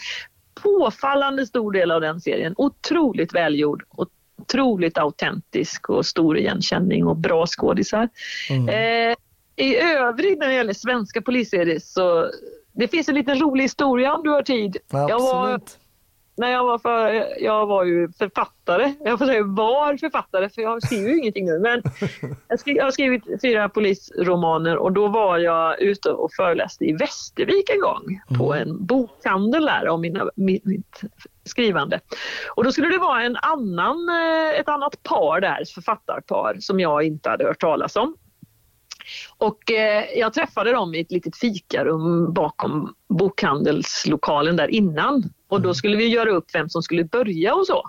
påfallande 0.64 1.46
stor 1.46 1.72
del 1.72 1.92
av 1.92 2.02
den 2.02 2.22
serien. 2.22 2.54
Otroligt 2.58 3.34
välgjord, 3.34 3.84
otroligt 4.38 4.98
autentisk 4.98 5.90
och 5.90 6.06
stor 6.06 6.38
igenkänning 6.38 7.08
och 7.08 7.18
bra 7.18 7.46
skådisar. 7.48 8.10
Eh, 8.50 9.16
I 9.56 9.78
övrigt 9.78 10.40
när 10.40 10.48
det 10.48 10.54
gäller 10.54 10.74
svenska 10.74 11.22
polisserier 11.22 11.80
så 11.80 12.32
det 12.72 12.88
finns 12.88 13.10
en 13.10 13.16
liten 13.16 13.40
rolig 13.40 13.64
historia 13.64 14.14
om 14.14 14.24
du 14.24 14.30
har 14.30 14.42
tid. 14.42 14.78
Jag 14.90 15.20
var, 15.20 15.54
Absolut. 15.54 15.78
När 16.38 16.52
jag 16.52 16.64
var 16.64 16.78
för, 16.78 17.28
jag 17.44 17.68
var 17.68 17.84
ju 17.84 18.12
författare. 18.12 18.94
Jag 19.04 19.20
får 19.20 19.26
säga 19.26 19.44
var 19.44 19.98
författare 19.98 20.50
för 20.50 20.62
jag 20.62 20.84
skriver 20.84 21.10
ju 21.10 21.18
ingenting 21.18 21.46
nu. 21.46 21.60
Men 21.60 21.82
jag, 22.48 22.60
skri, 22.60 22.76
jag 22.78 22.84
har 22.84 22.92
skrivit 22.92 23.24
fyra 23.42 23.70
polisromaner 23.70 24.78
och 24.78 24.92
då 24.92 25.08
var 25.08 25.38
jag 25.38 25.82
ute 25.82 26.10
och 26.12 26.34
föreläste 26.34 26.86
i 26.86 26.94
Västervik 26.94 27.70
en 27.70 27.80
gång 27.80 28.22
på 28.38 28.54
en 28.54 28.86
bokhandel 28.86 29.66
där 29.66 29.88
om 29.88 30.02
mina, 30.02 30.30
mitt, 30.36 31.02
skrivande. 31.44 32.00
Och 32.56 32.64
då 32.64 32.72
skulle 32.72 32.90
det 32.90 32.98
vara 32.98 33.24
en 33.24 33.36
annan, 33.36 34.10
eh, 34.10 34.60
ett 34.60 34.70
annat 34.70 35.04
par 35.04 35.42
där, 35.42 35.64
författarpar 35.76 36.58
som 36.60 36.80
jag 36.80 37.04
inte 37.04 37.30
hade 37.30 37.44
hört 37.44 37.62
talas 37.62 37.96
om. 37.96 38.16
Och 39.38 39.72
eh, 39.72 40.06
jag 40.16 40.34
träffade 40.34 40.72
dem 40.72 40.94
i 40.94 41.00
ett 41.00 41.12
litet 41.12 41.38
fikarum 41.38 42.34
bakom 42.34 42.94
bokhandelslokalen 43.10 44.56
där 44.56 44.68
innan. 44.68 45.24
Och 45.48 45.62
då 45.62 45.74
skulle 45.74 45.98
vi 45.98 46.08
göra 46.08 46.30
upp 46.30 46.46
vem 46.54 46.70
som 46.70 46.84
skulle 46.84 47.04
börja 47.04 47.56
och 47.56 47.68
så. 47.68 47.84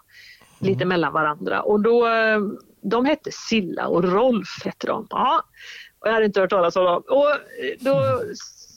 Lite 0.60 0.84
mellan 0.84 1.12
varandra. 1.12 1.62
Och 1.62 1.80
då, 1.80 2.06
eh, 2.08 2.40
de 2.82 3.04
hette 3.04 3.30
Silla 3.32 3.86
och 3.86 4.04
Rolf 4.04 4.64
hette 4.64 4.86
de. 4.86 5.06
Ja, 5.10 5.42
och 6.00 6.08
jag 6.08 6.12
hade 6.12 6.26
inte 6.26 6.40
hört 6.40 6.50
talas 6.50 6.76
om 6.76 6.84
dem. 6.84 7.02
Och 7.08 7.30
eh, 7.30 7.76
då 7.80 8.20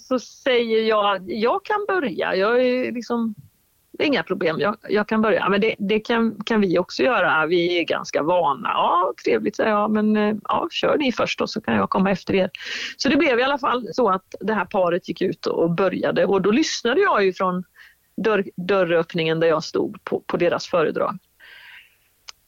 så 0.07 0.19
säger 0.19 0.83
jag 0.83 1.15
att 1.15 1.21
jag 1.25 1.65
kan 1.65 1.85
börja. 1.87 2.35
Jag 2.35 2.65
är 2.65 2.91
liksom 2.91 3.35
det 4.01 4.03
är 4.03 4.07
inga 4.07 4.23
problem, 4.23 4.59
jag, 4.59 4.77
jag 4.89 5.07
kan 5.07 5.21
börja. 5.21 5.49
Men 5.49 5.61
det, 5.61 5.75
det 5.79 5.99
kan, 5.99 6.43
kan 6.45 6.61
vi 6.61 6.79
också 6.79 7.03
göra, 7.03 7.45
vi 7.45 7.79
är 7.79 7.83
ganska 7.83 8.23
vana. 8.23 8.69
Ja, 8.69 9.13
trevligt 9.25 9.55
säger 9.55 9.69
jag, 9.69 9.91
men 9.91 10.17
eh, 10.17 10.35
ja, 10.43 10.67
kör 10.71 10.97
ni 10.97 11.11
först 11.11 11.39
då 11.39 11.47
så 11.47 11.61
kan 11.61 11.75
jag 11.75 11.89
komma 11.89 12.11
efter 12.11 12.35
er. 12.35 12.49
Så 12.97 13.09
det 13.09 13.17
blev 13.17 13.39
i 13.39 13.43
alla 13.43 13.57
fall 13.57 13.87
så 13.93 14.09
att 14.09 14.35
det 14.39 14.53
här 14.53 14.65
paret 14.65 15.07
gick 15.07 15.21
ut 15.21 15.45
och 15.45 15.71
började 15.71 16.25
och 16.25 16.41
då 16.41 16.51
lyssnade 16.51 17.01
jag 17.01 17.25
ju 17.25 17.33
från 17.33 17.63
dörr, 18.23 18.43
dörröppningen 18.55 19.39
där 19.39 19.47
jag 19.47 19.63
stod 19.63 20.03
på, 20.03 20.19
på 20.19 20.37
deras 20.37 20.67
föredrag. 20.67 21.17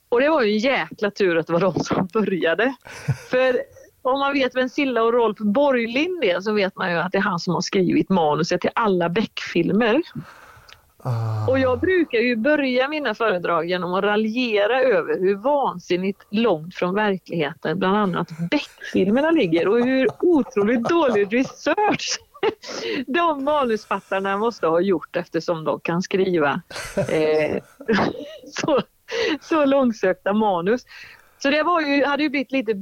Och 0.09 0.21
det 0.21 0.29
var 0.29 0.41
ju 0.41 0.51
en 0.51 0.57
jäkla 0.57 1.11
tur 1.11 1.37
att 1.37 1.47
det 1.47 1.53
var 1.53 1.59
de 1.59 1.79
som 1.79 2.07
började. 2.13 2.75
För 3.29 3.61
om 4.01 4.19
man 4.19 4.33
vet 4.33 4.55
vem 4.55 4.69
Silla 4.69 5.03
och 5.03 5.13
Rolf 5.13 5.37
Borglind 5.37 6.23
är 6.23 6.39
så 6.39 6.53
vet 6.53 6.75
man 6.75 6.91
ju 6.91 6.97
att 6.97 7.11
det 7.11 7.17
är 7.17 7.21
han 7.21 7.39
som 7.39 7.53
har 7.53 7.61
skrivit 7.61 8.09
manuset 8.09 8.61
till 8.61 8.69
alla 8.75 9.09
Beck-filmer. 9.09 10.01
Ah, 11.05 11.47
Och 11.47 11.59
jag 11.59 11.79
brukar 11.79 12.19
ju 12.19 12.35
börja 12.35 12.87
mina 12.87 13.15
föredrag 13.15 13.69
genom 13.69 13.93
att 13.93 14.03
raljera 14.03 14.81
över 14.81 15.19
hur 15.19 15.35
vansinnigt 15.35 16.27
långt 16.29 16.75
från 16.75 16.95
verkligheten 16.95 17.79
bland 17.79 17.97
annat 17.97 18.27
Beck-filmerna 18.51 19.31
ligger 19.31 19.67
och 19.67 19.85
hur 19.85 20.07
otroligt 20.19 20.83
dålig 20.89 21.33
research 21.33 22.19
de 23.07 23.43
manusfattarna 23.43 24.37
måste 24.37 24.67
ha 24.67 24.81
gjort 24.81 25.15
eftersom 25.15 25.63
de 25.63 25.79
kan 25.79 26.01
skriva 26.01 26.61
eh, 27.09 27.63
så, 28.47 28.81
så 29.41 29.65
långsökta 29.65 30.33
manus. 30.33 30.85
Så 31.37 31.49
det 31.49 31.63
var 31.63 31.81
ju, 31.81 32.05
hade 32.05 32.23
ju 32.23 32.29
blivit 32.29 32.51
lite 32.51 32.73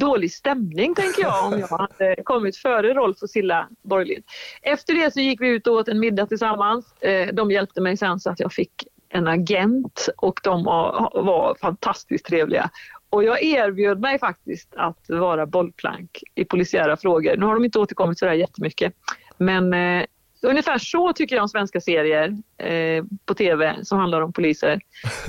dålig 0.00 0.32
stämning 0.32 0.94
tänker 0.94 1.22
jag 1.22 1.44
om 1.44 1.58
jag 1.58 1.68
hade 1.68 2.22
kommit 2.22 2.56
före 2.56 2.94
Rolf 2.94 3.22
och 3.22 3.30
Silla 3.30 3.68
Borglind. 3.82 4.24
Efter 4.62 4.94
det 4.94 5.12
så 5.12 5.20
gick 5.20 5.40
vi 5.40 5.48
ut 5.48 5.66
och 5.66 5.74
åt 5.74 5.88
en 5.88 6.00
middag 6.00 6.26
tillsammans. 6.26 7.02
Eh, 7.02 7.34
de 7.34 7.50
hjälpte 7.50 7.80
mig 7.80 7.96
sen 7.96 8.20
så 8.20 8.30
att 8.30 8.40
jag 8.40 8.52
fick 8.52 8.72
en 9.08 9.26
agent 9.26 10.08
och 10.16 10.40
de 10.42 10.64
var, 10.64 11.10
var 11.14 11.56
fantastiskt 11.60 12.26
trevliga. 12.26 12.70
Och 13.10 13.24
jag 13.24 13.42
erbjöd 13.42 14.00
mig 14.00 14.18
faktiskt 14.18 14.68
att 14.76 14.98
vara 15.08 15.46
bollplank 15.46 16.22
i 16.34 16.44
polisiära 16.44 16.96
frågor. 16.96 17.36
Nu 17.36 17.46
har 17.46 17.54
de 17.54 17.64
inte 17.64 17.78
återkommit 17.78 18.18
sådär 18.18 18.32
jättemycket. 18.32 18.92
Men 19.36 19.74
eh, 19.74 20.04
ungefär 20.42 20.78
så 20.78 21.12
tycker 21.12 21.36
jag 21.36 21.42
om 21.42 21.48
svenska 21.48 21.80
serier 21.80 22.36
eh, 22.58 23.04
på 23.26 23.34
tv 23.34 23.76
som 23.82 23.98
handlar 23.98 24.20
om 24.20 24.32
poliser. 24.32 24.80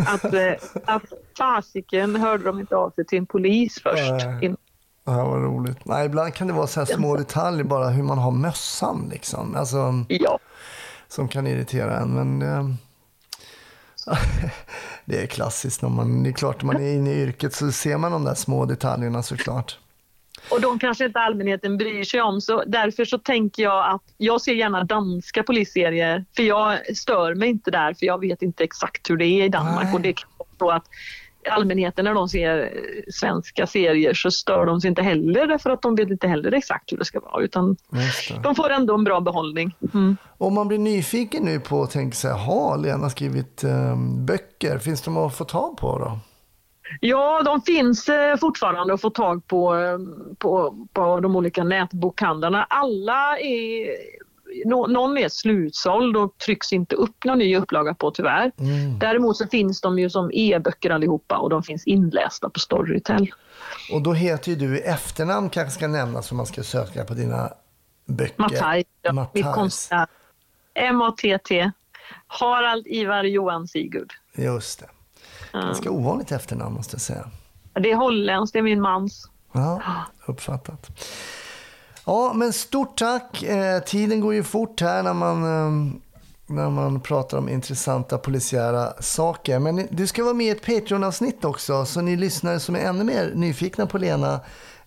Att, 0.07 0.33
eh, 0.33 0.53
att 0.85 1.03
fasiken 1.37 2.15
hörde 2.15 2.43
de 2.43 2.59
inte 2.59 2.75
av 2.75 2.89
sig 2.91 3.05
till 3.05 3.17
en 3.17 3.25
polis 3.25 3.79
först. 3.83 4.41
In- 4.43 4.57
Ja, 5.05 5.25
vad 5.29 5.43
roligt. 5.43 5.85
Nej, 5.85 6.05
ibland 6.05 6.33
kan 6.33 6.47
det 6.47 6.53
vara 6.53 6.67
så 6.67 6.79
här 6.79 6.85
små 6.85 7.15
detaljer, 7.17 7.63
bara 7.63 7.89
hur 7.89 8.03
man 8.03 8.17
har 8.17 8.31
mössan 8.31 9.09
liksom. 9.11 9.55
Alltså, 9.55 9.77
Ja, 10.09 10.39
som 11.07 11.27
kan 11.27 11.47
irritera 11.47 11.97
en. 11.99 12.09
Men 12.13 12.41
eh, 12.41 12.75
det 15.05 15.23
är 15.23 15.27
klassiskt. 15.27 15.81
När 15.81 15.89
man, 15.89 16.23
det 16.23 16.29
är 16.29 16.33
klart, 16.33 16.63
när 16.63 16.73
man 16.73 16.83
är 16.83 16.93
inne 16.93 17.11
i 17.11 17.21
yrket 17.21 17.53
så 17.53 17.71
ser 17.71 17.97
man 17.97 18.11
de 18.11 18.23
där 18.23 18.35
små 18.35 18.65
detaljerna 18.65 19.23
såklart. 19.23 19.77
och 20.51 20.61
de 20.61 20.79
kanske 20.79 21.05
inte 21.05 21.19
allmänheten 21.19 21.77
bryr 21.77 22.03
sig 22.03 22.21
om. 22.21 22.41
Så 22.41 22.63
därför 22.67 23.05
så 23.05 23.17
tänker 23.17 23.63
jag 23.63 23.95
att 23.95 24.03
jag 24.17 24.41
ser 24.41 24.53
gärna 24.53 24.83
danska 24.83 25.43
polisserier. 25.43 26.25
För 26.35 26.43
jag 26.43 26.97
stör 26.97 27.35
mig 27.35 27.49
inte 27.49 27.71
där, 27.71 27.93
för 27.93 28.05
jag 28.05 28.19
vet 28.21 28.41
inte 28.41 28.63
exakt 28.63 29.09
hur 29.09 29.17
det 29.17 29.25
är 29.25 29.45
i 29.45 29.49
Danmark. 29.49 29.83
Nej. 29.83 29.93
Och 29.93 30.01
det 30.01 30.13
kan 30.13 30.29
vara 30.37 30.49
så 30.59 30.71
att 30.71 30.85
allmänheten 31.49 32.05
när 32.05 32.13
de 32.13 32.29
ser 32.29 32.73
svenska 33.11 33.67
serier 33.67 34.13
så 34.13 34.31
stör 34.31 34.65
de 34.65 34.81
sig 34.81 34.89
inte 34.89 35.01
heller 35.01 35.47
därför 35.47 35.69
att 35.69 35.81
de 35.81 35.95
vet 35.95 36.09
inte 36.09 36.27
heller 36.27 36.51
exakt 36.51 36.91
hur 36.91 36.97
det 36.97 37.05
ska 37.05 37.19
vara. 37.19 37.43
Utan 37.43 37.77
de 38.43 38.55
får 38.55 38.69
ändå 38.69 38.93
en 38.93 39.03
bra 39.03 39.19
behållning. 39.19 39.75
Mm. 39.93 40.17
Om 40.37 40.53
man 40.53 40.67
blir 40.67 40.77
nyfiken 40.77 41.43
nu 41.43 41.59
på 41.59 41.77
och 41.77 41.89
tänker 41.89 42.17
så 42.17 42.27
här, 42.27 42.37
har 42.37 42.77
Lena 42.77 43.09
skrivit 43.09 43.63
eh, 43.63 43.95
böcker? 44.25 44.77
Finns 44.77 45.01
de 45.01 45.17
att 45.17 45.37
få 45.37 45.43
tag 45.43 45.77
på 45.77 45.99
då? 45.99 46.19
Ja, 46.99 47.41
de 47.45 47.61
finns 47.61 48.09
eh, 48.09 48.37
fortfarande 48.37 48.93
att 48.93 49.01
få 49.01 49.09
tag 49.09 49.47
på, 49.47 49.75
eh, 49.75 49.97
på, 50.37 50.75
på 50.93 51.19
de 51.19 51.35
olika 51.35 51.63
nätbokhandlarna. 51.63 52.63
Alla 52.63 53.37
är... 53.39 53.87
Nå, 54.65 54.87
någon 54.87 55.17
är 55.17 55.29
slutsåld 55.29 56.17
och 56.17 56.37
trycks 56.37 56.73
inte 56.73 56.95
upp 56.95 57.23
någon 57.25 57.37
ny 57.37 57.57
upplaga 57.57 57.93
på 57.93 58.11
tyvärr. 58.11 58.51
Mm. 58.57 58.99
Däremot 58.99 59.37
så 59.37 59.47
finns 59.47 59.81
de 59.81 59.99
ju 59.99 60.09
som 60.09 60.31
e-böcker 60.33 60.89
allihopa 60.89 61.37
och 61.37 61.49
de 61.49 61.63
finns 61.63 61.87
inlästa 61.87 62.49
på 62.49 62.59
Storytel. 62.59 63.31
Och 63.91 64.01
då 64.01 64.13
heter 64.13 64.49
ju 64.51 64.55
du 64.55 64.77
i 64.77 64.81
efternamn 64.81 65.49
kanske 65.49 65.71
ska 65.71 65.87
nämnas 65.87 66.31
om 66.31 66.37
man 66.37 66.45
ska 66.45 66.63
söka 66.63 67.05
på 67.05 67.13
dina 67.13 67.53
böcker. 68.05 68.33
Mattaj, 68.37 68.85
ja, 69.01 69.11
mitt 69.11 69.15
Matthijs. 69.15 69.45
konstnär. 69.55 70.07
M-A-T-T. 70.73 71.71
Harald 72.27 72.87
Ivar 72.87 73.23
Johan 73.23 73.67
Sigurd. 73.67 74.13
Just 74.35 74.79
det. 74.79 74.89
Ganska 75.53 75.91
ovanligt 75.91 76.31
efternamn 76.31 76.75
måste 76.75 76.95
jag 76.95 77.01
säga. 77.01 77.29
Det 77.73 77.91
är 77.91 77.95
holländskt, 77.95 78.53
det 78.53 78.59
är 78.59 78.63
min 78.63 78.81
mans. 78.81 79.29
Ja, 79.51 79.81
uppfattat. 80.25 80.87
Ja, 82.09 82.33
men 82.33 82.53
stort 82.53 82.97
tack. 82.97 83.43
Eh, 83.43 83.79
tiden 83.79 84.21
går 84.21 84.33
ju 84.33 84.43
fort 84.43 84.81
här 84.81 85.03
när 85.03 85.13
man, 85.13 85.43
eh, 85.43 85.93
när 86.47 86.69
man 86.69 87.01
pratar 87.01 87.37
om 87.37 87.49
intressanta 87.49 88.17
polisiära 88.17 88.93
saker. 88.99 89.59
Men 89.59 89.87
du 89.91 90.07
ska 90.07 90.23
vara 90.23 90.33
med 90.33 90.47
i 90.47 90.49
ett 90.49 90.65
Patreon-avsnitt 90.65 91.45
också, 91.45 91.85
så 91.85 92.01
ni 92.01 92.15
lyssnare 92.15 92.59
som 92.59 92.75
är 92.75 92.79
ännu 92.79 93.03
mer 93.03 93.31
nyfikna 93.35 93.85
på 93.85 93.97
Lena, 93.97 94.39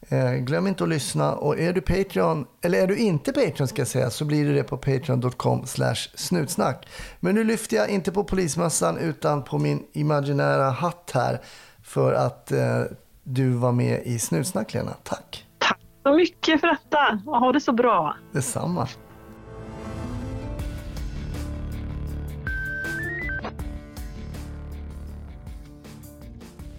eh, 0.08 0.32
glöm 0.32 0.66
inte 0.66 0.84
att 0.84 0.90
lyssna. 0.90 1.34
Och 1.34 1.58
är 1.58 1.72
du 1.72 1.80
Patreon, 1.80 2.46
eller 2.62 2.78
är 2.82 2.86
du 2.86 2.96
inte 2.96 3.32
Patreon 3.32 3.68
ska 3.68 3.80
jag 3.80 3.88
säga, 3.88 4.10
så 4.10 4.24
blir 4.24 4.44
du 4.44 4.54
det 4.54 4.62
på 4.62 4.76
patreon.com 4.76 5.66
snutsnack. 6.14 6.88
Men 7.20 7.34
nu 7.34 7.44
lyfter 7.44 7.76
jag 7.76 7.88
inte 7.88 8.12
på 8.12 8.24
polismössan 8.24 8.98
utan 8.98 9.44
på 9.44 9.58
min 9.58 9.82
imaginära 9.92 10.70
hatt 10.70 11.10
här 11.14 11.40
för 11.82 12.12
att 12.12 12.52
eh, 12.52 12.82
du 13.22 13.48
var 13.48 13.72
med 13.72 14.02
i 14.04 14.18
Snutsnack, 14.18 14.74
Lena. 14.74 14.94
Tack. 15.02 15.46
Tack 16.02 16.12
så 16.12 16.16
mycket 16.16 16.60
för 16.60 16.66
detta. 16.66 17.20
Ha 17.24 17.52
det 17.52 17.60
så 17.60 17.72
bra. 17.72 18.16
Detsamma. 18.32 18.88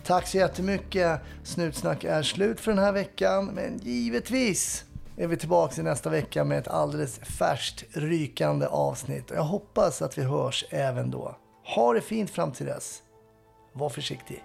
Tack 0.06 0.28
så 0.28 0.38
jättemycket. 0.38 1.22
Snutsnack 1.44 2.04
är 2.04 2.24
slut 2.24 2.60
för 2.60 2.72
den 2.72 2.84
här 2.84 2.92
veckan, 2.92 3.46
men 3.46 3.78
givetvis 3.78 4.86
är 5.18 5.28
vi 5.28 5.38
tillbaka 5.38 5.82
nästa 5.82 6.10
vecka 6.10 6.44
med 6.44 6.58
ett 6.58 6.68
alldeles 6.68 7.20
färskt 7.20 7.84
rykande 7.98 8.68
avsnitt. 8.68 9.32
Jag 9.36 9.44
hoppas 9.44 10.02
att 10.02 10.18
vi 10.18 10.24
hörs 10.24 10.66
även 10.70 11.12
då. 11.12 11.36
Ha 11.76 11.94
det 11.94 12.02
fint 12.02 12.30
fram 12.30 12.52
till 12.52 12.66
dess. 12.66 13.04
Var 13.74 13.90
försiktig. 13.90 14.44